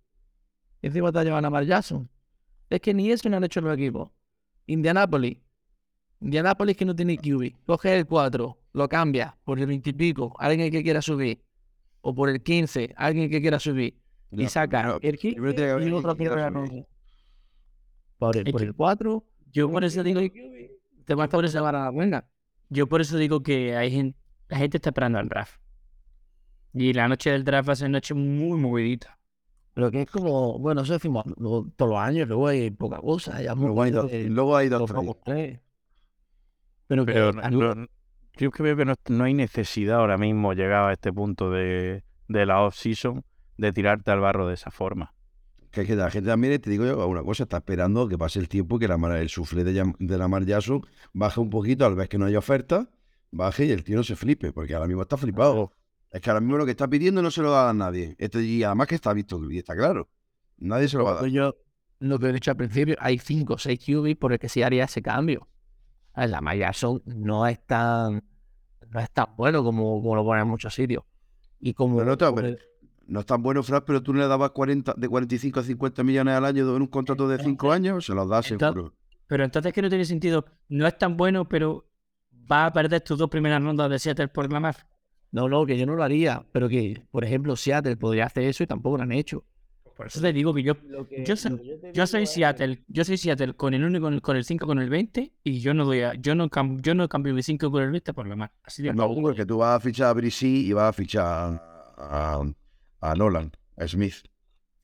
Y 0.81 0.87
encima 0.87 1.11
te 1.11 1.23
llevan 1.23 1.45
a 1.45 1.49
Mar 1.49 1.63
Jackson. 1.65 2.09
Es 2.69 2.81
que 2.81 2.93
ni 2.93 3.09
eso 3.11 3.29
no 3.29 3.37
han 3.37 3.43
hecho 3.45 3.61
los 3.61 3.73
equipos. 3.73 4.09
Indianapolis. 4.67 5.37
Indianapolis 6.19 6.75
que 6.75 6.85
no 6.85 6.95
tiene 6.95 7.17
QB. 7.17 7.65
Coge 7.65 7.97
el 7.97 8.05
4, 8.05 8.57
lo 8.73 8.89
cambia 8.89 9.37
por 9.43 9.59
el 9.59 9.65
20 9.67 9.89
y 9.91 9.93
pico, 9.93 10.35
alguien 10.39 10.71
que 10.71 10.83
quiera 10.83 11.01
subir. 11.01 11.43
O 12.01 12.13
por 12.13 12.29
el 12.29 12.41
15, 12.43 12.93
alguien 12.97 13.29
que 13.29 13.41
quiera 13.41 13.59
subir. 13.59 14.00
Y 14.31 14.47
saca 14.47 14.97
el 15.01 15.17
15 15.17 15.35
primero 15.35 15.53
tiene 15.55 15.67
que 15.67 15.71
haber 15.73 15.87
y 15.87 15.91
otro 15.91 16.15
quiera 16.15 16.35
que 16.35 16.41
subir. 16.59 16.69
quiera 16.69 16.87
Por 18.17 18.37
el, 18.37 18.47
Es 18.47 18.51
por 18.51 18.61
que 18.61 18.67
el 18.67 18.75
4, 18.75 19.23
Yo 19.51 19.69
por 19.71 19.83
eso 19.83 20.03
digo, 20.03 20.21
te 21.05 21.15
vas 21.15 21.27
por 21.29 21.43
esa 21.45 21.61
vara 21.61 21.89
buena. 21.89 22.25
yo 22.69 22.87
por 22.87 23.01
eso 23.01 23.17
digo 23.17 23.41
que 23.43 23.75
hay 23.75 23.91
gente, 23.91 24.17
la 24.47 24.57
gente 24.57 24.77
está 24.77 24.89
esperando 24.89 25.19
al 25.19 25.27
draft. 25.27 25.59
Y 26.73 26.93
la 26.93 27.07
noche 27.09 27.31
del 27.31 27.43
draft 27.43 27.67
va 27.67 27.73
a 27.73 27.75
ser 27.75 27.89
noche 27.89 28.13
muy 28.13 28.57
movidita. 28.57 29.17
Pero 29.73 29.89
que 29.91 30.01
es 30.03 30.09
como, 30.09 30.59
bueno, 30.59 30.81
eso 30.81 30.93
decimos 30.93 31.25
lo- 31.37 31.65
todos 31.75 31.91
los 31.91 31.99
años, 31.99 32.27
luego 32.27 32.47
hay 32.47 32.71
poca 32.71 32.97
cosa. 32.99 33.41
Ya 33.41 33.55
Luego 33.55 33.81
hay 33.83 33.91
dos, 33.91 34.11
luego 34.11 34.55
hay 34.55 34.69
dos 34.69 34.89
tres. 35.25 35.59
Pero 36.87 37.05
que 37.05 37.13
Pero 37.13 37.29
a 37.29 37.49
no- 37.49 37.57
mí- 37.75 37.75
no- 37.81 37.87
yo 38.37 38.49
veo 38.59 38.75
que 38.77 38.85
no, 38.85 38.95
no 39.09 39.23
hay 39.25 39.33
necesidad 39.33 39.97
ahora 39.99 40.17
mismo, 40.17 40.53
llegado 40.53 40.87
a 40.87 40.93
este 40.93 41.11
punto 41.11 41.51
de, 41.51 42.03
de 42.27 42.45
la 42.45 42.61
off-season, 42.61 43.23
de 43.61 43.71
tirarte 43.73 44.11
al 44.11 44.19
barro 44.19 44.47
de 44.47 44.55
esa 44.55 44.71
forma. 44.71 45.13
Que 45.71 45.81
es 45.81 45.87
que 45.87 45.95
la 45.95 46.09
gente 46.11 46.29
también, 46.29 46.59
te 46.59 46.69
digo 46.69 46.85
yo, 46.85 47.07
una 47.07 47.23
cosa, 47.23 47.43
está 47.43 47.57
esperando 47.57 48.07
que 48.07 48.17
pase 48.17 48.39
el 48.39 48.49
tiempo 48.49 48.75
y 48.75 48.79
que 48.79 48.87
la 48.87 48.97
mar- 48.97 49.15
el 49.17 49.29
suflé 49.29 49.63
de, 49.63 50.17
la 50.17 50.27
Mar 50.27 50.45
Jackson 50.45 50.81
baje 51.13 51.39
un 51.39 51.49
poquito 51.49 51.85
al 51.85 51.95
ver 51.95 52.09
que 52.09 52.17
no 52.17 52.25
hay 52.25 52.35
oferta, 52.35 52.89
baje 53.31 53.65
y 53.67 53.71
el 53.71 53.83
tío 53.83 53.95
no 53.97 54.03
se 54.03 54.15
flipe, 54.17 54.51
porque 54.51 54.73
ahora 54.73 54.87
mismo 54.87 55.03
está 55.03 55.15
flipado. 55.15 55.71
Es 56.09 56.19
que 56.19 56.29
ahora 56.29 56.41
mismo 56.41 56.57
lo 56.57 56.65
que 56.65 56.71
está 56.71 56.89
pidiendo 56.89 57.21
no 57.21 57.31
se 57.31 57.41
lo 57.41 57.51
va 57.51 57.61
a 57.61 57.65
dar 57.67 57.75
nadie. 57.75 58.15
Este, 58.17 58.43
y 58.43 58.63
además 58.63 58.87
que 58.87 58.95
está 58.95 59.13
visto 59.13 59.39
y 59.49 59.59
está 59.59 59.75
claro. 59.75 60.09
Nadie 60.57 60.89
se 60.89 60.97
lo 60.97 61.05
va 61.05 61.11
a 61.11 61.21
dar. 61.21 61.25
Yo, 61.27 61.55
lo 61.99 62.19
que 62.19 62.27
he 62.27 62.33
dicho 62.33 62.51
al 62.51 62.57
principio, 62.57 62.95
hay 62.99 63.17
5 63.17 63.53
o 63.53 63.57
6 63.57 63.79
QB 63.85 64.17
por 64.19 64.33
el 64.33 64.39
que 64.39 64.49
sí 64.49 64.61
haría 64.63 64.83
ese 64.83 65.01
cambio. 65.01 65.47
A 66.13 66.21
ver, 66.21 66.31
La 66.31 66.41
Maya 66.41 66.73
son 66.73 67.01
no 67.05 67.47
es 67.47 67.65
tan 67.65 68.23
no 68.89 68.99
es 68.99 69.09
tan 69.11 69.27
bueno 69.37 69.63
como, 69.63 70.01
como 70.01 70.15
lo 70.17 70.25
ponen 70.25 70.41
en 70.41 70.49
muchos 70.49 70.73
sitios. 70.73 71.05
Y 71.61 71.73
como, 71.73 71.95
Pero 71.97 72.09
no 72.09 72.17
te- 72.17 72.25
como 72.25 72.35
pero- 72.35 72.47
el- 72.49 72.59
No 73.07 73.19
es 73.19 73.25
tan 73.25 73.41
bueno, 73.43 73.61
Fran, 73.63 73.83
pero 73.85 74.01
tú 74.01 74.13
le 74.13 74.25
dabas 74.27 74.51
40, 74.51 74.93
de 74.97 75.09
45 75.09 75.59
a 75.59 75.63
50 75.63 76.03
millones 76.03 76.33
al 76.35 76.45
año 76.45 76.75
en 76.75 76.81
un 76.81 76.87
contrato 76.87 77.27
de 77.27 77.37
5 77.43 77.71
años, 77.71 78.05
se 78.05 78.13
los 78.13 78.27
das 78.29 78.49
Entonces- 78.51 78.73
seguro. 78.75 78.95
Pero 79.27 79.43
entonces 79.45 79.71
que 79.73 79.81
no 79.81 79.87
tiene 79.89 80.03
sentido. 80.05 80.45
No 80.69 80.85
es 80.87 80.97
tan 80.97 81.15
bueno, 81.17 81.47
pero 81.47 81.85
va 82.51 82.65
a 82.65 82.73
perder 82.73 83.01
tus 83.01 83.17
dos 83.17 83.29
primeras 83.29 83.63
rondas 83.63 83.89
de 83.89 83.97
Seattle 83.99 84.27
por 84.27 84.51
Lamar. 84.51 84.75
no, 85.31 85.47
no, 85.47 85.65
que 85.65 85.77
yo 85.77 85.85
no 85.85 85.95
lo 85.95 86.03
haría, 86.03 86.45
pero 86.51 86.67
que, 86.67 87.03
por 87.11 87.23
ejemplo, 87.23 87.55
Seattle 87.55 87.95
podría 87.95 88.25
hacer 88.25 88.43
eso 88.43 88.63
y 88.63 88.67
tampoco 88.67 88.97
lo 88.97 89.03
han 89.03 89.13
hecho. 89.13 89.45
Por 89.95 90.07
eso 90.07 90.19
te 90.19 90.33
digo 90.33 90.53
que 90.53 90.63
yo, 90.63 90.73
yo, 91.25 91.35
soy, 91.37 91.79
yo 91.93 92.07
soy 92.07 92.25
Seattle, 92.25 92.83
yo 92.87 93.05
soy 93.05 93.15
Seattle 93.17 93.53
con 93.53 93.73
el 93.73 93.83
1 93.85 93.97
y 93.97 94.01
con 94.01 94.13
el, 94.15 94.21
con 94.21 94.35
el 94.35 94.43
5 94.43 94.65
con 94.67 94.79
el 94.79 94.89
20 94.89 95.31
y 95.43 95.59
yo 95.61 95.73
no 95.73 95.85
doy 95.85 96.01
a, 96.01 96.13
yo 96.15 96.33
no 96.35 96.49
cam- 96.49 96.81
yo 96.81 96.95
no 96.95 97.07
cambio 97.07 97.33
mi 97.33 97.43
5 97.43 97.69
por 97.71 97.83
el 97.83 97.91
20 97.91 98.13
por 98.13 98.27
Lamar. 98.27 98.51
Así 98.63 98.81
de 98.83 98.93
No, 98.93 99.13
porque 99.15 99.45
tú 99.45 99.59
vas 99.59 99.77
a 99.77 99.79
fichar 99.79 100.07
a 100.07 100.13
Brissy 100.13 100.67
y 100.67 100.73
vas 100.73 100.89
a 100.89 100.93
fichar 100.93 101.23
a, 101.97 102.33
a, 102.39 102.51
a 103.01 103.15
Nolan, 103.15 103.51
a 103.77 103.87
Smith. 103.87 104.15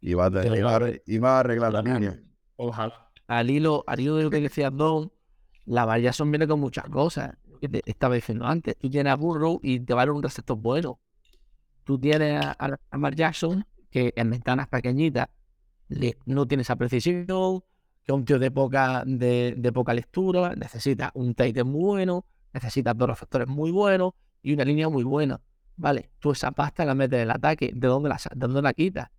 Y 0.01 0.13
vas, 0.13 0.33
a, 0.35 0.45
y 0.45 0.61
vas 0.61 0.81
a 0.81 0.89
y 1.05 1.17
vas 1.17 1.31
a 1.31 1.39
arreglar 1.39 1.73
la 1.73 1.81
línea. 1.81 2.19
Ojalá. 2.55 3.09
Al 3.27 3.49
hilo, 3.49 3.83
al 3.87 3.99
hilo 3.99 4.15
de 4.15 4.23
lo 4.23 4.29
que 4.29 4.39
decía 4.41 4.69
Don, 4.69 5.11
la 5.65 6.13
son 6.13 6.31
viene 6.31 6.47
con 6.47 6.59
muchas 6.59 6.85
cosas. 6.89 7.35
Que 7.59 7.67
te 7.67 7.81
estaba 7.85 8.15
diciendo 8.15 8.45
antes. 8.45 8.77
Tú 8.77 8.89
tienes 8.89 9.11
a 9.11 9.15
Burrow 9.15 9.59
y 9.63 9.79
te 9.79 9.93
va 9.93 10.01
a 10.03 10.05
dar 10.05 10.11
un 10.13 10.21
receptor 10.21 10.57
bueno. 10.57 10.99
Tú 11.83 11.97
tienes 11.99 12.45
a, 12.45 12.51
a 12.51 12.77
Lamar 12.91 13.15
Jackson, 13.15 13.65
que 13.89 14.13
en 14.15 14.29
ventanas 14.29 14.67
pequeñitas 14.67 15.27
le- 15.87 16.17
no 16.25 16.45
tiene 16.47 16.61
esa 16.61 16.75
precisión, 16.75 17.25
que 17.27 18.11
es 18.11 18.13
un 18.13 18.25
tío 18.25 18.39
de 18.39 18.51
poca, 18.51 19.03
de, 19.05 19.55
de 19.57 19.71
poca 19.71 19.93
lectura, 19.93 20.55
necesita 20.55 21.11
un 21.15 21.33
tight 21.33 21.57
end 21.57 21.69
muy 21.69 21.81
bueno, 21.83 22.25
necesita 22.53 22.93
dos 22.93 23.09
receptores 23.09 23.47
muy 23.47 23.71
buenos 23.71 24.13
y 24.43 24.53
una 24.53 24.65
línea 24.65 24.89
muy 24.89 25.03
buena. 25.03 25.41
Vale, 25.77 26.09
tú 26.19 26.31
esa 26.31 26.51
pasta 26.51 26.83
la 26.85 26.95
metes 26.95 27.17
en 27.17 27.23
el 27.23 27.31
ataque, 27.31 27.71
¿de 27.73 27.87
dónde 27.87 28.09
la, 28.09 28.15
de 28.17 28.39
dónde 28.47 28.61
la 28.61 28.73
quitas? 28.73 29.09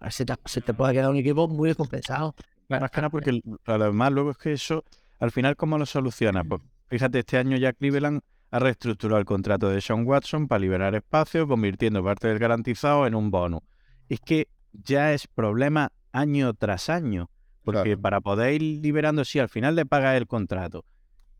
A 0.00 0.04
ver, 0.06 0.12
se 0.12 0.24
te, 0.24 0.34
se 0.44 0.60
te 0.60 0.74
puede 0.74 0.92
quedar 0.92 1.10
un 1.10 1.16
equipo 1.16 1.46
muy 1.48 1.68
descompensado. 1.68 2.34
Más 2.68 2.90
que 2.90 3.00
nada 3.00 3.10
porque 3.10 3.30
el- 3.30 3.42
además 3.66 4.12
luego 4.12 4.30
es 4.32 4.36
que 4.38 4.52
eso, 4.52 4.84
al 5.20 5.30
final, 5.30 5.56
¿cómo 5.56 5.78
lo 5.78 5.86
soluciona? 5.86 6.42
Pues 6.42 6.60
fíjate, 6.88 7.20
este 7.20 7.38
año 7.38 7.56
ya 7.56 7.72
Cleveland 7.72 8.20
ha 8.50 8.58
reestructurado 8.58 9.18
el 9.20 9.24
contrato 9.24 9.68
de 9.68 9.80
Sean 9.80 10.04
Watson 10.06 10.48
para 10.48 10.58
liberar 10.58 10.94
espacio, 10.94 11.46
convirtiendo 11.46 12.02
parte 12.02 12.28
del 12.28 12.38
garantizado 12.38 13.06
en 13.06 13.14
un 13.14 13.30
bonus. 13.30 13.60
Es 14.08 14.20
que 14.20 14.48
ya 14.72 15.12
es 15.12 15.26
problema 15.28 15.92
año 16.12 16.52
tras 16.54 16.88
año, 16.88 17.30
porque 17.62 17.82
Claro. 17.90 18.00
para 18.00 18.20
poder 18.20 18.60
ir 18.60 18.82
liberando, 18.82 19.24
sí, 19.24 19.38
al 19.38 19.48
final 19.48 19.76
le 19.76 19.86
pagas 19.86 20.16
el 20.16 20.26
contrato, 20.26 20.84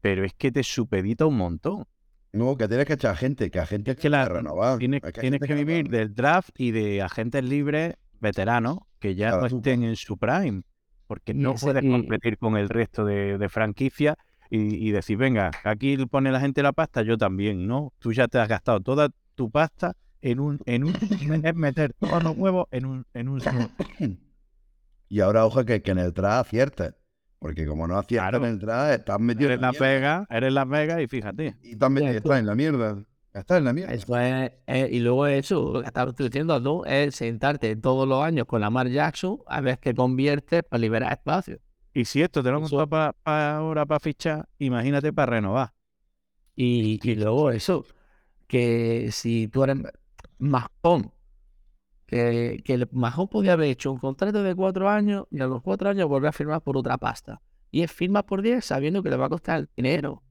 pero 0.00 0.24
es 0.24 0.32
que 0.34 0.52
te 0.52 0.62
supedita 0.62 1.26
un 1.26 1.36
montón. 1.36 1.84
No, 2.32 2.56
que 2.56 2.66
tienes 2.66 2.86
que 2.86 2.94
echar 2.94 3.16
gente, 3.16 3.50
que 3.50 3.58
a 3.60 3.66
gente 3.66 3.90
Es 3.92 3.96
que 3.98 4.08
la- 4.08 4.24
renovar. 4.26 4.78
Tienes, 4.78 5.02
que 5.02 5.20
vivir 5.54 5.84
renovar. 5.84 5.90
del 5.90 6.14
draft 6.14 6.50
y 6.58 6.70
de 6.70 7.02
agentes 7.02 7.44
libres 7.44 7.94
veteranos 8.20 8.78
que 8.98 9.14
ya 9.14 9.32
no 9.32 9.40
Claro. 9.40 9.56
estén 9.58 9.82
en 9.82 9.96
su 9.96 10.16
prime. 10.16 10.62
Porque 11.06 11.34
no 11.34 11.52
ese- 11.54 11.66
puedes 11.66 11.84
y- 11.84 11.90
competir 11.90 12.38
con 12.38 12.56
el 12.56 12.68
resto 12.70 13.04
de, 13.04 13.36
de 13.36 13.48
franquicias 13.50 14.16
y, 14.48 14.88
y 14.88 14.92
decir, 14.92 15.18
venga, 15.18 15.50
aquí 15.64 15.96
pone 16.06 16.32
la 16.32 16.40
gente 16.40 16.62
la 16.62 16.72
pasta, 16.72 17.02
yo 17.02 17.18
también, 17.18 17.66
¿no? 17.66 17.92
Tú 17.98 18.12
ya 18.12 18.28
te 18.28 18.38
has 18.38 18.48
gastado 18.48 18.80
toda 18.80 19.10
tu 19.34 19.50
pasta 19.50 19.94
en 20.22 20.40
un, 20.40 20.58
en 20.66 20.84
un, 20.84 20.94
es 21.44 21.54
meter 21.54 21.92
todos 21.94 22.22
los 22.22 22.36
huevos 22.36 22.66
en 22.70 22.86
un, 22.86 23.06
en 23.12 23.28
un. 23.28 23.40
Y 25.08 25.20
ahora, 25.20 25.44
ojo, 25.44 25.62
que, 25.66 25.82
que 25.82 25.90
en 25.90 25.98
el 25.98 26.12
draft 26.14 26.46
aciertes. 26.48 26.94
Porque 27.42 27.66
como 27.66 27.86
no 27.88 27.98
aciertas 27.98 28.30
Claro. 28.30 28.46
en 28.46 28.52
el 28.52 28.58
draft, 28.60 28.92
estás 29.00 29.20
metido 29.20 29.50
Eres 29.50 29.56
en 29.56 29.60
la 29.62 29.66
Las 29.68 29.80
mierda. 29.80 29.94
Vegas, 29.94 30.26
eres 30.30 30.52
Las 30.52 30.68
Vegas 30.68 31.00
y 31.02 31.06
fíjate. 31.08 31.56
Y 31.62 31.72
estás, 31.72 31.90
metido- 31.90 32.12
estás 32.12 32.38
en 32.38 32.46
la 32.46 32.54
mierda. 32.54 33.04
Estás 33.34 33.58
en 33.58 33.64
la 33.64 33.72
mierda. 33.72 33.92
Eso 33.94 34.16
es, 34.18 34.52
es- 34.66 34.92
y 34.92 35.00
luego 35.00 35.26
eso, 35.26 35.72
lo 35.72 35.80
que 35.80 35.86
estaba 35.88 36.12
diciendo 36.12 36.62
tú, 36.62 36.84
es 36.86 37.16
sentarte 37.16 37.74
todos 37.76 38.06
los 38.06 38.22
años 38.22 38.46
con 38.46 38.60
Lamar 38.60 38.88
Jackson 38.88 39.38
a 39.46 39.60
ver 39.60 39.78
qué 39.80 39.92
conviertes 39.94 40.62
para 40.62 40.78
liberar 40.80 41.12
espacio. 41.12 41.58
Y 41.92 42.04
si 42.04 42.22
esto 42.22 42.42
te 42.42 42.50
lo 42.50 42.64
Eso- 42.64 42.76
montas 42.76 43.14
para 43.22 43.56
ahora 43.56 43.84
para 43.86 44.00
fichar, 44.00 44.48
imagínate 44.58 45.12
para 45.12 45.32
renovar. 45.32 45.72
Y, 46.54 47.00
y 47.02 47.14
luego 47.16 47.50
eso, 47.50 47.84
que 48.46 49.08
si 49.10 49.48
tú 49.48 49.64
eres 49.64 49.78
Mahón, 50.38 51.10
que, 52.12 52.62
que 52.62 52.74
el 52.74 52.88
Mahón 52.92 53.28
podía 53.28 53.54
haber 53.54 53.70
hecho 53.70 53.90
un 53.90 53.98
contrato 53.98 54.42
de 54.42 54.54
cuatro 54.54 54.88
años 54.90 55.24
y 55.30 55.40
a 55.40 55.46
los 55.46 55.62
cuatro 55.62 55.88
años 55.88 56.08
volver 56.08 56.28
a 56.28 56.32
firmar 56.32 56.60
por 56.60 56.76
otra 56.76 56.98
pasta. 56.98 57.40
Y 57.70 57.80
es 57.80 57.90
firma 57.90 58.22
por 58.22 58.42
10 58.42 58.62
sabiendo 58.62 59.02
que 59.02 59.08
le 59.08 59.16
va 59.16 59.26
a 59.26 59.28
costar 59.30 59.66
dinero. 59.74 60.22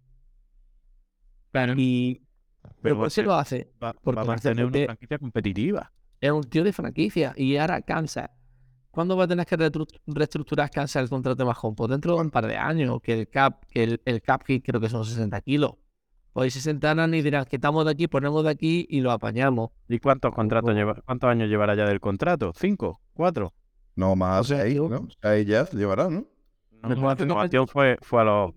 Claro. 1.51 1.73
Y, 1.75 2.21
pero 2.83 2.97
¿por 2.97 3.11
qué 3.11 3.23
lo 3.23 3.33
hace? 3.33 3.71
va, 3.83 3.93
porque 3.93 4.15
va 4.17 4.21
a 4.21 4.25
mantener 4.25 4.65
una 4.65 4.85
franquicia 4.85 5.17
competitiva. 5.17 5.91
es 6.19 6.31
un 6.31 6.43
tío 6.43 6.63
de 6.63 6.71
franquicia 6.71 7.33
y 7.35 7.57
ahora 7.57 7.81
Kansas. 7.81 8.29
¿Cuándo 8.91 9.17
va 9.17 9.23
a 9.23 9.27
tener 9.27 9.47
que 9.47 9.71
reestructurar 10.05 10.69
Kansas 10.69 11.01
el 11.01 11.09
contrato 11.09 11.37
de 11.37 11.45
Mahón? 11.45 11.73
Pues 11.73 11.89
dentro 11.89 12.13
de 12.13 12.21
un 12.21 12.29
par 12.29 12.45
de 12.45 12.57
años, 12.57 13.01
que 13.01 13.21
el 13.21 13.27
cap, 13.27 13.65
que 13.71 13.83
el, 13.83 14.01
el 14.05 14.21
cap 14.21 14.43
hit 14.45 14.63
creo 14.63 14.79
que 14.79 14.89
son 14.89 15.03
60 15.03 15.41
kilos. 15.41 15.71
Pues 16.33 16.53
se 16.53 16.61
sentarán 16.61 17.13
y 17.13 17.21
dirán 17.21 17.45
que 17.45 17.57
estamos 17.57 17.83
de 17.85 17.91
aquí, 17.91 18.07
ponemos 18.07 18.43
de 18.43 18.49
aquí 18.51 18.85
y 18.89 19.01
lo 19.01 19.11
apañamos. 19.11 19.71
¿Y 19.89 19.99
cuántos 19.99 20.33
contratos 20.33 20.67
Pues- 20.69 20.77
lleva, 20.77 20.95
cuántos 21.05 21.29
años 21.29 21.49
llevará 21.49 21.75
ya 21.75 21.85
del 21.85 21.99
contrato? 21.99 22.53
¿Cinco? 22.55 23.01
¿Cuatro? 23.13 23.53
No, 23.95 24.15
más 24.15 24.41
O 24.41 24.43
sea, 24.45 24.61
seis, 24.61 24.77
¿no? 24.79 25.07
Seis 25.21 25.45
ya 25.45 25.65
llevará, 25.71 26.09
¿no? 26.09 26.25
La 26.81 26.89
que- 27.15 27.23
renovación 27.23 27.67
fue, 27.67 27.97
fue 28.01 28.21
a 28.21 28.23
los 28.23 28.53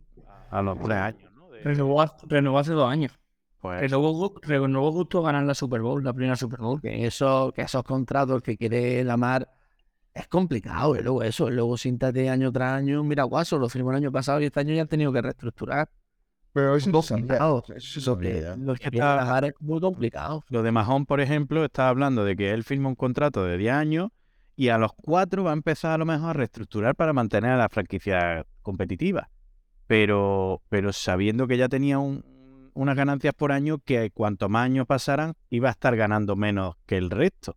a 0.50 0.62
los 0.62 0.78
tres 0.78 0.96
años, 0.96 1.32
¿no? 1.34 1.50
De- 1.50 1.60
Renovó, 1.62 2.00
hace- 2.00 2.14
renovó 2.28 2.58
hace 2.60 2.72
dos 2.72 2.88
años. 2.88 3.12
pues, 3.60 3.80
Renovó, 3.80 4.34
renovó 4.42 4.92
justo 4.92 5.22
ganar 5.22 5.42
la 5.44 5.54
Super 5.54 5.80
Bowl, 5.80 6.04
la 6.04 6.12
primera 6.12 6.36
Super 6.36 6.60
Bowl. 6.60 6.80
Que, 6.80 7.06
eso, 7.06 7.50
que 7.56 7.62
esos 7.62 7.82
contratos 7.82 8.42
que 8.42 8.56
quiere 8.56 9.02
la 9.04 9.16
mar 9.16 9.48
es 10.12 10.28
complicado. 10.28 10.94
Y 10.96 11.02
luego 11.02 11.22
eso, 11.24 11.50
luego 11.50 11.76
siéntate 11.76 12.28
año 12.30 12.52
tras 12.52 12.74
año. 12.74 13.02
Mira, 13.02 13.24
Guaso 13.24 13.58
lo 13.58 13.68
firmó 13.68 13.90
el 13.90 13.96
año 13.96 14.12
pasado 14.12 14.40
y 14.40 14.44
este 14.44 14.60
año 14.60 14.74
ya 14.74 14.82
han 14.82 14.88
tenido 14.88 15.12
que 15.12 15.22
reestructurar. 15.22 15.88
Pero 16.54 16.76
eso 16.76 16.90
Complicado. 16.92 17.64
Eso 17.74 17.86
se 17.94 18.00
sabía 18.00 18.40
ya. 18.40 18.56
Lo 18.56 18.74
que 18.76 18.90
mar 18.98 19.44
es 19.44 19.54
muy 19.60 19.80
complicado. 19.80 20.44
Lo 20.48 20.62
de 20.62 20.70
Mahón, 20.72 21.04
por 21.04 21.20
ejemplo, 21.20 21.64
está 21.64 21.88
hablando 21.88 22.24
de 22.24 22.36
que 22.36 22.52
él 22.52 22.62
firma 22.64 22.88
un 22.88 22.94
contrato 22.94 23.44
de 23.44 23.58
10 23.58 23.74
años 23.74 24.10
y 24.56 24.68
a 24.68 24.78
los 24.78 24.92
cuatro 24.94 25.42
va 25.44 25.50
a 25.50 25.54
empezar 25.54 25.90
a 25.90 25.98
lo 25.98 26.06
mejor 26.06 26.30
a 26.30 26.32
reestructurar 26.32 26.94
para 26.94 27.12
mantener 27.12 27.50
a 27.50 27.56
la 27.56 27.68
franquicia 27.68 28.46
competitiva. 28.62 29.28
Pero, 29.88 30.62
pero 30.68 30.92
sabiendo 30.92 31.46
que 31.48 31.56
ya 31.56 31.68
tenía 31.68 31.98
un- 31.98 32.24
unas 32.72 32.96
ganancias 32.96 33.34
por 33.34 33.50
año 33.52 33.78
que 33.84 34.10
cuanto 34.12 34.48
más 34.48 34.64
años 34.66 34.86
pasaran 34.86 35.34
iba 35.50 35.68
a 35.68 35.72
estar 35.72 35.96
ganando 35.96 36.36
menos 36.36 36.76
que 36.86 36.96
el 36.96 37.10
resto. 37.10 37.56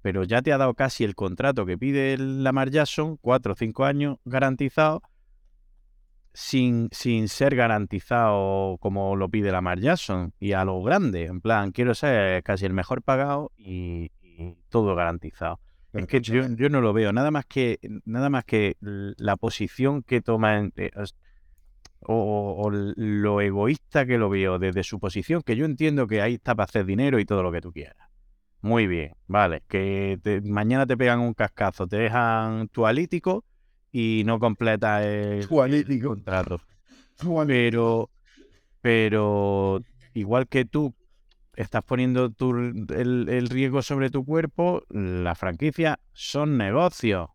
Pero 0.00 0.24
ya 0.24 0.40
te 0.40 0.52
ha 0.52 0.58
dado 0.58 0.72
casi 0.74 1.04
el 1.04 1.14
contrato 1.14 1.66
que 1.66 1.76
pide 1.76 2.14
el 2.14 2.42
Lamar 2.42 2.70
Jackson, 2.70 3.18
cuatro 3.20 3.52
o 3.52 3.56
cinco 3.56 3.84
años 3.84 4.16
garantizados, 4.24 5.02
sin, 6.38 6.88
sin 6.92 7.26
ser 7.26 7.56
garantizado 7.56 8.78
como 8.78 9.16
lo 9.16 9.28
pide 9.28 9.50
Lamar 9.50 9.80
Jackson 9.80 10.32
y 10.38 10.52
a 10.52 10.64
lo 10.64 10.80
grande. 10.84 11.24
En 11.24 11.40
plan, 11.40 11.72
quiero 11.72 11.96
ser 11.96 12.44
casi 12.44 12.64
el 12.64 12.72
mejor 12.72 13.02
pagado 13.02 13.50
y, 13.56 14.12
y 14.22 14.54
todo 14.68 14.94
garantizado. 14.94 15.58
Pero 15.90 16.04
es 16.04 16.08
que 16.08 16.20
yo, 16.20 16.46
yo 16.54 16.68
no 16.68 16.80
lo 16.80 16.92
veo. 16.92 17.12
Nada 17.12 17.32
más 17.32 17.44
que, 17.44 17.80
nada 18.04 18.30
más 18.30 18.44
que 18.44 18.76
la 18.80 19.36
posición 19.36 20.04
que 20.04 20.20
toma 20.20 20.58
en- 20.58 20.72
eh, 20.76 20.92
o, 22.02 22.70
lo 22.70 23.40
egoísta 23.40 24.06
que 24.06 24.16
lo 24.16 24.28
veo 24.30 24.60
desde 24.60 24.84
su 24.84 25.00
posición, 25.00 25.42
que 25.42 25.56
yo 25.56 25.64
entiendo 25.64 26.06
que 26.06 26.22
ahí 26.22 26.34
está 26.34 26.54
para 26.54 26.66
hacer 26.66 26.84
dinero 26.86 27.18
y 27.18 27.24
todo 27.24 27.42
lo 27.42 27.50
que 27.50 27.60
tú 27.60 27.72
quieras. 27.72 27.96
Muy 28.60 28.86
bien, 28.86 29.14
vale. 29.26 29.64
Que 29.66 30.20
te- 30.22 30.40
mañana 30.42 30.86
te 30.86 30.96
pegan 30.96 31.18
un 31.18 31.34
cascazo, 31.34 31.88
te 31.88 31.96
dejan 31.96 32.68
tu 32.68 32.86
alítico 32.86 33.44
y 33.92 34.22
no 34.26 34.38
completas 34.38 35.04
el, 35.04 35.46
contrato. 36.02 36.60
Pero, 37.46 38.10
pero 38.80 39.80
igual 40.14 40.46
que 40.48 40.64
tú 40.64 40.94
estás 41.56 41.82
poniendo 41.82 42.30
tu- 42.30 42.54
el, 42.56 43.26
el 43.28 43.48
riesgo 43.48 43.82
sobre 43.82 44.10
tu 44.10 44.24
cuerpo, 44.24 44.82
las 44.90 45.38
franquicias 45.38 45.96
son 46.12 46.56
negocios. 46.56 47.28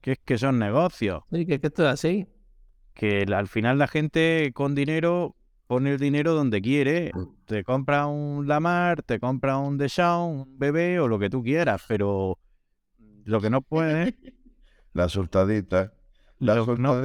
Que 0.00 0.12
es 0.12 0.18
que 0.24 0.38
son 0.38 0.58
negocios. 0.58 1.22
Sí, 1.30 1.46
que, 1.46 1.60
que 1.60 1.66
esto 1.68 1.84
es 1.86 1.92
así. 1.92 2.26
Que 2.94 3.24
la- 3.26 3.38
al 3.38 3.48
final 3.48 3.78
la 3.78 3.86
gente 3.88 4.50
con 4.54 4.74
dinero 4.74 5.36
pone 5.66 5.92
el 5.92 5.98
dinero 5.98 6.34
donde 6.34 6.60
quiere. 6.60 7.12
Te 7.46 7.64
compra 7.64 8.06
un 8.06 8.46
Lamar, 8.48 9.02
te 9.02 9.20
compra 9.20 9.58
un 9.58 9.76
Deshaun, 9.78 10.40
un 10.40 10.58
bebé 10.58 10.98
o 11.00 11.08
lo 11.08 11.18
que 11.18 11.30
tú 11.30 11.42
quieras, 11.42 11.82
pero 11.86 12.38
lo 13.24 13.40
que 13.40 13.50
no 13.50 13.60
puedes 13.62 14.14
La 14.92 15.08
soltadita. 15.08 15.92
La 16.38 16.56
Lo- 16.56 16.76
no. 16.76 17.00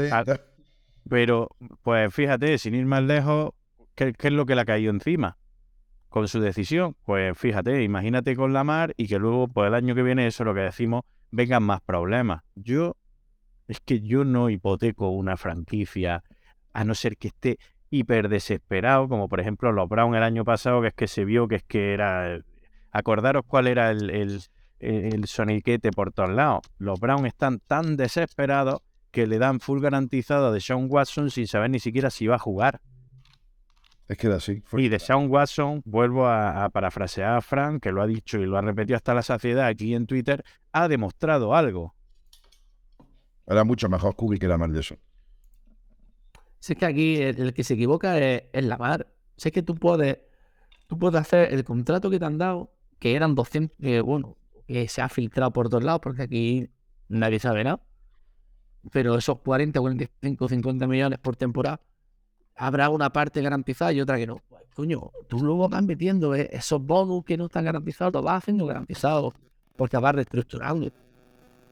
Pero, 1.10 1.50
pues 1.84 2.14
fíjate, 2.14 2.58
sin 2.58 2.76
ir 2.76 2.86
más 2.86 3.04
lejos, 3.04 3.52
¿qué, 3.96 4.14
qué 4.14 4.28
es 4.28 4.34
lo 4.34 4.46
que 4.46 4.56
le 4.56 4.62
ha 4.62 4.66
caído 4.66 4.92
encima? 4.92 5.38
con 6.10 6.28
su 6.28 6.40
decisión. 6.40 6.96
Pues 7.06 7.38
fíjate, 7.38 7.84
imagínate 7.84 8.36
con 8.36 8.54
Lamar 8.54 8.94
y 8.98 9.08
que 9.08 9.20
luego, 9.20 9.48
pues 9.48 9.68
el 9.68 9.76
año 9.76 9.96
que 9.96 10.04
viene, 10.04 10.28
eso 10.28 10.44
es 10.44 10.48
lo 10.48 10.54
que 10.54 10.62
decimos, 10.62 11.04
vengan 11.32 11.64
más 11.64 11.82
problemas. 11.82 12.44
Yo, 12.56 12.96
es 13.68 13.80
que 13.80 14.02
yo 14.02 14.24
no 14.24 14.50
hipoteco 14.50 15.10
una 15.10 15.38
franquicia 15.38 16.24
a 16.74 16.84
no 16.84 16.96
ser 16.96 17.18
que 17.18 17.30
esté 17.30 17.60
hiper 17.90 18.30
desesperado, 18.30 19.08
como 19.08 19.30
por 19.30 19.40
ejemplo 19.40 19.72
los 19.72 19.88
Brown 19.88 20.16
el 20.16 20.24
año 20.24 20.44
pasado, 20.44 20.82
que 20.82 20.88
es 20.90 20.94
que 20.94 21.08
se 21.08 21.26
vio 21.26 21.48
que 21.48 21.56
es 21.58 21.64
que 21.64 21.94
era... 21.94 22.40
Acordaros 22.92 23.44
cuál 23.46 23.68
era 23.68 23.92
el, 23.92 24.10
el, 24.10 24.42
el 24.80 25.28
soniquete 25.28 25.92
por 25.92 26.12
todos 26.12 26.30
lados. 26.30 26.62
Los 26.78 27.00
Brown 27.00 27.26
están 27.26 27.60
tan 27.60 27.98
desesperados 27.98 28.82
que 29.12 29.26
le 29.28 29.40
dan 29.40 29.60
full 29.60 29.82
garantizado 29.82 30.52
de 30.52 30.60
Sean 30.62 30.88
Watson 30.90 31.32
sin 31.32 31.48
saber 31.48 31.70
ni 31.70 31.80
siquiera 31.80 32.10
si 32.10 32.28
va 32.28 32.36
a 32.36 32.40
jugar. 32.40 32.82
Es 34.08 34.18
que 34.18 34.28
era 34.28 34.38
así. 34.38 34.62
fue- 34.66 34.84
Y 34.84 34.90
de 34.90 35.00
Sean 35.00 35.30
Watson, 35.30 35.82
vuelvo 35.86 36.28
a, 36.28 36.64
a 36.66 36.70
parafrasear 36.70 37.36
a 37.38 37.42
Frank, 37.42 37.82
que 37.84 37.92
lo 37.92 38.02
ha 38.02 38.08
dicho 38.08 38.38
y 38.40 38.46
lo 38.46 38.58
ha 38.58 38.62
repetido 38.62 38.96
hasta 38.96 39.14
la 39.14 39.22
saciedad 39.22 39.66
aquí 39.68 39.94
en 39.96 40.06
Twitter, 40.08 40.44
ha 40.72 40.88
demostrado 40.88 41.54
algo. 41.56 41.94
Era 43.46 43.64
mucho 43.64 43.90
mejor 43.90 44.16
Kubi 44.16 44.38
que 44.40 44.48
Lamar 44.48 44.72
Jackson. 44.72 45.00
Si 46.60 46.74
es 46.74 46.80
que 46.80 46.86
aquí 46.86 47.18
el, 47.22 47.40
el 47.42 47.54
que 47.54 47.64
se 47.64 47.76
equivoca 47.76 48.18
es, 48.20 48.44
es 48.52 48.66
la 48.66 48.78
mar. 48.78 49.08
Si 49.38 49.50
es 49.50 49.54
que 49.54 49.62
tú 49.62 49.76
puedes, 49.76 50.20
tú 50.88 50.98
puedes 50.98 51.20
hacer 51.20 51.54
el 51.54 51.64
contrato 51.64 52.10
que 52.10 52.20
te 52.20 52.26
han 52.26 52.38
dado, 52.38 52.74
que 53.00 53.16
eran 53.16 53.36
200, 53.36 53.78
que 53.80 54.02
bueno, 54.02 54.38
que 54.68 54.88
se 54.88 55.02
ha 55.02 55.10
filtrado 55.10 55.52
por 55.52 55.70
todos 55.70 55.84
lados, 55.84 56.02
porque 56.04 56.24
aquí 56.24 56.70
nadie 57.08 57.40
sabe 57.40 57.64
nada. 57.64 57.82
Pero 58.92 59.18
esos 59.18 59.40
40, 59.40 59.80
45, 59.80 60.48
50 60.48 60.88
millones 60.88 61.20
por 61.20 61.36
temporada, 61.36 61.82
habrá 62.56 62.90
una 62.90 63.12
parte 63.12 63.42
garantizada 63.42 63.92
y 63.94 64.02
otra 64.02 64.18
que 64.18 64.28
no. 64.28 64.42
Pues, 64.48 64.64
coño, 64.76 65.12
tú 65.28 65.40
luego 65.44 65.68
vas 65.70 65.84
metiendo 65.84 66.36
eh, 66.36 66.50
esos 66.52 66.82
bonus 66.82 67.24
que 67.26 67.38
no 67.38 67.46
están 67.46 67.66
garantizados, 67.66 68.14
los 68.14 68.24
vas 68.24 68.44
haciendo 68.44 68.66
garantizados, 68.66 69.34
porque 69.76 69.98
vas 69.98 70.16
reestructurando. 70.16 70.90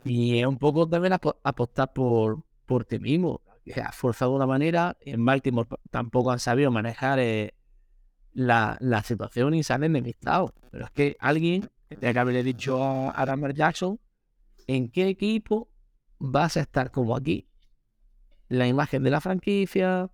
Y 0.03 0.39
es 0.39 0.45
un 0.45 0.57
poco 0.57 0.87
también 0.87 1.13
apo- 1.13 1.37
apostar 1.43 1.91
por, 1.93 2.43
por 2.65 2.85
ti 2.85 2.99
mismo. 2.99 3.41
Que 3.63 3.81
has 3.81 3.95
forzado 3.95 4.31
de 4.31 4.37
una 4.37 4.45
manera, 4.47 4.95
en 5.01 5.25
Baltimore 5.25 5.67
tampoco 5.89 6.31
han 6.31 6.39
sabido 6.39 6.69
manejar 6.69 7.17
eh, 7.19 7.55
la, 8.33 8.77
la 8.79 9.01
situación 9.01 9.55
y 9.55 9.63
salen 9.63 9.95
enemistados. 9.95 10.51
Pero 10.69 10.85
es 10.85 10.91
que 10.91 11.17
alguien 11.19 11.69
tendría 11.87 12.13
que 12.13 12.19
haberle 12.19 12.43
dicho 12.43 12.83
a, 12.83 13.11
a 13.11 13.25
Lamar 13.25 13.53
Jackson 13.53 13.99
en 14.67 14.89
qué 14.89 15.09
equipo 15.09 15.69
vas 16.19 16.57
a 16.57 16.61
estar 16.61 16.91
como 16.91 17.15
aquí. 17.15 17.47
La 18.47 18.67
imagen 18.67 19.03
de 19.03 19.09
la 19.09 19.21
franquicia, 19.21 20.09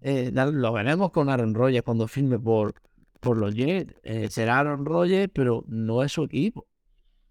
eh, 0.00 0.30
lo 0.32 0.72
veremos 0.72 1.10
con 1.10 1.28
Aaron 1.28 1.54
Rodgers 1.54 1.84
cuando 1.84 2.08
firme 2.08 2.38
por, 2.38 2.74
por 3.20 3.36
los 3.36 3.54
Jets. 3.54 3.94
Eh, 4.02 4.28
será 4.30 4.60
Aaron 4.60 4.84
Rodgers, 4.84 5.30
pero 5.32 5.64
no 5.66 6.02
es 6.02 6.12
su 6.12 6.24
equipo. 6.24 6.66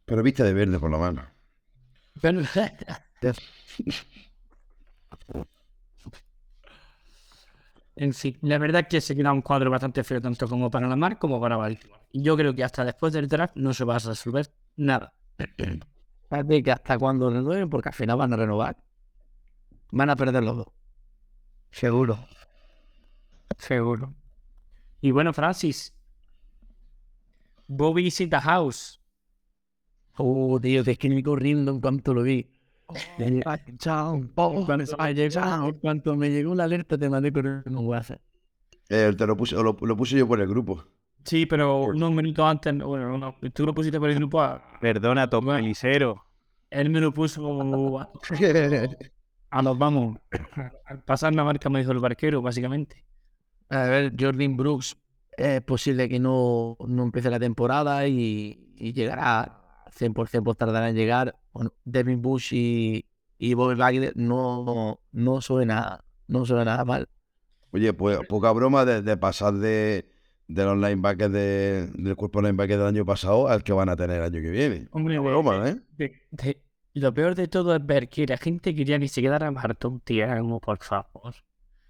Pero 0.05 0.23
viste 0.23 0.43
de 0.43 0.53
verde 0.53 0.79
por 0.79 0.89
lo 0.89 0.99
menos. 0.99 1.25
Pero, 2.21 2.41
En 7.99 8.13
fin, 8.13 8.37
la 8.41 8.59
verdad 8.59 8.81
es 8.81 8.87
que 8.87 9.01
se 9.01 9.15
queda 9.15 9.33
un 9.33 9.41
cuadro 9.41 9.71
bastante 9.71 10.03
feo 10.03 10.21
tanto 10.21 10.47
como 10.47 10.69
para 10.69 10.87
Lamar 10.87 11.17
como 11.17 11.41
para 11.41 11.57
Baltimore. 11.57 11.99
Y 12.11 12.21
yo 12.21 12.37
creo 12.37 12.53
que 12.53 12.63
hasta 12.63 12.85
después 12.85 13.11
del 13.11 13.27
draft 13.27 13.55
no 13.55 13.73
se 13.73 13.85
va 13.85 13.95
a 13.95 13.99
resolver 13.99 14.53
nada. 14.75 15.13
Fíjate 16.29 16.63
que 16.63 16.71
hasta 16.71 16.99
cuando 16.99 17.31
renueven, 17.31 17.69
porque 17.71 17.89
al 17.89 17.95
final 17.95 18.17
van 18.17 18.33
a 18.33 18.37
renovar, 18.37 18.77
van 19.91 20.11
a 20.11 20.15
perder 20.15 20.43
los 20.43 20.57
dos. 20.57 20.67
Seguro. 21.71 22.19
Seguro. 23.57 24.13
Y 25.01 25.09
bueno, 25.09 25.33
Francis. 25.33 25.91
Bobby 27.65 28.11
the 28.11 28.39
house. 28.39 29.01
Oh, 30.17 30.59
tío, 30.59 30.83
te 30.83 30.91
es 30.91 30.97
que 30.99 31.09
me 31.09 31.23
corriendo 31.23 31.71
en 31.71 31.81
cuanto 31.81 32.13
lo 32.13 32.21
vi. 32.21 32.51
En 33.17 33.41
cuanto, 33.41 34.97
me 34.97 35.13
llegó, 35.13 35.67
en 35.67 35.73
cuanto 35.79 36.15
me 36.15 36.29
llegó 36.29 36.55
la 36.55 36.63
alerta, 36.65 36.97
te 36.97 37.09
mandé 37.09 37.31
corriendo 37.31 37.79
un 37.79 37.87
WhatsApp. 37.87 38.21
Eh, 38.89 39.13
te 39.17 39.27
lo 39.27 39.35
puse, 39.35 39.55
lo, 39.55 39.75
lo 39.79 39.97
puse 39.97 40.17
yo 40.17 40.27
por 40.27 40.39
el 40.39 40.47
grupo. 40.47 40.83
Sí, 41.25 41.45
pero 41.45 41.83
unos 41.83 42.11
minutos 42.11 42.45
antes, 42.45 42.73
bueno, 42.77 43.13
uno- 43.15 43.35
tú 43.53 43.65
lo 43.65 43.73
pusiste 43.73 43.99
por 43.99 44.09
el 44.09 44.15
grupo. 44.15 44.41
a- 44.41 44.61
Perdona, 44.79 45.29
Tom 45.29 45.43
Bueno. 45.45 45.59
Pelicero. 45.59 46.23
Él 46.69 46.89
me 46.89 46.99
lo 47.01 47.13
puso 47.13 47.99
a, 47.99 48.09
a 49.49 49.61
los 49.61 49.77
vamos. 49.77 50.17
Al 50.85 51.03
pasar 51.03 51.33
la 51.35 51.43
marca 51.43 51.69
me 51.69 51.79
dijo 51.79 51.91
el 51.91 51.99
barquero, 51.99 52.41
básicamente. 52.41 53.03
A 53.69 53.83
ver, 53.83 54.13
Jordan 54.17 54.55
Brooks 54.55 54.97
es 55.37 55.61
posible 55.61 56.07
que 56.07 56.19
no, 56.19 56.77
no 56.87 57.03
empiece 57.03 57.29
la 57.29 57.39
temporada 57.39 58.07
y, 58.07 58.73
y 58.77 58.93
llegará 58.93 59.61
100% 59.99 60.43
pues 60.43 60.57
tardará 60.57 60.89
en 60.89 60.95
llegar. 60.95 61.35
Bueno, 61.53 61.73
Devin 61.85 62.21
Bush 62.21 62.53
y, 62.53 63.05
y 63.37 63.53
Bobby 63.53 63.75
Wagner 63.75 64.13
no, 64.15 64.99
no 65.11 65.41
suena 65.41 66.03
no 66.27 66.45
suena 66.45 66.65
nada 66.65 66.85
mal. 66.85 67.07
Oye, 67.71 67.93
pues 67.93 68.19
poca 68.27 68.51
broma 68.51 68.85
de, 68.85 69.01
de 69.01 69.17
pasar 69.17 69.53
de, 69.53 70.09
de 70.47 70.63
los 70.65 70.75
linebackers 70.77 71.31
de- 71.31 71.87
del 71.93 72.15
cuerpo 72.15 72.41
linebacker 72.41 72.77
del 72.77 72.87
año 72.87 73.05
pasado 73.05 73.47
al 73.47 73.63
que 73.63 73.73
van 73.73 73.89
a 73.89 73.95
tener 73.95 74.17
el 74.17 74.23
año 74.23 74.41
que 74.41 74.49
viene. 74.49 74.87
Hombre, 74.91 75.19
Broma, 75.19 75.69
¿eh? 75.69 75.77
de- 75.97 76.13
de- 76.31 76.61
y 76.93 76.99
lo 76.99 77.13
peor 77.13 77.35
de 77.35 77.47
todo 77.47 77.75
es 77.75 77.85
ver 77.85 78.09
que 78.09 78.25
la 78.25 78.37
gente 78.37 78.73
quería 78.73 78.97
ni 78.97 79.07
siquiera 79.07 79.35
a 79.37 79.51
Barton 79.51 79.99
Tiago, 80.01 80.59
por 80.59 80.79
favor. 80.79 81.35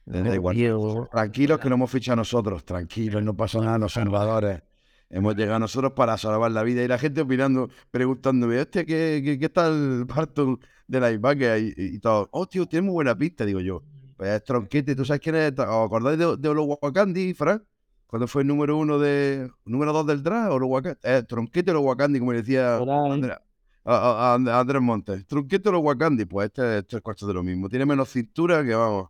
Da 0.05 0.33
igual. 0.35 0.55
Tío, 0.55 1.07
Tranquilos 1.11 1.59
que 1.59 1.69
lo 1.69 1.75
hemos 1.75 1.91
fichado 1.91 2.17
nosotros, 2.17 2.63
tranquilos, 2.65 3.23
no 3.23 3.35
pasa 3.35 3.59
nada, 3.59 3.77
los 3.77 3.93
salvadores. 3.93 4.61
Hemos 5.09 5.35
llegado 5.35 5.59
nosotros 5.59 5.93
para 5.93 6.17
salvar 6.17 6.51
la 6.51 6.63
vida 6.63 6.83
y 6.83 6.87
la 6.87 6.97
gente 6.97 7.21
opinando, 7.21 7.69
preguntándome, 7.91 8.59
hostia, 8.59 8.83
¿qué, 8.85 9.21
qué, 9.23 9.39
qué 9.39 9.49
tal 9.49 10.03
Barton 10.05 10.59
de 10.87 10.99
la 10.99 11.09
linebacker? 11.09 11.61
Y, 11.61 11.73
y, 11.77 11.99
todo, 11.99 12.27
oh, 12.31 12.45
tío, 12.47 12.65
tiene 12.67 12.85
muy 12.87 12.93
buena 12.93 13.17
pista, 13.17 13.45
digo 13.45 13.61
yo. 13.61 13.83
Pues 14.17 14.29
es 14.31 14.43
Tronquete, 14.43 14.95
¿tú 14.95 15.05
sabes 15.05 15.21
quién 15.21 15.35
es? 15.35 15.53
¿Os 15.53 15.59
acordáis 15.85 16.17
de, 16.19 16.35
de 16.37 16.49
Olowokandi, 16.49 17.33
Frank? 17.33 17.63
Cuando 18.05 18.27
fue 18.27 18.41
el 18.41 18.47
número 18.47 18.77
uno 18.77 18.99
de, 18.99 19.49
número 19.65 19.93
dos 19.93 20.05
del 20.07 20.23
draft, 20.23 20.51
Olowokandi. 20.51 20.99
Eh, 21.03 21.23
Tronquete 21.27 21.71
Olowokandi, 21.71 22.19
como 22.19 22.33
le 22.33 22.39
decía. 22.41 22.77
Andrés, 22.77 23.37
a, 23.85 23.95
a- 23.95 24.31
a 24.31 24.35
And- 24.35 24.49
a 24.49 24.59
Andrés 24.59 24.81
Montes. 24.81 25.25
Tronquete 25.27 25.69
Olowokandi, 25.69 26.25
pues 26.25 26.47
este 26.47 26.79
es 26.79 26.87
tres 26.87 27.01
cuartos 27.01 27.27
de 27.27 27.33
lo 27.33 27.43
mismo. 27.43 27.69
Tiene 27.69 27.85
menos 27.85 28.09
cintura 28.09 28.63
que 28.65 28.75
vamos. 28.75 29.09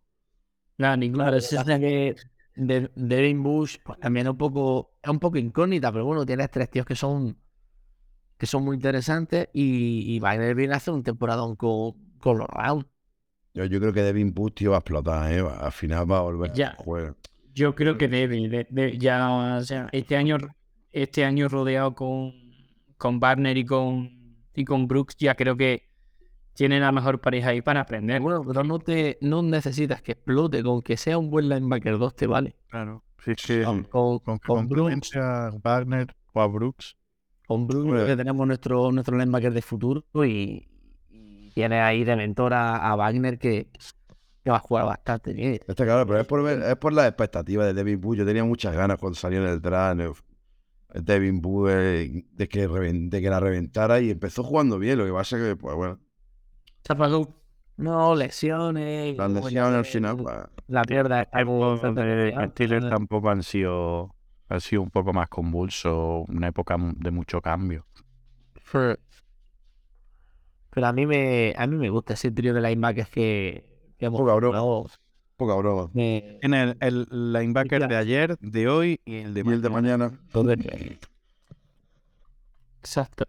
Nada, 0.78 0.98
ninguna. 0.98 1.26
Claro, 1.26 1.38
es 1.38 1.50
que 1.50 2.16
de, 2.58 2.92
Devin 2.96 3.44
Bush 3.44 3.78
pues, 3.84 4.00
también 4.00 4.28
es 4.28 4.32
un 4.32 4.38
poco 4.38 4.92
es 5.02 5.10
un 5.10 5.20
poco 5.20 5.38
incógnita, 5.38 5.92
pero 5.92 6.06
bueno, 6.06 6.26
tienes 6.26 6.50
tres 6.52 6.70
tíos 6.70 6.86
que 6.86 6.96
son 6.96 7.38
que 8.38 8.46
son 8.46 8.64
muy 8.64 8.76
interesantes 8.76 9.50
y, 9.54 10.16
y 10.16 10.20
Wagner 10.20 10.54
viene 10.56 10.74
a 10.74 10.78
hacer 10.78 10.94
un 10.94 11.04
temporadón 11.04 11.56
con, 11.56 11.94
con 12.20 12.38
los 12.38 12.48
Rams. 12.48 12.86
Yo, 13.54 13.66
yo 13.66 13.80
creo 13.80 13.92
que 13.94 14.04
Devin 14.04 14.34
Bush, 14.34 14.54
tío, 14.54 14.72
va 14.72 14.78
a 14.78 14.80
explotar, 14.80 15.32
¿eh? 15.32 15.42
Va- 15.42 15.58
Al 15.58 15.72
final 15.72 16.12
va 16.12 16.20
a 16.20 16.22
volver 16.22 16.54
Ya. 16.54 16.70
a 16.70 16.76
jugar. 16.76 17.16
Yo 17.54 17.74
creo 17.74 17.98
que 17.98 18.08
debe, 18.08 18.48
de- 18.48 18.68
de- 18.70 18.98
ya, 19.00 19.58
o 19.58 19.64
sea, 19.64 19.90
este 19.92 20.16
año, 20.16 20.38
este 20.92 21.26
año 21.26 21.50
rodeado 21.50 21.96
con, 21.96 22.34
con 22.98 23.20
Barner 23.20 23.58
y 23.58 23.66
con, 23.66 24.38
y 24.54 24.64
con 24.66 24.88
Brooks, 24.88 25.16
ya 25.18 25.34
creo 25.34 25.58
que 25.58 25.87
tienen 26.58 26.82
la 26.82 26.92
mejor 26.92 27.22
pareja 27.22 27.50
ahí 27.50 27.62
para 27.62 27.82
aprender. 27.82 28.22
Bueno, 28.22 28.44
pero 28.46 28.64
no 28.64 28.80
te 28.80 29.18
no 29.22 29.42
necesitas 29.44 30.02
que 30.02 30.14
explote, 30.14 30.64
con 30.64 30.82
que 30.82 30.98
sea 30.98 31.18
un 31.18 31.30
buen 31.30 31.50
linebacker 31.50 31.98
2 31.98 32.16
te 32.16 32.28
vale. 32.28 32.56
Claro. 32.70 33.04
Sí, 33.24 33.34
sí. 33.38 33.62
Con, 33.64 33.84
Con 33.86 34.40
que 34.40 34.48
con 34.48 34.68
Brooks, 34.68 35.10
complemente 35.10 35.20
a 35.20 35.50
Wagner 35.64 36.08
o 36.34 36.42
a 36.42 36.48
Brooks. 36.48 36.98
con 37.46 37.68
Brooks 37.68 38.06
que 38.06 38.16
tenemos 38.16 38.46
nuestro, 38.48 38.92
nuestro 38.92 39.18
linebacker 39.18 39.54
de 39.54 39.62
futuro 39.62 40.04
y, 40.26 40.68
y 41.10 41.52
tiene 41.52 41.80
ahí 41.82 42.04
de 42.04 42.16
mentor 42.16 42.54
a, 42.54 42.76
a 42.78 42.96
Wagner 42.96 43.38
que, 43.40 43.70
que 44.44 44.50
va 44.52 44.58
a 44.58 44.60
jugar 44.60 44.86
bastante 44.86 45.34
bien. 45.34 45.60
Está 45.68 45.86
claro, 45.86 46.06
pero 46.08 46.20
es 46.22 46.28
por, 46.28 46.44
ver- 46.44 46.62
es 46.64 46.76
por 46.78 46.94
las 46.94 47.08
expectativas 47.08 47.66
de 47.68 47.74
Devin 47.74 48.00
Bush. 48.02 48.18
Yo 48.20 48.26
tenía 48.26 48.44
muchas 48.44 48.76
ganas 48.76 48.98
cuando 48.98 49.18
salió 49.18 49.40
en 49.42 49.48
el 49.48 49.62
draft. 49.62 50.00
eh, 50.94 51.02
Devin 51.02 51.42
Bush 51.42 51.70
de 51.72 52.48
que, 52.50 52.68
de 52.68 53.22
que 53.22 53.30
la 53.30 53.40
reventara 53.40 54.00
y 54.02 54.12
empezó 54.12 54.44
jugando 54.44 54.80
bien. 54.80 54.98
Lo 54.98 55.06
que 55.06 55.14
pasa 55.14 55.38
que, 55.38 55.56
pues 55.56 55.76
bueno, 55.76 56.00
Se 56.88 56.94
apagó. 56.94 57.28
No, 57.76 58.16
lesiones. 58.16 59.16
las 59.18 59.30
lesiones 59.30 59.74
al 59.78 59.86
final, 59.86 60.18
pues, 60.18 60.36
La 60.68 60.84
mierda 60.90 61.22
está 61.24 61.42
Los 61.44 61.82
como- 61.82 62.02
de 62.02 62.50
Steelers 62.52 62.90
tampoco 62.90 63.30
han 63.30 63.44
sido, 63.44 64.16
han 64.50 64.62
sido 64.62 64.82
un 64.82 64.90
poco 64.90 65.14
más 65.14 65.28
convulso, 65.30 66.26
una 66.30 66.48
época 66.48 66.78
de 66.80 67.12
mucho 67.12 67.42
cambio. 67.42 67.86
Pero 68.72 68.98
a 70.88 70.94
mí 70.94 71.06
me, 71.06 71.54
a 71.58 71.68
mí 71.68 71.76
me 71.76 71.90
gusta 71.90 72.14
ese 72.14 72.32
trío 72.32 72.54
de 72.54 72.62
linebackers 72.62 73.10
que, 73.10 73.94
que 73.98 74.06
hemos 74.06 74.20
Poca 74.22 74.34
broma. 74.36 74.60
jugado. 74.60 74.90
poca 75.36 75.56
broma. 75.56 75.90
Me- 75.94 76.40
En 76.42 76.54
el, 76.54 76.78
el 76.80 77.08
linebacker 77.12 77.88
de 77.88 77.96
ayer, 77.96 78.38
de 78.40 78.68
hoy 78.68 79.02
y 79.06 79.18
el 79.18 79.34
de 79.34 79.44
Y 79.46 79.50
el 79.50 79.62
de 79.62 79.70
mañana. 79.70 80.12
Exacto. 82.82 83.26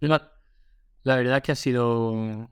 La, 0.00 0.31
la 1.04 1.16
verdad 1.16 1.38
es 1.38 1.42
que 1.42 1.52
ha 1.52 1.56
sido. 1.56 2.48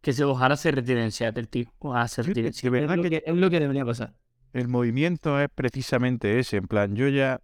Que 0.00 0.12
se 0.12 0.24
ojalá 0.24 0.56
se 0.56 0.70
retire 0.70 1.02
en 1.02 1.12
Seattle, 1.12 1.46
tío. 1.46 1.66
Ojalá 1.78 2.08
se 2.08 2.22
retire 2.22 2.48
en 2.48 2.50
es, 2.50 2.56
Seattle. 2.56 2.96
lo 2.96 3.02
que, 3.02 3.22
es 3.26 3.34
lo 3.34 3.50
que 3.50 3.60
debería 3.60 3.84
pasar. 3.84 4.14
el 4.52 4.68
movimiento 4.68 5.40
es 5.40 5.48
precisamente 5.54 6.38
ese. 6.38 6.58
En 6.58 6.66
plan, 6.66 6.94
yo 6.94 7.08
ya 7.08 7.40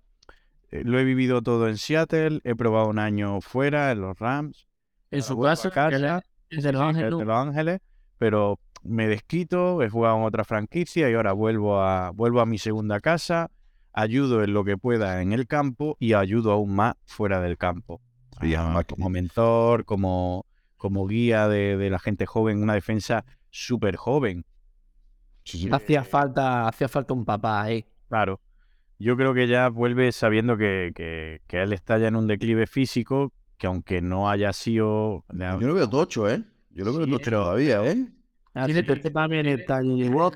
eh, 0.70 0.82
lo 0.84 0.98
he 0.98 1.04
vivido 1.04 1.42
todo 1.42 1.68
en 1.68 1.78
Seattle, 1.78 2.40
he 2.44 2.54
probado 2.54 2.88
un 2.88 2.98
año 2.98 3.40
fuera, 3.40 3.92
en 3.92 4.00
los 4.00 4.18
Rams, 4.18 4.66
En 5.10 5.22
su 5.22 5.40
caso, 5.40 5.70
casa, 5.70 5.90
que 5.90 5.96
él 5.96 6.58
es 6.58 6.64
de 6.64 6.72
Los 6.72 6.80
sí, 6.80 6.88
Ángeles. 6.88 7.10
Los 7.10 7.28
Ángeles, 7.28 7.80
pero 8.18 8.58
me 8.82 9.06
desquito, 9.06 9.82
he 9.82 9.88
jugado 9.88 10.16
en 10.18 10.24
otra 10.24 10.44
franquicia 10.44 11.08
y 11.08 11.14
ahora 11.14 11.32
vuelvo 11.32 11.80
a, 11.80 12.10
vuelvo 12.10 12.40
a 12.40 12.46
mi 12.46 12.58
segunda 12.58 13.00
casa, 13.00 13.50
ayudo 13.92 14.42
en 14.42 14.52
lo 14.52 14.64
que 14.64 14.76
pueda 14.76 15.22
en 15.22 15.32
el 15.32 15.46
campo 15.46 15.96
y 16.00 16.14
ayudo 16.14 16.52
aún 16.52 16.74
más 16.74 16.94
fuera 17.04 17.40
del 17.40 17.56
campo. 17.56 18.00
Y 18.42 18.54
Ah, 18.54 18.64
además 18.64 18.84
que- 18.86 18.94
como 18.94 19.08
mentor, 19.10 19.84
como, 19.84 20.46
como 20.76 21.06
guía 21.06 21.48
de, 21.48 21.76
de 21.76 21.90
la 21.90 21.98
gente 21.98 22.26
joven, 22.26 22.62
una 22.62 22.74
defensa 22.74 23.24
súper 23.50 23.96
joven. 23.96 24.44
Sí. 25.44 25.68
Hacía 25.70 26.04
falta, 26.04 26.66
hacía 26.68 26.88
falta 26.88 27.14
un 27.14 27.24
papá 27.24 27.62
ahí. 27.62 27.84
Claro. 28.08 28.40
Yo 28.98 29.16
creo 29.16 29.34
que 29.34 29.46
ya 29.48 29.68
vuelve 29.68 30.12
sabiendo 30.12 30.56
que, 30.56 30.92
que- 30.94 31.42
que 31.46 31.62
él 31.62 31.72
está 31.72 31.98
ya 31.98 32.08
en 32.08 32.16
un 32.16 32.26
declive 32.26 32.66
físico, 32.66 33.32
que 33.58 33.66
aunque 33.66 34.00
no 34.00 34.30
haya 34.30 34.52
sido... 34.52 35.24
Yo 35.32 35.66
lo 35.68 35.74
veo 35.74 35.88
tocho, 35.88 36.28
¿eh? 36.30 36.42
Yo 36.70 36.84
lo 36.84 36.92
veo 36.94 37.04
Sí, 37.04 37.10
tocho 37.12 37.24
pero- 37.24 37.42
todavía, 37.44 37.84
¿eh? 37.84 38.06
Tiene 38.66 38.82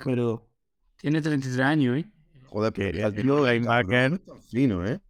pero 0.05 0.49
Tiene 0.96 1.22
33 1.22 1.61
años, 1.66 1.99
¿eh? 1.99 2.05
Joder, 2.46 2.72
Que 2.72 2.90
pero 2.90 3.07
el 3.09 3.14
tío 3.14 3.22
tan 4.18 4.42
fino, 4.42 4.84
¿eh? 4.86 5.01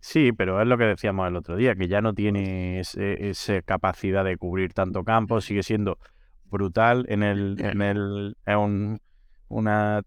Sí, 0.00 0.32
pero 0.32 0.60
es 0.62 0.68
lo 0.68 0.78
que 0.78 0.84
decíamos 0.84 1.26
el 1.28 1.36
otro 1.36 1.56
día, 1.56 1.74
que 1.74 1.88
ya 1.88 2.00
no 2.00 2.14
tiene 2.14 2.80
ese- 2.80 3.28
esa 3.30 3.60
capacidad 3.62 4.24
de 4.24 4.36
cubrir 4.36 4.72
tanto 4.72 5.04
campo, 5.04 5.40
sigue 5.40 5.62
siendo 5.62 5.98
brutal 6.44 7.04
en 7.08 7.22
el... 7.22 7.56
En 7.60 7.82
el 7.82 8.36
es 8.46 8.56
un- 8.56 9.00
una 9.48 10.02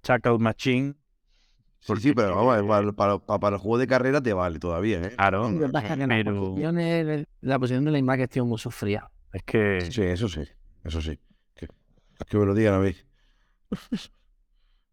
tackle 0.00 0.38
machine. 0.38 0.94
Sí, 1.80 1.94
sí, 1.96 2.12
pero 2.12 2.34
vamos, 2.36 2.62
para, 2.68 2.92
para- 2.92 3.18
para- 3.18 3.38
para 3.40 3.56
el 3.56 3.62
juego 3.62 3.78
de 3.78 3.86
carrera 3.86 4.20
te 4.20 4.32
vale 4.32 4.58
todavía, 4.58 5.00
¿eh? 5.00 5.14
Claro, 5.16 5.48
es 5.48 5.54
pero 5.58 5.70
posición, 5.72 6.78
es- 6.78 7.26
la 7.40 7.58
posición 7.58 7.84
de 7.84 7.90
la 7.92 7.98
imagen 7.98 8.28
es 8.30 8.42
muy 8.44 8.58
sufrida. 8.58 9.10
es 9.32 9.42
que... 9.44 9.80
Sí, 9.90 10.02
eso 10.02 10.28
sí, 10.28 10.42
eso 10.84 11.00
sí. 11.00 11.18
Que, 11.54 11.68
que 12.28 12.36
me 12.36 12.44
lo 12.46 12.54
digan 12.54 12.74
a 12.74 12.78
mí. 12.80 12.92
Me 13.70 13.78
duele 13.78 13.78
la 13.78 14.08
cabeza. 14.10 14.10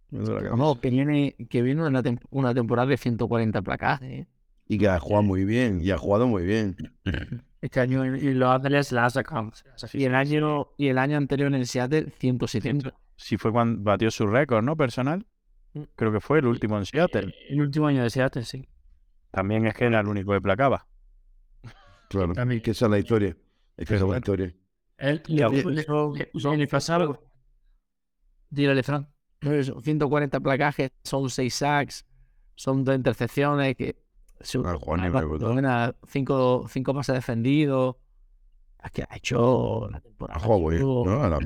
No, 0.10 0.80
que 0.80 0.90
viene, 0.90 1.36
que 1.50 1.62
viene 1.62 1.86
una, 1.86 2.02
tem- 2.02 2.20
una 2.30 2.54
temporada 2.54 2.88
de 2.88 2.98
140 2.98 3.62
placas. 3.62 4.02
¿eh? 4.02 4.28
Y 4.68 4.78
que 4.78 4.88
ha 4.88 5.00
jugado 5.00 5.24
muy 5.24 5.44
bien, 5.46 5.82
y 5.82 5.92
ha 5.92 5.98
jugado 5.98 6.28
muy 6.28 6.44
bien. 6.44 6.76
Este 7.60 7.80
año 7.80 8.06
en, 8.06 8.38
Los 8.40 8.50
Ángeles 8.50 8.92
la 8.92 9.06
ha 9.06 9.10
sacado. 9.10 9.52
Y 9.94 10.04
el 10.06 10.14
año, 10.14 10.68
y 10.78 10.90
el 10.90 10.98
año 11.00 11.18
anterior 11.18 11.48
en 11.48 11.56
el 11.56 11.66
Seattle, 11.66 12.12
170. 12.20 12.94
Sí 13.16 13.36
fue 13.38 13.52
cuando 13.52 13.82
batió 13.82 14.12
su 14.12 14.28
récord, 14.28 14.64
¿no? 14.64 14.78
Personal. 14.78 15.26
Mm. 15.74 15.82
Creo 15.96 16.12
que 16.12 16.20
fue 16.20 16.38
el 16.40 16.46
último 16.46 16.78
en 16.78 16.86
Seattle. 16.86 17.34
El 17.50 17.62
último 17.62 17.88
año 17.88 18.04
de 18.04 18.12
Seattle, 18.12 18.44
sí. 18.46 18.68
También 19.32 19.66
es 19.66 19.74
que 19.74 19.86
era 19.86 20.00
el 20.02 20.08
único 20.08 20.34
que 20.34 20.40
placaba. 20.42 20.86
Claro. 22.10 22.34
También. 22.34 22.62
Que 22.62 22.72
esa 22.72 22.86
es 22.86 22.92
la 22.92 23.00
historia. 23.00 23.36
Es 23.76 23.88
que 23.88 23.96
esa 23.96 24.06
es 24.06 24.12
la 24.12 24.18
historia. 24.18 24.56
Él 25.00 25.24
le, 25.28 25.50
pues, 25.50 25.66
le- 25.76 25.82
eso- 25.82 26.14
le- 26.16 26.30
eso- 29.42 29.74
en 29.74 29.80
el 29.80 29.82
pasado. 29.82 29.82
Dígale, 29.82 29.82
Fran. 29.82 29.82
Eso, 29.82 29.82
140 29.82 30.40
placajes, 30.40 30.92
son 31.04 31.30
6 31.30 31.54
sacks, 31.54 32.06
son 32.56 32.84
dos 32.84 32.96
intercepciones, 32.96 33.76
que 33.76 33.96
lo 35.50 35.54
menos 35.56 35.96
cinco, 36.08 36.66
cinco 36.70 36.94
pases 36.94 37.16
defendidos. 37.16 37.96
Es 38.84 38.92
que 38.92 39.04
ha 39.04 39.16
hecho 39.16 39.90
la 39.92 40.00
temporada. 40.00 40.40
Bien, 40.70 40.82
estuvo- 40.82 41.06
¿no? 41.06 41.12
Ahora, 41.24 41.40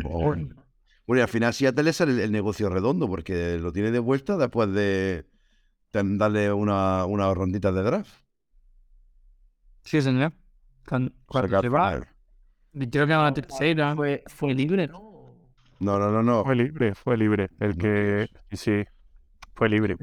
Bueno, 1.07 1.19
y 1.19 1.23
al 1.23 1.27
final 1.29 1.53
Seattle 1.53 1.89
es 1.89 2.01
el, 2.01 2.19
el 2.19 2.31
negocio 2.31 2.69
redondo, 2.69 3.07
porque 3.07 3.57
lo 3.57 3.71
tiene 3.71 3.91
de 3.91 3.99
vuelta 3.99 4.37
después 4.37 4.71
de, 4.73 5.25
de 5.93 6.03
darle 6.17 6.51
una, 6.53 7.05
unas 7.05 7.35
ronditas 7.35 7.73
de 7.73 7.81
draft. 7.83 8.13
Sí, 9.83 10.01
señor. 10.01 10.33
Cuando, 10.87 11.11
cuando 11.25 11.47
se 11.61 11.69
va, 11.69 11.91
creo 12.89 13.07
que 13.07 13.13
a 13.13 13.23
la 13.23 13.33
tercera. 13.33 13.95
Fue, 13.95 14.23
fue 14.27 14.53
libre, 14.53 14.87
¿no? 14.87 15.10
No, 15.81 15.97
no, 15.99 16.11
no, 16.11 16.21
no. 16.23 16.43
Fue 16.43 16.55
libre, 16.55 16.95
fue 16.95 17.17
libre. 17.17 17.49
El 17.59 17.75
que... 17.77 18.27
Sí, 18.51 18.57
sí, 18.57 18.83
fue 19.55 19.67
libre. 19.69 19.97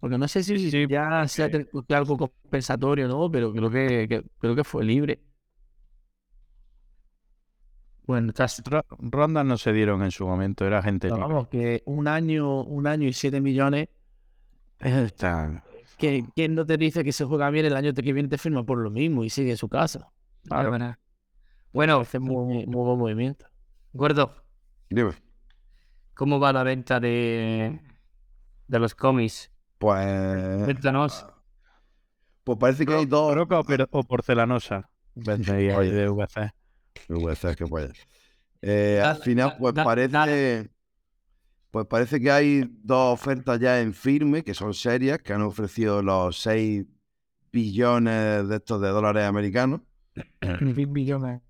Porque 0.00 0.16
no 0.18 0.28
sé 0.28 0.42
si 0.42 0.70
Sí, 0.70 0.86
ya 0.88 1.26
sea 1.28 1.50
algo 1.90 2.16
compensatorio, 2.16 3.08
¿no? 3.08 3.30
Pero 3.30 3.52
creo 3.52 3.70
que, 3.70 4.06
que- 4.08 4.22
creo 4.38 4.56
que 4.56 4.64
fue 4.64 4.84
libre. 4.84 5.20
Bueno, 8.06 8.30
estás. 8.30 8.62
Ro- 8.64 8.86
Rondas 8.88 9.44
no 9.44 9.58
se 9.58 9.72
dieron 9.72 10.02
en 10.02 10.10
su 10.10 10.26
momento, 10.26 10.64
era 10.66 10.82
gente 10.82 11.08
libre. 11.08 11.22
vamos, 11.22 11.48
que 11.48 11.82
un 11.84 12.08
año, 12.08 12.62
un 12.62 12.86
año 12.86 13.06
y 13.06 13.12
7 13.12 13.40
millones. 13.40 13.88
Está- 14.80 15.62
que, 15.98 16.24
¿Quién 16.34 16.54
no 16.54 16.64
te 16.64 16.76
dice 16.78 17.04
que 17.04 17.12
se 17.12 17.24
juega 17.24 17.50
bien 17.50 17.66
el 17.66 17.76
año 17.76 17.92
que 17.92 18.12
viene 18.12 18.28
te 18.28 18.38
firma 18.38 18.64
por 18.64 18.78
lo 18.78 18.90
mismo 18.90 19.24
y 19.24 19.30
sigue 19.30 19.50
en 19.50 19.56
su 19.56 19.68
casa? 19.68 20.10
Claro, 20.44 20.70
bueno. 20.70 20.96
Bueno, 21.72 22.00
Hace 22.00 22.18
muy, 22.18 22.66
muy 22.66 22.84
buen 22.86 22.98
movimiento. 22.98 23.46
Gordo, 23.92 24.32
Dime. 24.90 25.12
¿cómo 26.14 26.40
va 26.40 26.52
la 26.52 26.62
venta 26.64 26.98
de, 27.00 27.80
de 28.66 28.78
los 28.78 28.94
cómics? 28.94 29.50
Pues, 29.78 30.64
Cuéntanos. 30.64 31.26
pues 32.44 32.58
parece 32.58 32.84
que 32.86 32.94
hay 32.94 33.06
dos. 33.06 33.32
Broca 33.34 33.60
o, 33.60 33.64
per- 33.64 33.88
o 33.90 34.02
porcelanosa. 34.02 34.90
Vende 35.14 35.52
ahí 35.52 35.70
Oye. 35.70 35.92
de 35.92 36.08
VC. 36.08 36.52
VC, 37.08 37.54
que 37.56 37.66
puede. 37.66 37.92
Eh, 38.62 39.00
al 39.04 39.16
final, 39.18 39.56
pues 39.58 39.74
da- 39.74 39.84
parece. 39.84 40.08
dale. 40.08 40.70
Pues 41.70 41.86
parece 41.86 42.18
que 42.18 42.30
hay 42.30 42.64
dos 42.82 43.12
ofertas 43.14 43.60
ya 43.60 43.80
en 43.80 43.92
firme, 43.92 44.42
que 44.42 44.54
son 44.54 44.72
serias, 44.74 45.18
que 45.18 45.34
han 45.34 45.42
ofrecido 45.42 46.02
los 46.02 46.40
6 46.40 46.86
billones 47.52 48.48
de 48.48 48.56
estos 48.56 48.80
de 48.80 48.88
dólares 48.88 49.24
americanos. 49.24 49.82
millones. 50.66 51.42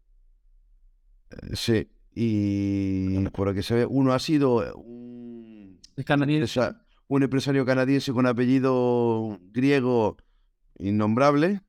Eh, 1.30 1.54
Sí. 1.56 1.88
Y 2.20 3.28
por 3.28 3.46
lo 3.46 3.54
que 3.54 3.62
se 3.62 3.74
ve, 3.74 3.86
uno 3.86 4.12
ha 4.12 4.18
sido 4.18 4.74
un, 4.76 5.78
El 5.96 6.04
canadiense. 6.04 6.60
un 7.06 7.22
empresario 7.22 7.64
canadiense 7.64 8.12
con 8.12 8.26
apellido 8.26 9.38
griego 9.52 10.16
innombrable. 10.80 11.62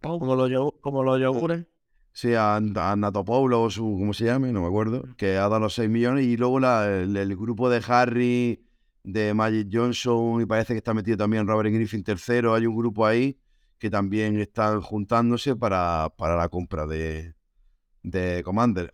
Como 0.00 0.34
los, 0.34 0.72
como 0.80 1.04
los 1.04 1.20
yogures. 1.20 1.66
Sí, 2.12 2.34
a 2.34 2.56
Anatopoulos 2.56 3.60
o 3.60 3.70
su, 3.70 3.82
¿cómo 3.98 4.12
se 4.12 4.24
llame? 4.24 4.52
No 4.52 4.60
me 4.62 4.66
acuerdo. 4.66 5.04
Que 5.16 5.36
ha 5.36 5.42
dado 5.42 5.60
los 5.60 5.74
6 5.74 5.88
millones. 5.88 6.24
Y 6.26 6.36
luego 6.36 6.58
la- 6.58 6.86
el, 7.02 7.16
el 7.16 7.36
grupo 7.36 7.70
de 7.70 7.80
Harry, 7.86 8.66
de 9.04 9.32
Magic 9.34 9.68
Johnson, 9.72 10.40
y 10.42 10.46
parece 10.46 10.74
que 10.74 10.78
está 10.78 10.92
metido 10.94 11.16
también 11.16 11.46
Robert 11.46 11.72
Griffin 11.72 12.04
III. 12.06 12.48
Hay 12.54 12.66
un 12.66 12.76
grupo 12.76 13.06
ahí 13.06 13.38
que 13.78 13.88
también 13.88 14.38
están 14.40 14.80
juntándose 14.80 15.54
para, 15.56 16.12
para 16.16 16.36
la 16.36 16.48
compra 16.48 16.86
de, 16.86 17.34
de 18.02 18.42
Commander. 18.44 18.92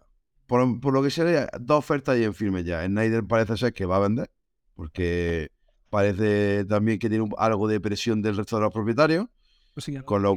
Por, 0.49 0.81
por 0.81 0.95
lo 0.95 1.03
que 1.03 1.11
se 1.11 1.23
ve, 1.23 1.47
dos 1.61 1.79
ofertas 1.79 2.15
ahí 2.17 2.25
en 2.25 2.33
firme 2.35 2.65
ya. 2.65 2.85
Snyder 2.87 3.23
parece 3.25 3.57
ser 3.59 3.75
que 3.75 3.85
va 3.85 3.97
a 3.97 4.01
vender, 4.01 4.31
porque 4.75 5.51
parece 5.91 6.65
también 6.65 6.99
que 6.99 7.09
tiene 7.11 7.23
un- 7.23 7.35
algo 7.37 7.69
de 7.69 7.79
presión 7.81 8.23
del 8.23 8.37
resto 8.37 8.57
de 8.57 8.63
los 8.63 8.73
propietarios. 8.73 9.27
Con 10.05 10.23
lo- 10.23 10.37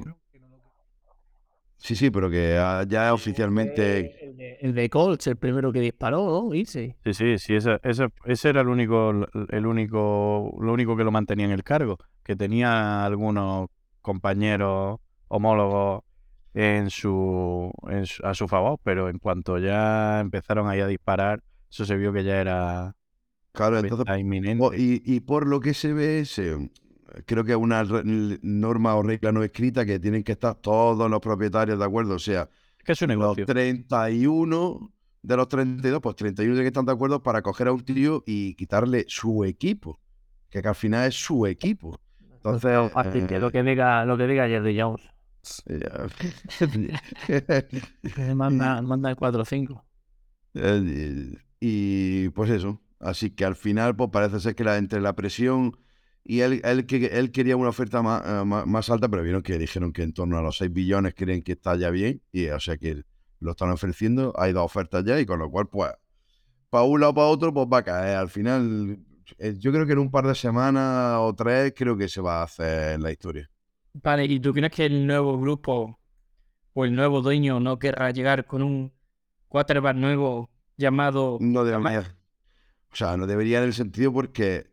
Sí, 1.78 1.96
sí, 1.96 2.12
pero 2.12 2.30
que 2.30 2.54
ya 2.88 3.08
es 3.08 3.12
oficialmente... 3.14 4.00
El 4.22 4.38
de, 4.38 4.58
el 4.62 4.76
de 4.76 4.90
Colts, 4.90 5.26
el 5.28 5.38
primero 5.38 5.72
que 5.72 5.80
disparó, 5.80 6.44
¿no? 6.48 6.54
Irse. 6.54 6.96
Sí, 7.06 7.14
sí, 7.14 7.38
sí, 7.40 7.56
ese, 7.56 7.80
ese, 7.82 8.10
ese 8.26 8.50
era 8.50 8.62
el 8.62 8.68
único, 8.68 9.12
el 9.50 9.66
único, 9.66 10.56
lo 10.60 10.74
único 10.74 10.96
que 10.96 11.04
lo 11.04 11.12
mantenía 11.12 11.46
en 11.46 11.52
el 11.54 11.64
cargo, 11.64 11.98
que 12.24 12.36
tenía 12.36 13.04
algunos 13.04 13.70
compañeros 14.02 15.00
homólogos 15.30 16.04
en 16.54 16.90
su, 16.90 17.72
en 17.90 18.06
su- 18.06 18.26
a 18.26 18.34
su 18.34 18.48
favor, 18.48 18.80
pero 18.84 19.10
en 19.10 19.20
cuanto 19.20 19.58
ya 19.58 20.20
empezaron 20.20 20.68
ahí 20.68 20.80
a 20.82 20.88
disparar, 20.88 21.44
eso 21.70 21.86
se 21.86 21.96
vio 21.98 22.12
que 22.14 22.24
ya 22.24 22.40
era 22.42 22.96
Claro, 23.54 23.80
entonces 23.80 24.06
inminente. 24.20 24.78
Y, 24.78 25.02
y 25.06 25.20
por 25.22 25.48
lo 25.48 25.60
que 25.60 25.74
se 25.74 25.94
ve, 25.94 26.26
se- 26.26 26.72
creo 27.26 27.44
que 27.44 27.52
es 27.52 27.58
una 27.58 27.84
norma 28.42 28.96
o 28.96 29.04
regla 29.04 29.32
no 29.32 29.44
escrita 29.44 29.86
que 29.86 30.00
tienen 30.00 30.24
que 30.24 30.34
estar 30.34 30.56
todos 30.56 31.10
los 31.10 31.20
propietarios 31.20 31.78
de 31.80 31.86
acuerdo. 31.86 32.16
O 32.16 32.20
sea, 32.20 32.50
que 32.84 32.94
es 32.94 33.02
un 33.02 33.10
los 33.10 33.18
negocio. 33.20 33.46
31 33.46 34.92
de 35.22 35.38
los 35.38 35.48
32, 35.48 36.02
pues 36.02 36.16
31 36.16 36.56
tienen 36.56 36.64
que 36.66 36.68
estar 36.70 36.86
de 36.86 36.92
acuerdo 36.92 37.22
para 37.22 37.42
coger 37.42 37.68
a 37.68 37.74
un 37.74 37.84
tío 37.84 38.24
y 38.26 38.56
quitarle 38.56 39.06
su 39.08 39.44
equipo. 39.44 40.00
Que, 40.50 40.62
que 40.62 40.68
al 40.68 40.76
final 40.76 41.08
es 41.08 41.16
su 41.16 41.46
equipo. 41.46 41.98
Entonces, 42.34 42.72
Así 42.96 43.22
que 43.28 43.36
eh, 43.36 43.40
lo 43.40 43.52
que 43.52 43.64
diga, 43.64 44.06
lo 44.06 44.18
que 44.18 44.28
diga 44.28 44.48
Jerry 44.48 44.80
Jones. 44.80 45.02
manda, 48.36 48.82
manda 48.82 49.10
el 49.10 49.16
4-5. 49.16 49.84
Eh, 50.54 51.38
y 51.60 52.30
pues 52.30 52.50
eso. 52.50 52.82
Así 53.00 53.32
que 53.32 53.46
al 53.46 53.56
final, 53.56 53.96
pues 53.96 54.10
parece 54.12 54.40
ser 54.40 54.56
que 54.56 54.64
la, 54.64 54.78
entre 54.78 55.02
la 55.02 55.16
presión 55.16 55.78
y 56.24 56.42
él, 56.42 56.62
él, 56.64 56.86
que, 56.86 57.08
él 57.08 57.32
quería 57.32 57.58
una 57.58 57.70
oferta 57.70 58.02
más, 58.02 58.24
eh, 58.26 58.46
más, 58.46 58.68
más 58.68 58.90
alta, 58.90 59.10
pero 59.10 59.24
vieron 59.24 59.42
que 59.42 59.58
dijeron 59.58 59.92
que 59.92 60.04
en 60.04 60.14
torno 60.14 60.38
a 60.38 60.42
los 60.42 60.58
6 60.58 60.72
billones 60.72 61.14
creen 61.16 61.42
que 61.42 61.54
está 61.54 61.76
ya 61.76 61.90
bien. 61.90 62.22
Y 62.32 62.48
o 62.48 62.60
sea 62.60 62.78
que 62.78 63.04
lo 63.40 63.52
están 63.52 63.72
ofreciendo. 63.72 64.34
Hay 64.38 64.54
dos 64.54 64.64
ofertas 64.64 65.04
ya 65.04 65.20
y 65.20 65.26
con 65.26 65.40
lo 65.40 65.50
cual, 65.50 65.68
pues, 65.68 65.92
para 66.70 66.84
un 66.86 67.02
lado 67.02 67.12
o 67.12 67.16
para 67.16 67.28
otro, 67.28 67.54
pues 67.54 67.68
va 67.72 67.80
a 67.80 67.84
caer. 67.84 68.18
Al 68.18 68.30
final, 68.30 69.00
eh, 69.38 69.56
yo 69.58 69.72
creo 69.72 69.86
que 69.86 69.94
en 69.94 70.00
un 70.00 70.12
par 70.12 70.28
de 70.28 70.36
semanas 70.36 71.18
o 71.20 71.34
tres 71.36 71.74
creo 71.76 71.98
que 71.98 72.08
se 72.08 72.22
va 72.22 72.42
a 72.42 72.44
hacer 72.44 73.00
la 73.02 73.12
historia. 73.12 73.51
Vale, 73.94 74.26
¿y 74.26 74.40
tú 74.40 74.54
crees 74.54 74.72
que 74.72 74.86
el 74.86 75.06
nuevo 75.06 75.38
grupo 75.40 76.00
o 76.74 76.86
el 76.86 76.96
nuevo 76.96 77.22
dueño 77.22 77.60
no 77.60 77.78
querrá 77.78 78.12
llegar 78.12 78.46
con 78.46 78.62
un 78.64 78.94
quarterback 79.50 79.96
nuevo 79.98 80.50
llamado... 80.78 81.38
No 81.42 81.64
debería. 81.66 82.16
O 82.92 82.96
sea, 82.96 83.18
no 83.18 83.28
debería 83.28 83.60
en 83.60 83.66
el 83.66 83.74
sentido 83.74 84.14
porque 84.14 84.72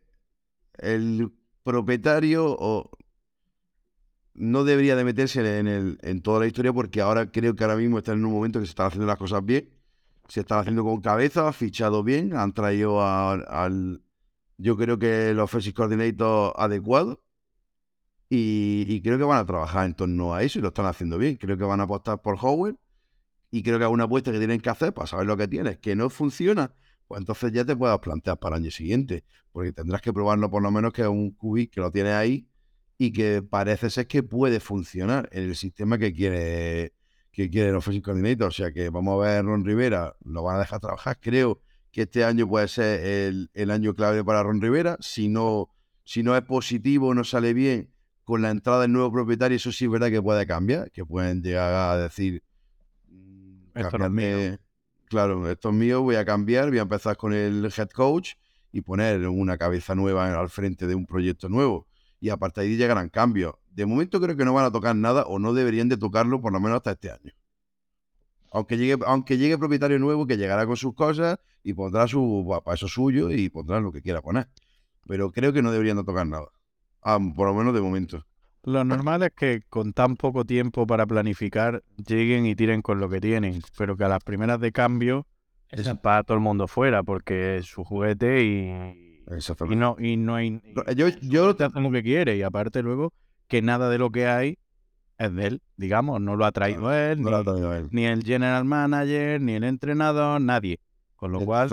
el 0.77 1.31
propietario 1.63 2.55
o 2.57 2.89
no 4.33 4.63
debería 4.63 4.95
de 4.95 5.03
meterse 5.03 5.59
en, 5.59 5.67
el, 5.67 5.97
en 6.01 6.21
toda 6.21 6.39
la 6.39 6.47
historia 6.47 6.71
porque 6.71 7.01
ahora 7.01 7.29
creo 7.31 7.55
que 7.55 7.63
ahora 7.63 7.75
mismo 7.75 7.97
está 7.97 8.13
en 8.13 8.23
un 8.25 8.31
momento 8.31 8.59
que 8.59 8.65
se 8.65 8.71
están 8.71 8.87
haciendo 8.87 9.07
las 9.07 9.17
cosas 9.17 9.43
bien. 9.43 9.69
Se 10.27 10.41
están 10.41 10.59
haciendo 10.59 10.83
con 10.83 11.01
cabeza, 11.01 11.47
ha 11.47 11.53
fichado 11.53 12.03
bien, 12.03 12.35
han 12.35 12.53
traído 12.53 13.01
a- 13.01 13.33
al... 13.33 14.01
Yo 14.57 14.77
creo 14.77 14.99
que 14.99 15.29
el 15.31 15.39
offensive 15.39 15.73
coordinator 15.73 16.53
adecuado 16.57 17.21
y, 18.29 18.85
y 18.87 19.01
creo 19.01 19.17
que 19.17 19.23
van 19.23 19.39
a 19.39 19.45
trabajar 19.45 19.87
en 19.87 19.95
torno 19.95 20.35
a 20.35 20.43
eso 20.43 20.59
y 20.59 20.61
lo 20.61 20.69
están 20.69 20.85
haciendo 20.85 21.17
bien. 21.17 21.35
Creo 21.35 21.57
que 21.57 21.63
van 21.63 21.79
a 21.79 21.83
apostar 21.83 22.21
por 22.21 22.37
Howard 22.39 22.75
y 23.51 23.63
creo 23.63 23.79
que 23.79 23.85
es 23.85 23.91
una 23.91 24.03
apuesta 24.03 24.31
que 24.31 24.37
tienen 24.37 24.61
que 24.61 24.69
hacer 24.69 24.93
para 24.93 25.07
saber 25.07 25.25
lo 25.25 25.35
que 25.35 25.47
tienes. 25.47 25.79
Que 25.79 25.95
no 25.95 26.09
funciona, 26.09 26.73
pues 27.07 27.19
entonces 27.19 27.51
ya 27.51 27.65
te 27.65 27.75
puedas 27.75 27.97
plantear 27.99 28.37
para 28.37 28.57
el 28.57 28.63
año 28.63 28.71
siguiente, 28.71 29.25
porque 29.51 29.73
tendrás 29.73 30.01
que 30.01 30.13
probarlo 30.13 30.49
por 30.51 30.61
lo 30.61 30.69
menos 30.69 30.93
que 30.93 31.01
es 31.01 31.07
un 31.07 31.31
QB 31.31 31.71
que 31.71 31.81
lo 31.81 31.91
tienes 31.91 32.13
ahí 32.13 32.47
y 32.99 33.11
que 33.11 33.41
parece 33.41 33.89
ser 33.89 34.07
que 34.07 34.21
puede 34.21 34.59
funcionar 34.59 35.27
en 35.31 35.43
el 35.45 35.55
sistema 35.55 35.97
que 35.97 36.13
quiere 36.13 36.93
que 37.31 37.49
quiere 37.49 37.69
el 37.69 37.75
Offensive 37.75 38.03
Coordinator. 38.03 38.47
O 38.49 38.51
sea 38.51 38.71
que 38.71 38.89
vamos 38.89 39.15
a 39.15 39.27
ver 39.27 39.45
Ron 39.45 39.65
Rivera, 39.65 40.15
lo 40.23 40.43
van 40.43 40.57
a 40.57 40.59
dejar 40.59 40.79
trabajar. 40.79 41.17
Creo 41.19 41.61
que 41.91 42.03
este 42.03 42.23
año 42.23 42.47
puede 42.47 42.67
ser 42.67 43.03
el, 43.03 43.49
el 43.53 43.71
año 43.71 43.95
clave 43.95 44.23
para 44.23 44.43
Ron 44.43 44.61
Rivera. 44.61 44.97
Si 44.99 45.29
no, 45.29 45.69
si 46.03 46.21
no 46.21 46.35
es 46.35 46.43
positivo, 46.43 47.15
no 47.15 47.23
sale 47.23 47.53
bien 47.53 47.89
con 48.29 48.43
la 48.43 48.51
entrada 48.51 48.81
del 48.83 48.91
nuevo 48.93 49.11
propietario, 49.11 49.57
eso 49.57 49.71
sí 49.71 49.85
es 49.85 49.91
verdad 49.91 50.09
que 50.11 50.21
puede 50.21 50.45
cambiar, 50.45 50.91
que 50.91 51.03
pueden 51.03 51.41
llegar 51.41 51.73
a 51.73 51.97
decir 51.97 52.43
mm, 53.09 53.63
Esto 53.73 53.97
no 53.97 54.05
es 54.05 54.11
cambiarme- 54.11 54.59
Claro, 55.05 55.49
esto 55.49 55.69
es 55.69 55.75
mío, 55.75 56.03
voy 56.03 56.15
a 56.15 56.23
cambiar, 56.23 56.69
voy 56.69 56.77
a 56.77 56.83
empezar 56.83 57.17
con 57.17 57.33
el 57.33 57.65
head 57.75 57.89
coach 57.89 58.33
y 58.71 58.81
poner 58.81 59.27
una 59.27 59.57
cabeza 59.57 59.95
nueva 59.95 60.39
al 60.39 60.49
frente 60.49 60.85
de 60.85 60.93
un 60.93 61.07
proyecto 61.07 61.49
nuevo. 61.49 61.87
Y 62.21 62.29
a 62.29 62.37
partir 62.37 62.63
de 62.65 62.69
ahí 62.69 62.77
llegarán 62.77 63.09
cambios. 63.09 63.55
De 63.71 63.87
momento 63.87 64.21
creo 64.21 64.37
que 64.37 64.45
no 64.45 64.53
van 64.53 64.65
a 64.65 64.71
tocar 64.71 64.95
nada 64.95 65.23
o 65.23 65.39
no 65.39 65.53
deberían 65.53 65.89
de 65.89 65.97
tocarlo 65.97 66.39
por 66.41 66.53
lo 66.53 66.59
menos 66.59 66.77
hasta 66.77 66.91
este 66.91 67.09
año. 67.09 67.31
Aunque 68.51 68.77
llegue, 68.77 68.97
aunque 69.07 69.37
llegue 69.39 69.57
propietario 69.57 69.97
nuevo 69.97 70.27
que 70.27 70.37
llegará 70.37 70.67
con 70.67 70.77
sus 70.77 70.93
cosas 70.93 71.39
y 71.63 71.73
pondrá 71.73 72.07
su 72.07 72.45
para 72.63 72.75
eso 72.75 72.87
suyo 72.87 73.31
y 73.31 73.49
pondrá 73.49 73.79
lo 73.79 73.91
que 73.91 74.01
quiera 74.03 74.21
poner. 74.21 74.47
Pero 75.07 75.31
creo 75.31 75.51
que 75.51 75.63
no 75.63 75.71
deberían 75.71 75.97
de 75.97 76.03
tocar 76.03 76.27
nada. 76.27 76.47
Ah, 77.01 77.19
por 77.35 77.47
lo 77.47 77.53
menos 77.53 77.73
de 77.73 77.81
momento. 77.81 78.25
Lo 78.63 78.83
normal 78.83 79.23
es 79.23 79.31
que 79.35 79.61
con 79.69 79.93
tan 79.93 80.15
poco 80.15 80.45
tiempo 80.45 80.85
para 80.85 81.05
planificar 81.05 81.83
lleguen 82.05 82.45
y 82.45 82.55
tiren 82.55 82.81
con 82.81 82.99
lo 82.99 83.09
que 83.09 83.21
tienen, 83.21 83.61
pero 83.77 83.95
que 83.97 84.03
a 84.03 84.09
las 84.09 84.23
primeras 84.23 84.59
de 84.59 84.71
cambio 84.71 85.25
es 85.69 85.87
para 86.01 86.23
todo 86.23 86.35
el 86.35 86.43
mundo 86.43 86.67
fuera 86.67 87.03
porque 87.03 87.57
es 87.57 87.67
su 87.67 87.83
juguete 87.83 88.43
y, 88.43 89.23
y 89.69 89.75
no 89.75 89.95
y 89.99 90.17
no 90.17 90.35
hay 90.35 90.51
No, 90.51 90.83
Yo, 90.95 91.09
yo 91.21 91.55
te 91.55 91.63
hace 91.63 91.79
lo 91.79 91.91
que 91.91 92.01
quiere 92.03 92.35
y 92.37 92.41
aparte 92.41 92.81
luego 92.81 93.13
que 93.47 93.61
nada 93.61 93.89
de 93.89 93.97
lo 93.97 94.11
que 94.11 94.27
hay 94.27 94.57
es 95.17 95.35
de 95.35 95.47
él, 95.47 95.61
digamos, 95.75 96.21
no 96.21 96.35
lo 96.35 96.45
ha 96.45 96.51
traído 96.51 96.93
él, 96.93 97.21
no 97.21 97.25
ni, 97.25 97.31
la 97.31 97.43
traigo 97.43 97.69
a 97.69 97.77
él. 97.77 97.87
ni 97.91 98.05
el 98.05 98.23
general 98.23 98.63
manager, 98.65 99.41
ni 99.41 99.53
el 99.53 99.63
entrenador, 99.65 100.39
nadie. 100.41 100.79
Con 101.17 101.33
lo 101.33 101.41
cual 101.41 101.69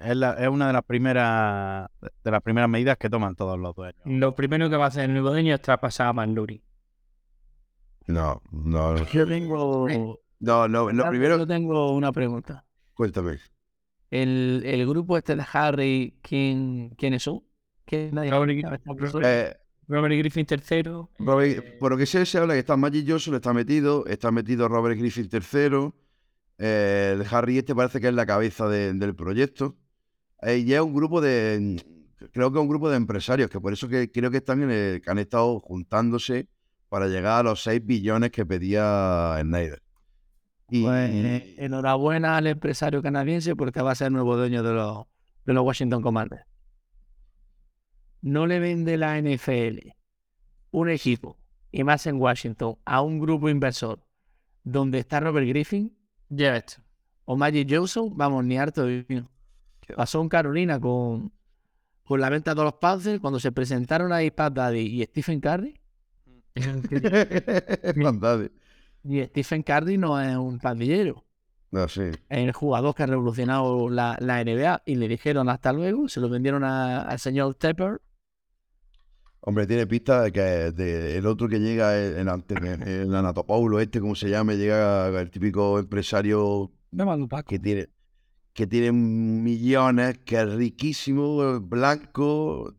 es, 0.00 0.16
la- 0.16 0.32
es 0.34 0.48
una 0.48 0.66
de 0.68 0.72
las 0.72 0.84
primeras 0.84 1.88
de 2.24 2.30
las 2.30 2.42
primeras 2.42 2.68
medidas 2.68 2.96
que 2.98 3.08
toman 3.10 3.34
todos 3.36 3.58
los 3.58 3.74
dueños. 3.74 4.00
Lo 4.04 4.34
primero 4.34 4.68
que 4.70 4.76
va 4.76 4.84
a 4.86 4.88
hacer 4.88 5.04
el 5.04 5.12
nuevo 5.12 5.30
dueño 5.30 5.54
es 5.54 5.60
traspasar 5.62 6.08
a 6.08 6.12
Manduri. 6.12 6.62
No, 8.06 8.42
no. 8.50 8.96
Yo 9.12 9.26
tengo. 9.26 9.86
No, 10.38 10.68
no, 10.68 10.90
lo 10.90 11.04
Yo 11.04 11.10
primero, 11.10 11.46
tengo 11.46 11.92
una 11.92 12.12
pregunta. 12.12 12.64
cuéntame. 12.94 13.38
El, 14.10 14.62
el 14.64 14.86
grupo 14.86 15.16
este 15.18 15.34
de 15.34 15.44
Harry, 15.52 16.18
¿quién, 16.22 16.90
¿quiénes 16.96 17.24
son? 17.24 17.42
¿Quién 17.84 18.14
nadie 18.14 18.30
Robert-? 18.30 19.20
Eh, 19.24 19.56
Robert 19.88 20.14
Griffin 20.16 20.46
tercero. 20.46 21.10
Robert- 21.18 21.78
por 21.78 21.92
lo 21.92 21.96
que 21.98 22.06
sé, 22.06 22.24
se 22.26 22.38
habla 22.38 22.54
que 22.54 22.60
está 22.60 22.76
Magic 22.76 23.04
Johnson, 23.08 23.34
está 23.34 23.52
metido, 23.52 24.06
está 24.06 24.30
metido 24.30 24.68
Robert 24.68 24.98
Griffin 24.98 25.28
III. 25.32 25.90
Eh, 26.58 27.16
el 27.18 27.26
Harry 27.30 27.58
este 27.58 27.74
parece 27.74 28.00
que 28.00 28.08
es 28.08 28.14
la 28.14 28.26
cabeza 28.26 28.68
de- 28.68 28.92
del 28.94 29.14
proyecto. 29.14 29.76
Eh, 30.42 30.58
y 30.58 30.72
es 30.72 30.80
un 30.80 30.94
grupo 30.94 31.20
de. 31.20 31.82
Creo 32.32 32.50
que 32.52 32.58
es 32.58 32.62
un 32.62 32.68
grupo 32.68 32.88
de 32.90 32.96
empresarios, 32.96 33.50
que 33.50 33.60
por 33.60 33.72
eso 33.72 33.88
que 33.88 34.10
creo 34.10 34.30
que 34.30 34.38
están 34.38 34.62
en 34.62 34.70
el, 34.70 35.00
que 35.02 35.10
han 35.10 35.18
estado 35.18 35.60
juntándose 35.60 36.48
para 36.88 37.08
llegar 37.08 37.40
a 37.40 37.42
los 37.42 37.62
6 37.62 37.84
billones 37.84 38.30
que 38.30 38.46
pedía 38.46 39.38
Snyder. 39.42 39.82
Y, 40.70 40.82
Pues, 40.82 41.10
eh, 41.12 41.54
enhorabuena 41.58 42.36
al 42.36 42.46
empresario 42.46 43.02
canadiense 43.02 43.54
porque 43.54 43.82
va 43.82 43.92
a 43.92 43.94
ser 43.94 44.10
nuevo 44.12 44.36
dueño 44.36 44.62
de 44.62 44.72
los, 44.72 45.04
de 45.44 45.52
los 45.52 45.64
Washington 45.64 46.02
Commanders. 46.02 46.44
No 48.22 48.46
le 48.46 48.58
vende 48.58 48.96
la 48.96 49.18
NFL 49.20 49.92
un 50.72 50.90
equipo, 50.90 51.38
y 51.70 51.84
más 51.84 52.06
en 52.06 52.20
Washington, 52.20 52.76
a 52.84 53.00
un 53.00 53.18
grupo 53.20 53.48
inversor 53.48 54.00
donde 54.64 54.98
está 54.98 55.20
Robert 55.20 55.46
Griffin 55.48 55.96
Ya 56.28 56.56
esto. 56.56 56.82
o 57.24 57.36
Magic 57.36 57.68
Johnson, 57.70 58.10
vamos, 58.16 58.44
ni 58.44 58.56
harto 58.58 58.84
de 58.84 59.04
vino. 59.08 59.28
Pasó 59.96 60.20
en 60.20 60.28
Carolina 60.28 60.80
con, 60.80 61.32
con 62.04 62.20
la 62.20 62.28
venta 62.30 62.54
de 62.54 62.62
los 62.62 62.74
Panthers 62.74 63.20
cuando 63.20 63.38
se 63.40 63.52
presentaron 63.52 64.12
ahí 64.12 64.30
Pat 64.30 64.52
Daddy 64.54 64.80
y 64.80 65.04
Stephen 65.04 65.40
Curry. 65.40 65.78
Y 69.04 69.22
Stephen 69.24 69.62
Curry 69.62 69.98
no 69.98 70.20
es 70.20 70.36
un 70.36 70.58
pandillero. 70.58 71.24
No, 71.70 71.88
sí. 71.88 72.02
es 72.02 72.18
el 72.28 72.52
jugador 72.52 72.94
que 72.94 73.02
ha 73.02 73.06
revolucionado 73.06 73.88
la, 73.90 74.16
la 74.20 74.42
NBA 74.42 74.82
y 74.86 74.94
le 74.96 75.08
dijeron 75.08 75.48
hasta 75.48 75.72
luego, 75.72 76.08
se 76.08 76.20
lo 76.20 76.28
vendieron 76.28 76.64
a- 76.64 77.02
al 77.02 77.18
señor 77.18 77.54
Tepper. 77.56 78.00
Hombre, 79.48 79.64
tiene 79.68 79.86
pinta 79.86 80.22
de 80.22 80.32
que 80.32 80.40
de- 80.40 81.16
el 81.18 81.24
otro 81.26 81.48
que 81.48 81.60
llega, 81.60 81.96
el, 81.96 82.16
el, 82.16 82.82
el 82.88 83.14
Anatopoulos 83.14 83.80
este, 83.80 84.00
como 84.00 84.16
se 84.16 84.28
llame, 84.28 84.56
llega 84.56 85.06
el 85.20 85.30
típico 85.30 85.78
empresario 85.78 86.72
que 87.46 87.58
tiene, 87.60 87.88
que 88.52 88.66
tiene 88.66 88.90
millones, 88.90 90.18
que 90.24 90.40
es 90.40 90.52
riquísimo, 90.52 91.60
blanco. 91.60 92.74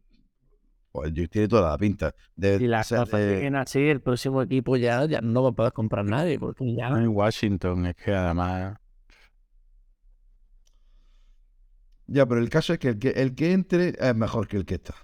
Pues 0.91 1.13
yo- 1.13 1.29
tiene 1.29 1.47
toda 1.47 1.69
la 1.71 1.77
pinta. 1.77 2.13
De 2.35 2.55
Y 2.59 2.67
las 2.67 2.89
cosas 2.89 3.11
de- 3.11 3.35
siguen 3.37 3.55
así, 3.55 3.79
el 3.79 4.01
próximo 4.01 4.41
equipo 4.41 4.75
ya, 4.75 5.05
ya 5.05 5.21
no 5.21 5.43
va 5.43 5.49
a 5.49 5.53
poder 5.53 5.71
comprar 5.71 6.03
nadie, 6.03 6.37
porque 6.37 6.75
ya 6.75 6.89
En 6.89 7.07
Washington 7.07 7.85
es 7.85 7.95
que 7.95 8.11
además 8.13 8.75
Ya, 12.07 12.25
pero 12.25 12.41
el 12.41 12.49
caso 12.49 12.73
es 12.73 12.79
que 12.79 12.89
el 12.89 12.99
que, 12.99 13.09
el 13.11 13.35
que 13.35 13.53
entre 13.53 13.89
es 13.97 14.15
mejor 14.15 14.47
que 14.49 14.57
el 14.57 14.65
que 14.65 14.75
está. 14.75 14.95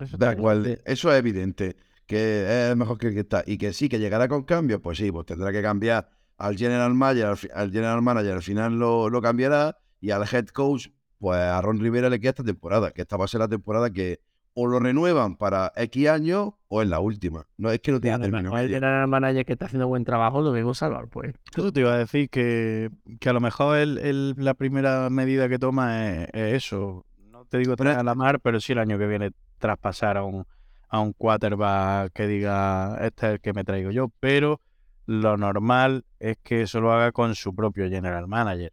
Eso 0.00 0.16
Da 0.16 0.32
igual, 0.32 0.80
eso 0.84 1.12
es 1.12 1.18
evidente, 1.18 1.76
que 2.06 2.70
es 2.70 2.76
mejor 2.76 2.98
que 2.98 3.08
el 3.08 3.14
que 3.14 3.20
está. 3.20 3.42
Y 3.46 3.58
que 3.58 3.72
sí, 3.72 3.88
que 3.88 3.98
llegará 3.98 4.28
con 4.28 4.42
cambios, 4.44 4.80
pues 4.80 4.98
sí, 4.98 5.10
pues 5.12 5.26
tendrá 5.26 5.52
que 5.52 5.62
cambiar 5.62 6.08
al 6.38 6.56
general 6.56 6.94
manager, 6.94 7.50
al, 7.54 7.70
general 7.70 8.02
manager 8.02 8.32
al 8.34 8.42
final 8.42 8.78
lo, 8.78 9.08
lo 9.10 9.22
cambiará, 9.22 9.76
y 10.00 10.10
al 10.10 10.22
head 10.30 10.46
coach, 10.48 10.88
pues 11.18 11.38
a 11.38 11.60
Ron 11.60 11.78
Rivera 11.78 12.08
le 12.10 12.18
queda 12.18 12.30
esta 12.30 12.42
temporada, 12.44 12.90
que 12.90 13.02
esta 13.02 13.16
va 13.16 13.26
a 13.26 13.28
ser 13.28 13.40
la 13.40 13.48
temporada 13.48 13.90
que 13.90 14.20
o 14.54 14.66
lo 14.66 14.80
renuevan 14.80 15.36
para 15.36 15.72
X 15.76 16.08
años 16.08 16.50
o 16.68 16.82
es 16.82 16.88
la 16.88 17.00
última. 17.00 17.46
No 17.56 17.70
es 17.70 17.80
que 17.80 17.90
no 17.92 18.00
tiene 18.00 18.18
lo 18.18 18.24
término 18.24 18.58
el 18.58 18.68
general 18.68 19.08
manager 19.08 19.46
que 19.46 19.52
está 19.54 19.64
haciendo 19.64 19.88
buen 19.88 20.04
trabajo 20.04 20.42
lo 20.42 20.52
mismo 20.52 20.74
salvar, 20.74 21.08
pues. 21.08 21.32
Yo 21.56 21.72
te 21.72 21.80
iba 21.80 21.94
a 21.94 21.98
decir 21.98 22.28
que, 22.28 22.90
que 23.18 23.28
a 23.30 23.32
lo 23.32 23.40
mejor 23.40 23.78
el, 23.78 23.96
el- 23.98 24.34
la 24.36 24.52
primera 24.54 25.08
medida 25.08 25.48
que 25.48 25.58
toma 25.58 26.10
es, 26.10 26.28
es 26.34 26.54
eso. 26.64 27.06
No 27.30 27.46
te 27.46 27.58
digo 27.58 27.76
traer 27.76 27.98
a 27.98 28.02
la 28.02 28.14
mar, 28.14 28.40
pero 28.40 28.60
sí 28.60 28.72
el 28.72 28.78
año 28.80 28.98
que 28.98 29.06
viene 29.06 29.30
traspasar 29.62 30.18
a 30.18 30.24
un, 30.24 30.44
a 30.90 31.00
un 31.00 31.14
quarterback 31.14 32.12
que 32.12 32.26
diga, 32.26 32.98
este 33.00 33.26
es 33.28 33.32
el 33.34 33.40
que 33.40 33.54
me 33.54 33.64
traigo 33.64 33.90
yo. 33.90 34.10
Pero 34.20 34.60
lo 35.06 35.38
normal 35.38 36.04
es 36.20 36.36
que 36.42 36.62
eso 36.62 36.82
lo 36.82 36.92
haga 36.92 37.12
con 37.12 37.34
su 37.34 37.54
propio 37.54 37.88
general 37.88 38.28
manager. 38.28 38.72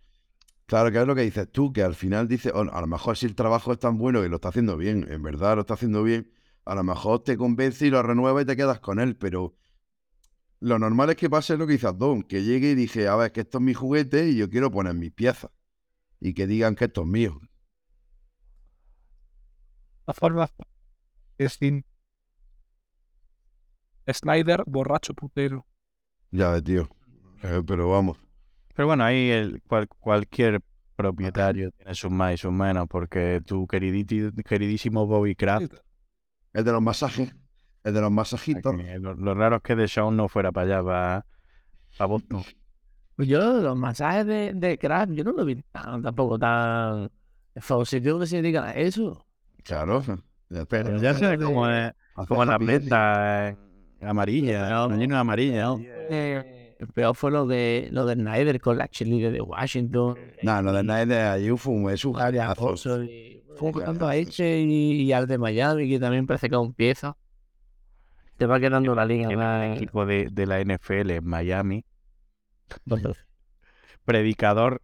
Claro, 0.66 0.92
que 0.92 1.00
es 1.00 1.08
lo 1.08 1.16
que 1.16 1.22
dices 1.22 1.52
tú, 1.52 1.72
que 1.72 1.82
al 1.82 1.96
final 1.96 2.28
dices, 2.28 2.52
"Oh, 2.54 2.62
a 2.72 2.82
lo 2.82 2.88
mejor 2.88 3.18
si 3.18 3.26
el 3.26 3.36
trabajo 3.36 3.72
es 3.72 3.80
tan 3.80 3.98
bueno 3.98 4.24
y 4.24 4.30
lo 4.30 4.36
está 4.36 4.50
haciendo 4.50 4.78
bien, 4.78 5.08
en 5.10 5.24
verdad 5.24 5.56
lo 5.56 5.62
está 5.62 5.76
haciendo 5.76 6.04
bien, 6.04 6.32
a 6.66 6.76
lo 6.76 6.84
mejor 6.84 7.24
te 7.24 7.38
convence 7.38 7.88
y 7.88 7.90
lo 7.90 8.04
renueva 8.04 8.42
y 8.42 8.46
te 8.46 8.56
quedas 8.56 8.80
con 8.80 9.00
él, 9.00 9.16
pero 9.16 9.56
lo 10.60 10.78
normal 10.78 11.10
es 11.10 11.16
que 11.16 11.30
pase 11.30 11.58
lo 11.58 11.66
que 11.66 11.74
dice 11.74 11.92
Don, 11.94 12.22
que 12.22 12.44
llegue 12.44 12.72
y 12.72 12.76
dice, 12.76 13.08
a 13.08 13.16
ver, 13.16 13.32
que 13.32 13.42
esto 13.42 13.60
es 13.60 13.64
mi 13.64 13.74
juguete 13.74 14.30
y 14.30 14.36
yo 14.38 14.50
quiero 14.50 14.70
poner 14.70 14.94
mis 14.94 15.12
piezas. 15.12 15.52
Y 16.20 16.34
que 16.34 16.48
digan 16.48 16.76
que 16.76 16.86
esto 16.86 17.02
es 17.02 17.08
mío. 17.08 17.40
La 20.06 20.14
forma 20.14 20.44
es 20.46 20.52
sin 21.48 21.86
Snyder, 24.12 24.64
borracho 24.66 25.14
putero. 25.14 25.66
Ya 26.32 26.50
ves, 26.52 26.64
tío. 26.64 26.90
Eh, 27.44 27.62
pero 27.66 27.90
vamos. 27.90 28.18
Pero 28.76 28.88
bueno, 28.88 29.04
ahí 29.04 29.30
el, 29.30 29.62
cual- 29.64 29.88
cualquier 29.88 30.62
propietario 30.96 31.72
tiene 31.72 31.96
sus 31.96 32.12
más 32.12 32.34
y 32.34 32.38
sus 32.38 32.52
menos, 32.52 32.88
porque 32.90 33.42
tu 33.46 33.68
queridísimo 33.68 35.06
Bobby 35.06 35.36
Kraft, 35.36 35.74
El 36.54 36.64
de 36.66 36.72
los 36.72 36.82
masajes. 36.82 37.34
El 37.84 37.94
de 37.94 38.02
los 38.02 38.12
masajitos. 38.12 38.76
que 38.76 39.00
lo, 39.00 39.14
lo 39.14 39.34
raro 39.34 39.58
es 39.58 39.62
que 39.62 39.76
Deshaun 39.76 40.18
no 40.18 40.28
fuera 40.28 40.52
para 40.52 40.78
allá, 40.80 40.84
para, 40.84 41.26
para 41.98 42.08
Boston. 42.08 42.44
Pues 43.16 43.28
yo, 43.28 43.62
los 43.62 43.78
masajes 43.78 44.26
de, 44.26 44.54
de 44.54 44.78
crack, 44.78 45.12
yo 45.12 45.24
no 45.24 45.32
lo 45.34 45.46
vi 45.46 45.62
tan, 45.72 46.02
tampoco 46.02 46.40
tan. 46.40 47.10
¿Qué 47.54 47.62
significa 48.26 48.72
eso? 48.72 49.26
Claro. 49.64 50.04
Pero 50.70 50.98
ya 51.02 51.14
es, 51.70 51.88
Hace 52.16 52.28
como 52.28 52.46
las 52.46 52.56
happy 52.56 52.64
ending. 52.66 52.80
ventas 52.80 53.56
amarillas, 54.02 54.90
lleno 54.98 55.16
de 55.16 55.22
amarilla, 55.22 55.64
¿no? 55.64 55.82
Eh, 56.10 56.76
el 56.80 56.88
peor 56.88 57.16
fue 57.16 57.32
lo 57.32 57.46
de 57.46 57.90
lo 57.92 58.06
de 58.06 58.16
Snyder 58.16 58.60
con 58.62 58.78
la 58.78 58.88
cheerleader 58.88 59.32
de 59.32 59.42
Washington. 59.42 60.18
No, 60.42 60.62
no, 60.62 60.72
de 60.74 61.06
de 61.06 61.20
allí 61.22 61.50
fue 61.58 61.74
un, 61.74 61.90
es 61.92 62.04
un 62.06 62.14
y- 63.04 63.44
Fue 63.56 63.74
jugando 63.74 64.08
a 64.08 64.16
este 64.16 64.62
y, 64.62 65.02
y 65.04 65.12
al 65.12 65.28
de 65.28 65.38
Miami, 65.38 65.90
que 65.90 66.00
también 66.00 66.26
parece 66.26 66.50
que 66.50 66.56
aún 66.56 66.68
empieza. 66.68 67.16
Te 68.38 68.46
va 68.46 68.60
quedando 68.60 68.96
la 68.96 69.06
liga 69.06 69.66
El 69.66 69.74
equipo 69.74 70.06
de, 70.06 70.30
de 70.32 70.46
la 70.48 70.62
NFL 70.62 71.12
en 71.12 71.26
Miami, 71.26 71.84
predicador 74.06 74.82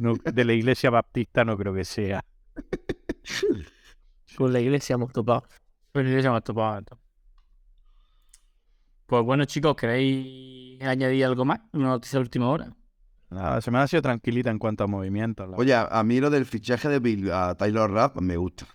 no- 0.00 0.16
de 0.16 0.44
la 0.44 0.52
iglesia 0.52 0.90
baptista, 0.90 1.44
no 1.44 1.56
creo 1.56 1.72
que 1.72 1.84
sea. 1.84 2.24
Con 4.36 4.52
la 4.52 4.60
iglesia 4.60 4.94
hemos 4.94 5.12
topado. 5.12 5.44
Pues 5.92 6.06
ya 6.22 6.28
hemos 6.28 6.44
topado 6.44 6.78
esto. 6.78 6.98
Pues 9.06 9.24
bueno, 9.24 9.44
chicos, 9.44 9.76
¿queréis 9.76 10.82
añadir 10.82 11.24
algo 11.26 11.44
más? 11.44 11.60
Una 11.72 11.88
noticia 11.88 12.18
de 12.18 12.22
última 12.22 12.48
hora. 12.48 12.74
Nada, 13.30 13.54
la 13.56 13.60
semana 13.60 13.84
ha 13.84 13.88
sido 13.88 14.02
tranquilita 14.02 14.50
en 14.50 14.58
cuanto 14.58 14.84
a 14.84 14.86
movimientos. 14.86 15.48
la 15.48 15.56
Oye, 15.56 15.74
a 15.74 16.02
mí 16.02 16.20
lo 16.20 16.30
del 16.30 16.46
fichaje 16.46 16.88
de 16.88 16.98
Bill 16.98 17.30
a 17.30 17.54
Taylor 17.54 17.90
Rapp 17.90 18.16
me 18.20 18.36
gusta. 18.36 18.66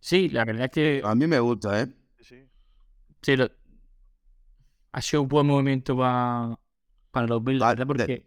Sí, 0.00 0.28
la 0.28 0.44
verdad 0.44 0.64
es 0.66 0.70
que 0.70 1.02
A 1.04 1.14
mí 1.14 1.26
me 1.26 1.38
gusta, 1.40 1.82
¿eh? 1.82 1.88
sí, 3.22 3.36
lo- 3.36 3.50
ha 4.92 5.00
sido 5.00 5.22
un 5.22 5.28
buen 5.28 5.46
movimiento 5.46 5.96
para, 5.96 6.58
para 7.10 7.26
los 7.26 7.42
Bills, 7.44 7.60
¿verdad? 7.60 7.76
de- 7.78 7.86
Porque 7.86 8.26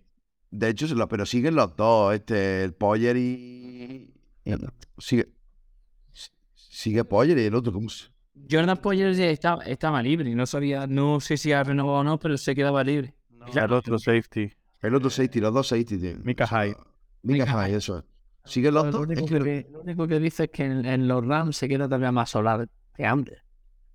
De 0.52 0.70
hecho, 0.70 0.88
se 0.88 0.96
pero 1.08 1.26
siguen 1.26 1.56
los 1.56 1.76
dos, 1.76 2.14
este, 2.16 2.64
el 2.64 2.74
Poyer 2.74 3.18
y... 3.18 4.14
Sigue, 4.98 5.28
sigue 6.86 7.04
Poyer 7.04 7.38
y 7.38 7.42
el 7.46 7.56
otro, 7.56 7.74
¿cómo 7.74 7.90
se...? 7.90 8.06
Jordan 8.52 8.78
Poyer 8.78 9.14
ya 9.16 9.30
estaba, 9.30 9.64
estaba 9.64 10.02
libre. 10.04 10.36
No 10.36 10.46
sabía, 10.46 10.86
no 10.88 11.20
sé 11.20 11.36
si 11.38 11.52
ha 11.52 11.64
renovado 11.64 12.00
o 12.00 12.04
no, 12.04 12.20
pero 12.20 12.38
se 12.38 12.54
quedaba 12.54 12.84
libre. 12.84 13.14
El 13.56 13.72
otro 13.74 13.98
safety. 13.98 14.52
El 14.82 14.94
otro 14.96 15.10
safety, 15.10 15.40
los 15.40 15.54
dos 15.54 15.68
safety. 15.68 15.98
tío. 15.98 16.18
Mika 16.24 16.46
Hyde. 16.48 16.76
Mika 17.24 17.46
Hyde, 17.46 17.78
eso 17.78 17.98
es. 18.00 18.04
Siguen 18.44 18.74
los 18.76 18.86
Lo 18.86 18.92
dos. 18.92 19.02
único, 19.02 19.22
es 19.26 19.32
que- 19.32 19.40
que, 19.40 19.68
lo 19.72 19.82
único 19.82 20.08
que 20.08 20.20
dice 20.20 20.44
es 20.44 20.50
que 20.52 20.64
en, 20.66 20.86
en 20.86 21.08
los 21.08 21.26
Rams 21.26 21.58
se 21.58 21.68
queda 21.68 21.86
todavía 21.86 22.12
más 22.12 22.30
solar 22.30 22.68
que 22.96 23.06
antes. 23.06 23.40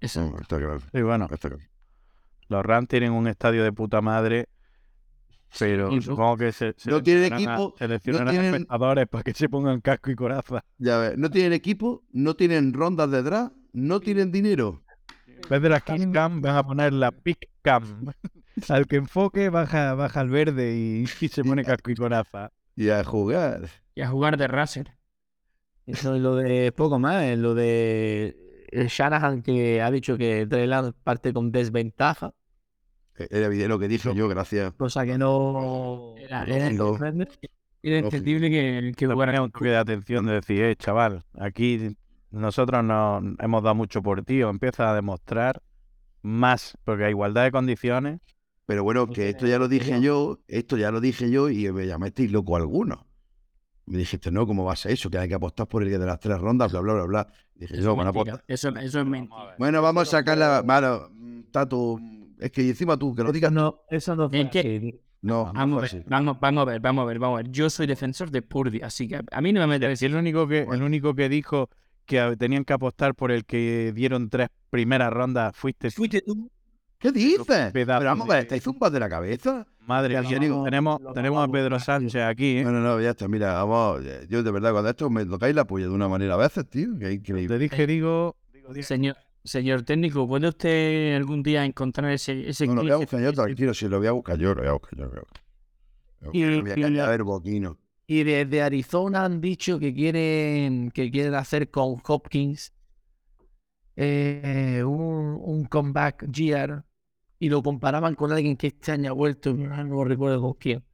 Eso. 0.01 0.23
No, 0.29 0.39
está 0.41 0.57
claro, 0.59 0.81
Sí, 0.93 1.03
bueno, 1.03 1.29
está 1.31 1.49
claro. 1.51 1.59
los 2.49 2.65
Rams 2.67 2.89
tienen 2.89 3.13
un 3.13 3.29
estadio 3.29 3.63
de 3.63 3.73
puta 3.73 4.01
madre, 4.01 4.49
pero 5.59 6.01
supongo 6.01 6.37
que 6.37 6.53
se, 6.53 6.75
No 6.87 7.03
tienen 7.03 7.25
seleccionarán 7.25 7.33
a- 7.33 7.55
equipo, 7.55 7.75
seleccionarán 7.79 8.25
no 8.27 8.31
a 8.31 8.33
tienen- 8.35 8.55
espectadores 8.55 9.09
para 9.09 9.25
que 9.25 9.35
se 9.35 9.49
pongan 9.49 9.81
casco 9.81 10.11
y 10.11 10.15
coraza. 10.15 10.65
Ya 10.79 10.99
ves, 10.99 11.19
no 11.19 11.31
tienen 11.31 11.53
equipo, 11.53 12.05
no 12.13 12.35
tienen 12.35 12.73
rondas 12.73 13.11
de 13.11 13.23
draft, 13.23 13.55
no 13.73 14.01
tienen 14.01 14.31
dinero. 14.33 14.83
En 15.27 15.49
vez 15.49 15.63
de 15.63 15.69
la 15.69 15.81
Kiss 15.81 16.07
Cam, 16.13 16.41
van 16.43 16.57
a 16.57 16.63
poner 16.63 16.93
la 16.93 17.11
Pick 17.13 17.49
Cam. 17.63 18.07
Al 18.69 18.87
que 18.87 18.97
enfoque, 18.97 19.49
baja, 19.49 19.95
baja 19.95 20.21
al 20.21 20.29
verde 20.29 20.75
y, 20.77 21.05
y 21.21 21.29
se 21.29 21.43
pone 21.43 21.65
casco 21.65 21.91
y 21.91 21.95
coraza. 21.95 22.53
Y 22.77 22.91
a 22.91 23.03
jugar. 23.05 23.69
Y 23.95 24.03
a 24.03 24.09
jugar 24.09 24.37
de 24.37 24.49
Racer. 24.49 24.93
Eso 25.87 26.15
es 26.15 26.21
lo 26.21 26.37
de 26.37 26.71
poco 26.73 26.99
más, 26.99 27.25
es 27.25 27.39
lo 27.39 27.55
de 27.55 28.37
el 28.71 28.87
Shanahan 28.89 29.43
que 29.43 29.81
ha 29.83 29.91
dicho 29.91 30.17
que 30.19 30.47
Trey 30.47 30.69
parte 31.03 31.33
con 31.33 31.51
desventaja, 31.53 32.29
Eh, 32.29 32.33
Era 33.31 33.47
evidente 33.47 33.69
lo 33.69 33.79
que 33.79 33.89
dije 33.89 34.15
yo, 34.15 34.29
gracias. 34.29 34.73
cosa 34.75 35.05
que 35.05 35.19
no 35.19 36.15
Era- 36.17 36.45
era 36.45 36.71
no. 36.71 36.97
que, 36.97 38.93
que 38.97 39.09
ponía 39.09 39.43
un 39.43 39.51
toque 39.51 39.69
de 39.69 39.77
atención 39.77 40.27
de 40.27 40.35
decir, 40.35 40.63
eh, 40.63 40.77
chaval, 40.77 41.25
aquí 41.39 41.97
nosotros 42.31 42.85
nos 42.85 43.23
hemos 43.39 43.63
dado 43.63 43.75
mucho 43.75 44.03
por 44.03 44.23
ti, 44.23 44.43
o 44.43 44.51
empieza 44.51 44.91
a 44.91 44.95
demostrar 44.95 45.63
más, 46.23 46.77
porque 46.85 47.05
a 47.05 47.11
igualdad 47.11 47.45
de 47.45 47.51
condiciones, 47.51 48.21
Pero 48.67 48.85
bueno, 48.85 49.07
que 49.09 49.31
esto 49.31 49.47
ya 49.47 49.59
lo 49.59 49.67
dije 49.69 50.01
yo, 50.01 50.39
esto 50.47 50.77
ya 50.77 50.91
lo 50.91 51.01
dije 51.01 51.31
yo 51.31 51.49
y 51.49 51.73
me 51.73 51.87
llamasteis 51.87 52.31
loco 52.31 52.57
algunos. 52.57 53.01
Me 53.87 53.99
dijiste, 53.99 54.31
no, 54.31 54.47
¿cómo 54.47 54.65
va 54.65 54.75
a 54.75 54.77
ser 54.77 54.93
eso? 54.93 55.11
Que 55.11 55.19
hay 55.19 55.29
que 55.29 55.35
apostar 55.35 55.67
por 55.67 55.83
el 55.83 55.89
que 55.91 55.99
de 55.99 56.07
las 56.07 56.21
tres 56.21 56.39
rondas, 56.39 56.71
bla, 56.71 56.81
bla, 56.81 56.93
bla, 56.95 57.05
bla. 57.07 57.27
Dije 57.57 57.83
yo, 57.83 57.97
bueno, 57.97 58.13
pues, 58.13 58.33
Eso, 58.47 58.69
eso 58.69 59.01
es 59.01 59.07
mentira. 59.07 59.57
bueno, 59.59 59.83
vamos 59.83 60.07
a 60.07 60.11
sacar 60.19 60.39
la... 60.39 60.63
Bueno, 60.63 61.09
Tato, 61.51 61.99
es 62.41 62.51
que 62.51 62.69
encima 62.69 62.97
tú, 62.97 63.15
que 63.15 63.23
lo 63.23 63.33
digas... 63.33 63.53
No, 63.53 63.81
eso 63.91 64.17
no 64.17 64.29
fue 64.29 64.41
¿En 64.41 64.51
qué? 64.51 64.61
así. 64.61 65.01
No, 65.23 65.47
no 65.47 65.53
Vamos 65.53 65.91
fue 65.91 65.99
ver, 65.99 66.09
vamos, 66.09 66.41
vamos 66.41 66.63
a 66.63 66.65
ver, 66.65 66.81
vamos 66.81 67.03
a 67.03 67.05
ver, 67.07 67.19
vamos 67.19 67.39
a 67.41 67.43
ver. 67.43 67.53
Yo 67.53 67.69
soy 67.69 67.87
defensor 67.87 68.31
de 68.31 68.41
Purdy, 68.43 68.81
así 68.81 69.07
que 69.07 69.21
a 69.31 69.41
mí 69.41 69.53
no 69.53 69.61
me 69.61 69.67
metes. 69.67 69.99
si 69.99 70.07
el 70.07 70.15
único 70.15 70.49
que, 70.49 70.61
el 70.63 70.83
único 70.83 71.15
que 71.15 71.29
dijo 71.29 71.69
que 72.07 72.37
tenían 72.39 72.65
que 72.65 72.73
apostar 72.73 73.15
por 73.15 73.31
el 73.31 73.45
que 73.45 73.93
dieron 73.95 74.31
tres 74.31 74.49
primeras 74.71 75.13
rondas 75.13 75.55
fuiste 75.55 75.89
tú. 75.91 75.95
Fuiste 75.97 76.23
tú. 76.23 76.51
¿Qué 76.99 77.13
dices? 77.13 77.71
pedazo 77.73 78.01
Pero 78.01 78.11
vamos 78.11 78.27
a 78.27 78.33
ver, 78.33 78.37
de- 78.39 78.43
¿estáis 78.43 78.63
zumbas 78.63 78.93
de 78.93 79.01
la 79.01 79.09
cabeza? 79.09 79.67
Madre 79.87 80.21
mía, 80.21 80.39
digo, 80.39 80.63
tenemos, 80.65 80.99
tenemos 81.15 81.47
a 81.49 81.51
Pedro. 81.51 81.79
Sánchez 81.81 82.23
aquí, 82.23 82.59
¿eh? 82.59 82.65
No, 82.65 82.71
no, 82.71 82.81
no, 82.81 83.01
ya 83.01 83.11
está, 83.11 83.27
mira, 83.27 83.55
vamos, 83.65 84.03
eh, 84.05 84.27
yo 84.29 84.43
de 84.43 84.51
verdad, 84.51 84.73
cuando 84.73 84.91
esto 84.91 85.09
me 85.11 85.25
tocáis 85.25 85.55
la 85.55 85.65
polla 85.67 85.87
de 85.87 85.93
una 85.93 86.09
manera 86.09 86.35
a 86.35 86.37
veces, 86.37 86.69
tío, 86.69 86.99
que 86.99 87.05
es 87.07 87.11
Te 87.11 87.15
increíble. 87.15 87.59
dije, 87.59 87.87
digo, 87.87 88.37
digo, 88.53 88.73
digo, 88.75 88.87
Señor, 88.87 89.17
señor 89.45 89.83
técnico, 89.83 90.27
¿puede 90.29 90.49
usted 90.49 91.17
algún 91.17 91.43
día 91.43 91.65
encontrar 91.65 92.11
ese, 92.13 92.49
ese 92.49 92.67
No, 92.67 92.75
lo 92.77 92.83
voy 92.83 92.91
a 92.93 92.97
buscar 92.97 93.21
yo, 93.21 93.33
tranquilo, 93.33 93.75
si 93.75 93.89
lo 93.89 93.99
voy 93.99 94.07
a 94.07 94.13
buscar 94.13 94.39
yo, 94.39 94.55
lo 94.55 94.61
voy 94.63 94.69
a 94.69 94.73
buscar 94.73 94.99
yo. 94.99 95.05
Lo 95.05 95.11
voy 95.11 95.19
a 95.19 95.21
buscar. 95.23 95.43
Lo 96.21 96.33
Y- 96.33 96.43
voy 96.43 96.55
a 96.55 96.61
buscar, 96.63 96.93
y- 96.93 96.99
a 96.99 97.09
ver, 97.09 97.23
boquino. 97.25 97.79
Y 98.07 98.25
desde 98.25 98.63
Arizona 98.63 99.25
han 99.25 99.41
dicho 99.41 99.79
que 99.79 99.95
quieren, 99.95 100.91
que 100.91 101.11
quieren 101.11 101.35
hacer 101.35 101.71
con 101.71 101.97
Hopkins 102.07 102.73
eh, 103.97 104.83
un, 104.85 105.39
un 105.43 105.65
comeback 105.65 106.27
year 106.33 106.85
y 107.39 107.49
lo 107.49 107.63
comparaban 107.63 108.15
con 108.17 108.33
alguien 108.33 108.57
que 108.57 108.69
este 108.69 108.93
año 108.93 109.11
ha 109.11 109.15
vuelto, 109.15 109.53
no 109.55 109.85
no 109.85 110.05
recuerdo 110.05 110.41
con 110.41 110.55
quién. 110.55 110.85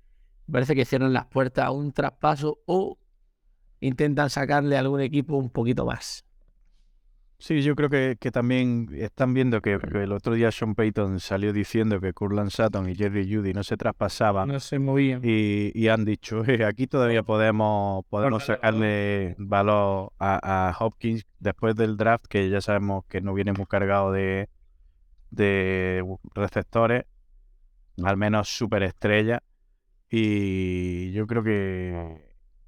Parece 0.50 0.74
que 0.74 0.84
cierran 0.84 1.12
las 1.14 1.26
puertas 1.26 1.66
a 1.66 1.72
un 1.72 1.92
traspaso 1.92 2.60
o 2.66 2.98
intentan 3.80 4.30
sacarle 4.30 4.76
a 4.76 4.80
algún 4.80 5.00
equipo 5.02 5.36
un 5.38 5.50
poquito 5.50 5.86
más. 5.86 6.25
Sí, 7.38 7.60
yo 7.60 7.76
creo 7.76 7.90
que, 7.90 8.16
que 8.18 8.30
también 8.30 8.88
están 8.94 9.34
viendo 9.34 9.60
que, 9.60 9.78
que 9.78 10.02
el 10.04 10.12
otro 10.12 10.32
día 10.32 10.50
Sean 10.50 10.74
Payton 10.74 11.20
salió 11.20 11.52
diciendo 11.52 12.00
que 12.00 12.14
Curland 12.14 12.50
Sutton 12.50 12.88
y 12.88 12.94
Jerry 12.94 13.30
Judy 13.32 13.52
no 13.52 13.62
se 13.62 13.76
traspasaban 13.76 14.48
No 14.48 14.58
se 14.58 14.78
movían. 14.78 15.20
y, 15.22 15.70
y 15.74 15.88
han 15.88 16.06
dicho, 16.06 16.42
"Eh, 16.46 16.64
aquí 16.64 16.86
todavía 16.86 17.22
podemos, 17.22 18.04
podemos 18.08 18.44
sacarle 18.46 19.34
valor 19.38 20.12
a, 20.18 20.68
a 20.70 20.76
Hopkins 20.78 21.26
después 21.38 21.76
del 21.76 21.98
draft, 21.98 22.24
que 22.26 22.48
ya 22.48 22.62
sabemos 22.62 23.04
que 23.06 23.20
no 23.20 23.34
viene 23.34 23.52
muy 23.52 23.66
cargado 23.66 24.12
de, 24.12 24.48
de 25.30 26.02
receptores, 26.34 27.04
al 28.02 28.16
menos 28.16 28.48
superestrella. 28.48 29.42
Y 30.10 31.12
yo 31.12 31.26
creo 31.26 31.42
que 31.42 32.22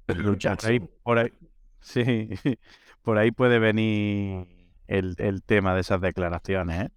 por 0.05 0.69
ahí, 0.69 0.79
por 1.03 1.17
ahí, 1.17 1.29
sí, 1.79 2.29
por 3.01 3.17
ahí 3.17 3.31
puede 3.31 3.57
venir 3.57 4.58
el, 4.89 5.15
el 5.19 5.43
tema 5.43 5.73
de 5.75 5.81
esas 5.81 6.01
declaraciones, 6.01 6.85
¿eh? 6.85 6.89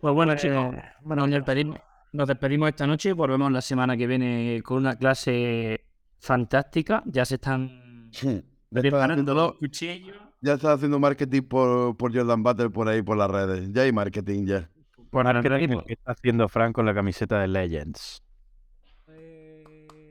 Pues 0.00 0.14
bueno, 0.14 0.34
chicos, 0.36 0.74
bueno, 1.02 1.26
nos 1.26 1.30
despedimos, 1.30 1.78
nos 2.12 2.26
despedimos 2.28 2.68
esta 2.70 2.86
noche. 2.86 3.12
Volvemos 3.12 3.52
la 3.52 3.60
semana 3.60 3.96
que 3.96 4.06
viene 4.06 4.62
con 4.64 4.78
una 4.78 4.96
clase 4.96 5.86
fantástica. 6.18 7.02
Ya 7.06 7.24
se 7.24 7.34
están 7.34 8.10
estás 8.10 8.42
preparando 8.70 9.56
cuchillos. 9.58 10.16
ya 10.40 10.54
estás 10.54 10.76
haciendo 10.76 10.98
marketing 10.98 11.42
por, 11.42 11.96
por 11.96 12.14
Jordan 12.14 12.42
Butler 12.42 12.70
por 12.70 12.88
ahí, 12.88 13.02
por 13.02 13.16
las 13.18 13.30
redes. 13.30 13.70
Ya 13.72 13.82
hay 13.82 13.92
marketing, 13.92 14.46
ya. 14.46 14.70
Para 15.10 15.38
¿Qué 15.40 15.48
el 15.48 15.54
equipo. 15.54 15.84
que 15.84 15.94
está 15.94 16.12
haciendo 16.12 16.48
Frank 16.48 16.72
con 16.74 16.86
la 16.86 16.94
camiseta 16.94 17.40
de 17.40 17.48
Legends? 17.48 18.22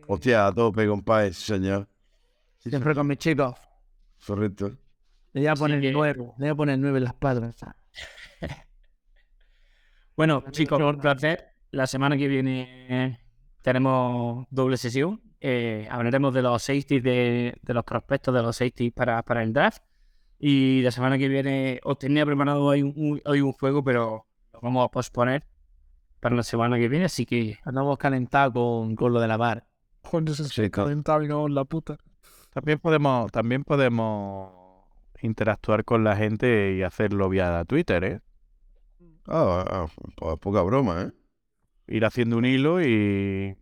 Hostia, 0.08 0.48
a 0.48 0.54
tope, 0.54 0.88
compadre, 0.88 1.34
sí, 1.34 1.44
señor. 1.54 1.88
Siempre 2.70 2.96
con 2.96 3.08
mis 3.08 3.18
chicos. 3.18 3.56
Correcto. 4.26 4.70
Le 5.34 5.42
voy 5.42 5.48
a 5.48 5.54
poner 5.56 5.82
que- 5.82 5.92
nueve, 5.92 6.18
le 6.38 6.46
voy 6.46 6.50
a 6.50 6.56
poner 6.56 6.80
nueve 6.80 6.98
en 6.98 7.04
las 7.06 7.14
patas. 7.14 7.56
Bueno, 10.16 10.44
chicos, 10.52 10.82
un 10.82 11.00
placer. 11.00 11.46
La 11.72 11.88
semana 11.88 12.18
que 12.18 12.28
viene 12.28 13.20
tenemos 13.62 14.46
doble 14.50 14.76
sesión. 14.78 15.22
Eh, 15.40 15.88
hablaremos 15.90 16.34
de 16.34 16.42
los 16.42 16.62
safeties, 16.62 17.02
de, 17.04 17.58
de 17.62 17.74
los 17.74 17.84
prospectos 17.86 18.34
de 18.34 18.42
los 18.42 18.56
safeties 18.58 18.92
para, 18.92 19.24
para 19.24 19.44
el 19.44 19.54
draft. 19.54 19.82
Y 20.40 20.82
la 20.82 20.92
semana 20.92 21.18
que 21.18 21.28
viene 21.30 21.80
os 21.84 21.98
tenía 22.00 22.26
preparado 22.26 22.64
hoy 22.64 22.82
un, 22.82 23.22
hoy 23.26 23.42
un 23.42 23.54
juego, 23.54 23.84
pero 23.84 24.26
lo 24.54 24.60
vamos 24.62 24.86
a 24.86 24.90
posponer 24.92 25.46
para 26.20 26.36
la 26.36 26.44
semana 26.44 26.78
que 26.78 26.90
viene, 26.90 27.06
así 27.06 27.26
que 27.26 27.58
Andamos 27.64 27.98
calentados 27.98 28.54
con, 28.54 28.96
con 28.96 29.14
lo 29.14 29.20
de 29.22 29.28
la 29.28 29.38
mar. 29.38 29.66
Coño, 30.02 30.34
se 30.34 30.44
Sí, 30.46 30.70
claro. 30.70 30.88
calentaba 30.88 31.24
y 31.24 31.28
no 31.28 31.48
la 31.48 31.64
puta. 31.66 31.98
También 32.52 32.80
podemos, 32.80 33.32
también 33.32 33.64
podemos 33.64 34.54
interactuar 35.22 35.84
con 35.86 36.04
la 36.04 36.16
gente 36.16 36.74
y 36.76 36.84
hacerlo 36.84 37.30
vía 37.30 37.64
Twitter, 37.66 38.04
¿eh? 38.04 38.20
Ah, 39.28 39.64
ah, 39.70 39.88
po- 40.18 40.38
poca 40.38 40.62
broma, 40.64 41.02
¿eh? 41.04 41.12
Ir 41.88 42.06
haciendo 42.06 42.38
un 42.38 42.46
hilo 42.46 42.82
y, 42.82 43.58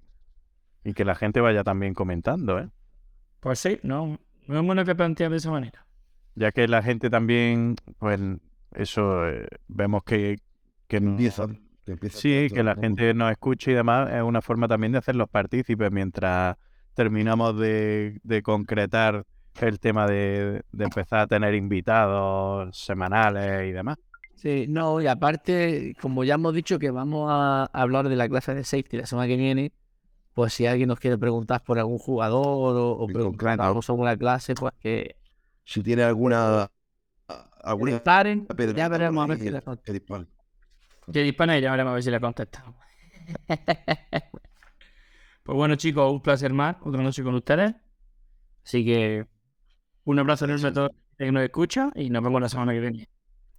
y 0.84 0.94
que 0.94 1.06
la 1.06 1.16
gente 1.16 1.42
vaya 1.42 1.64
también 1.64 1.94
comentando, 1.96 2.60
¿eh? 2.60 2.70
pues 3.40 3.60
sí, 3.60 3.80
no, 3.84 4.20
no 4.48 4.60
es 4.60 4.66
bueno 4.66 4.86
que 4.86 4.96
plantear 4.96 5.32
de 5.32 5.38
esa 5.38 5.52
manera. 5.52 5.86
Ya 6.36 6.52
que 6.52 6.68
la 6.68 6.84
gente 6.84 7.10
también, 7.10 7.76
pues 8.00 8.20
eso, 8.74 9.28
eh, 9.28 9.48
vemos 9.68 10.04
que, 10.04 10.38
que 10.88 11.00
no- 11.02 11.12
Empieza. 11.12 11.48
que 11.86 11.92
empieza 11.94 12.20
Sí, 12.20 12.50
que 12.54 12.64
la 12.64 12.76
gente 12.76 13.14
nos 13.14 13.32
escuche 13.32 13.72
y 13.72 13.74
demás 13.76 14.12
es 14.14 14.22
una 14.22 14.42
forma 14.42 14.68
también 14.68 14.92
de 14.92 15.00
hacerlos 15.00 15.30
partícipes 15.30 15.92
mientras 15.92 16.58
terminamos 16.98 17.58
de, 17.60 18.20
de 18.24 18.42
concretar 18.42 19.24
el 19.62 19.80
tema 19.80 20.08
de, 20.08 20.64
de 20.72 20.84
empezar 20.84 21.20
a 21.20 21.28
tener 21.28 21.54
invitados 21.54 22.76
semanales 22.78 23.70
y 23.70 23.72
demás. 23.72 23.98
Sí, 24.36 24.66
no, 24.68 25.00
y 25.02 25.08
aparte, 25.08 25.96
como 26.02 26.24
ya 26.24 26.34
hemos 26.36 26.54
dicho 26.54 26.78
que 26.80 26.92
vamos 26.92 27.28
a 27.32 27.66
hablar 27.72 28.10
de 28.10 28.16
la 28.16 28.28
clase 28.28 28.54
de 28.56 28.64
safety 28.64 28.98
la 28.98 29.06
semana 29.06 29.28
que 29.28 29.38
viene, 29.38 29.72
pues 30.34 30.54
si 30.54 30.66
alguien 30.66 30.90
nos 30.90 31.00
quiere 31.00 31.18
preguntar 31.18 31.64
por 31.64 31.80
algún 31.80 31.98
jugador 32.00 32.76
o, 32.76 32.92
o 32.92 33.08
preguntar 33.08 33.60
sobre 33.84 34.06
la 34.06 34.18
clase, 34.18 34.54
pues 34.56 34.74
que 34.80 35.16
Si 35.66 35.82
tiene 35.84 36.04
alguna. 36.04 36.68
alguna 37.64 37.92
disparen, 37.94 38.46
Pedro, 38.46 38.78
ya 38.78 38.90
veremos 38.90 39.24
a 39.24 39.28
ver 39.28 39.38
que- 39.38 39.44
si 39.46 39.50
la 39.52 39.62
con- 39.62 39.78
que 39.78 39.94
dispare. 39.94 40.26
Que 41.12 41.24
dispara 41.24 41.58
y 41.58 41.62
ya 41.62 41.72
veremos 41.72 41.92
a 41.92 41.94
ver 41.96 42.04
si 42.04 42.12
le 42.12 42.20
contestamos. 42.20 42.76
pues 45.48 45.56
bueno, 45.56 45.76
chicos, 45.78 46.12
un 46.12 46.22
placer 46.22 46.52
más, 46.52 46.76
otra 46.84 47.02
noche 47.02 47.24
con 47.24 47.34
ustedes. 47.34 47.74
Así 48.66 48.84
que 48.84 49.26
un 50.04 50.20
abrazo 50.20 50.44
enorme 50.44 50.68
a 50.68 50.74
todos 50.74 50.90
los 50.92 51.18
que 51.18 51.32
nos 51.32 51.44
escuchan 51.44 51.92
y 51.96 52.10
nos 52.10 52.22
vemos 52.22 52.42
la 52.42 52.50
semana 52.50 52.74
que 52.74 52.82
viene. 52.82 53.10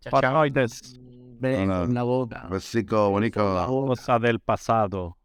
Chao, 0.00 0.10
chao. 0.10 0.20
Paranoides, 0.20 1.00
Ve 1.40 1.62
Hola. 1.62 1.80
con 1.80 1.94
la 1.94 2.02
boca. 2.02 2.46
Besico, 2.50 3.08
bonito. 3.08 3.54
La 3.54 3.66
boca. 3.66 3.88
cosa 3.88 4.18
del 4.18 4.38
pasado. 4.38 5.17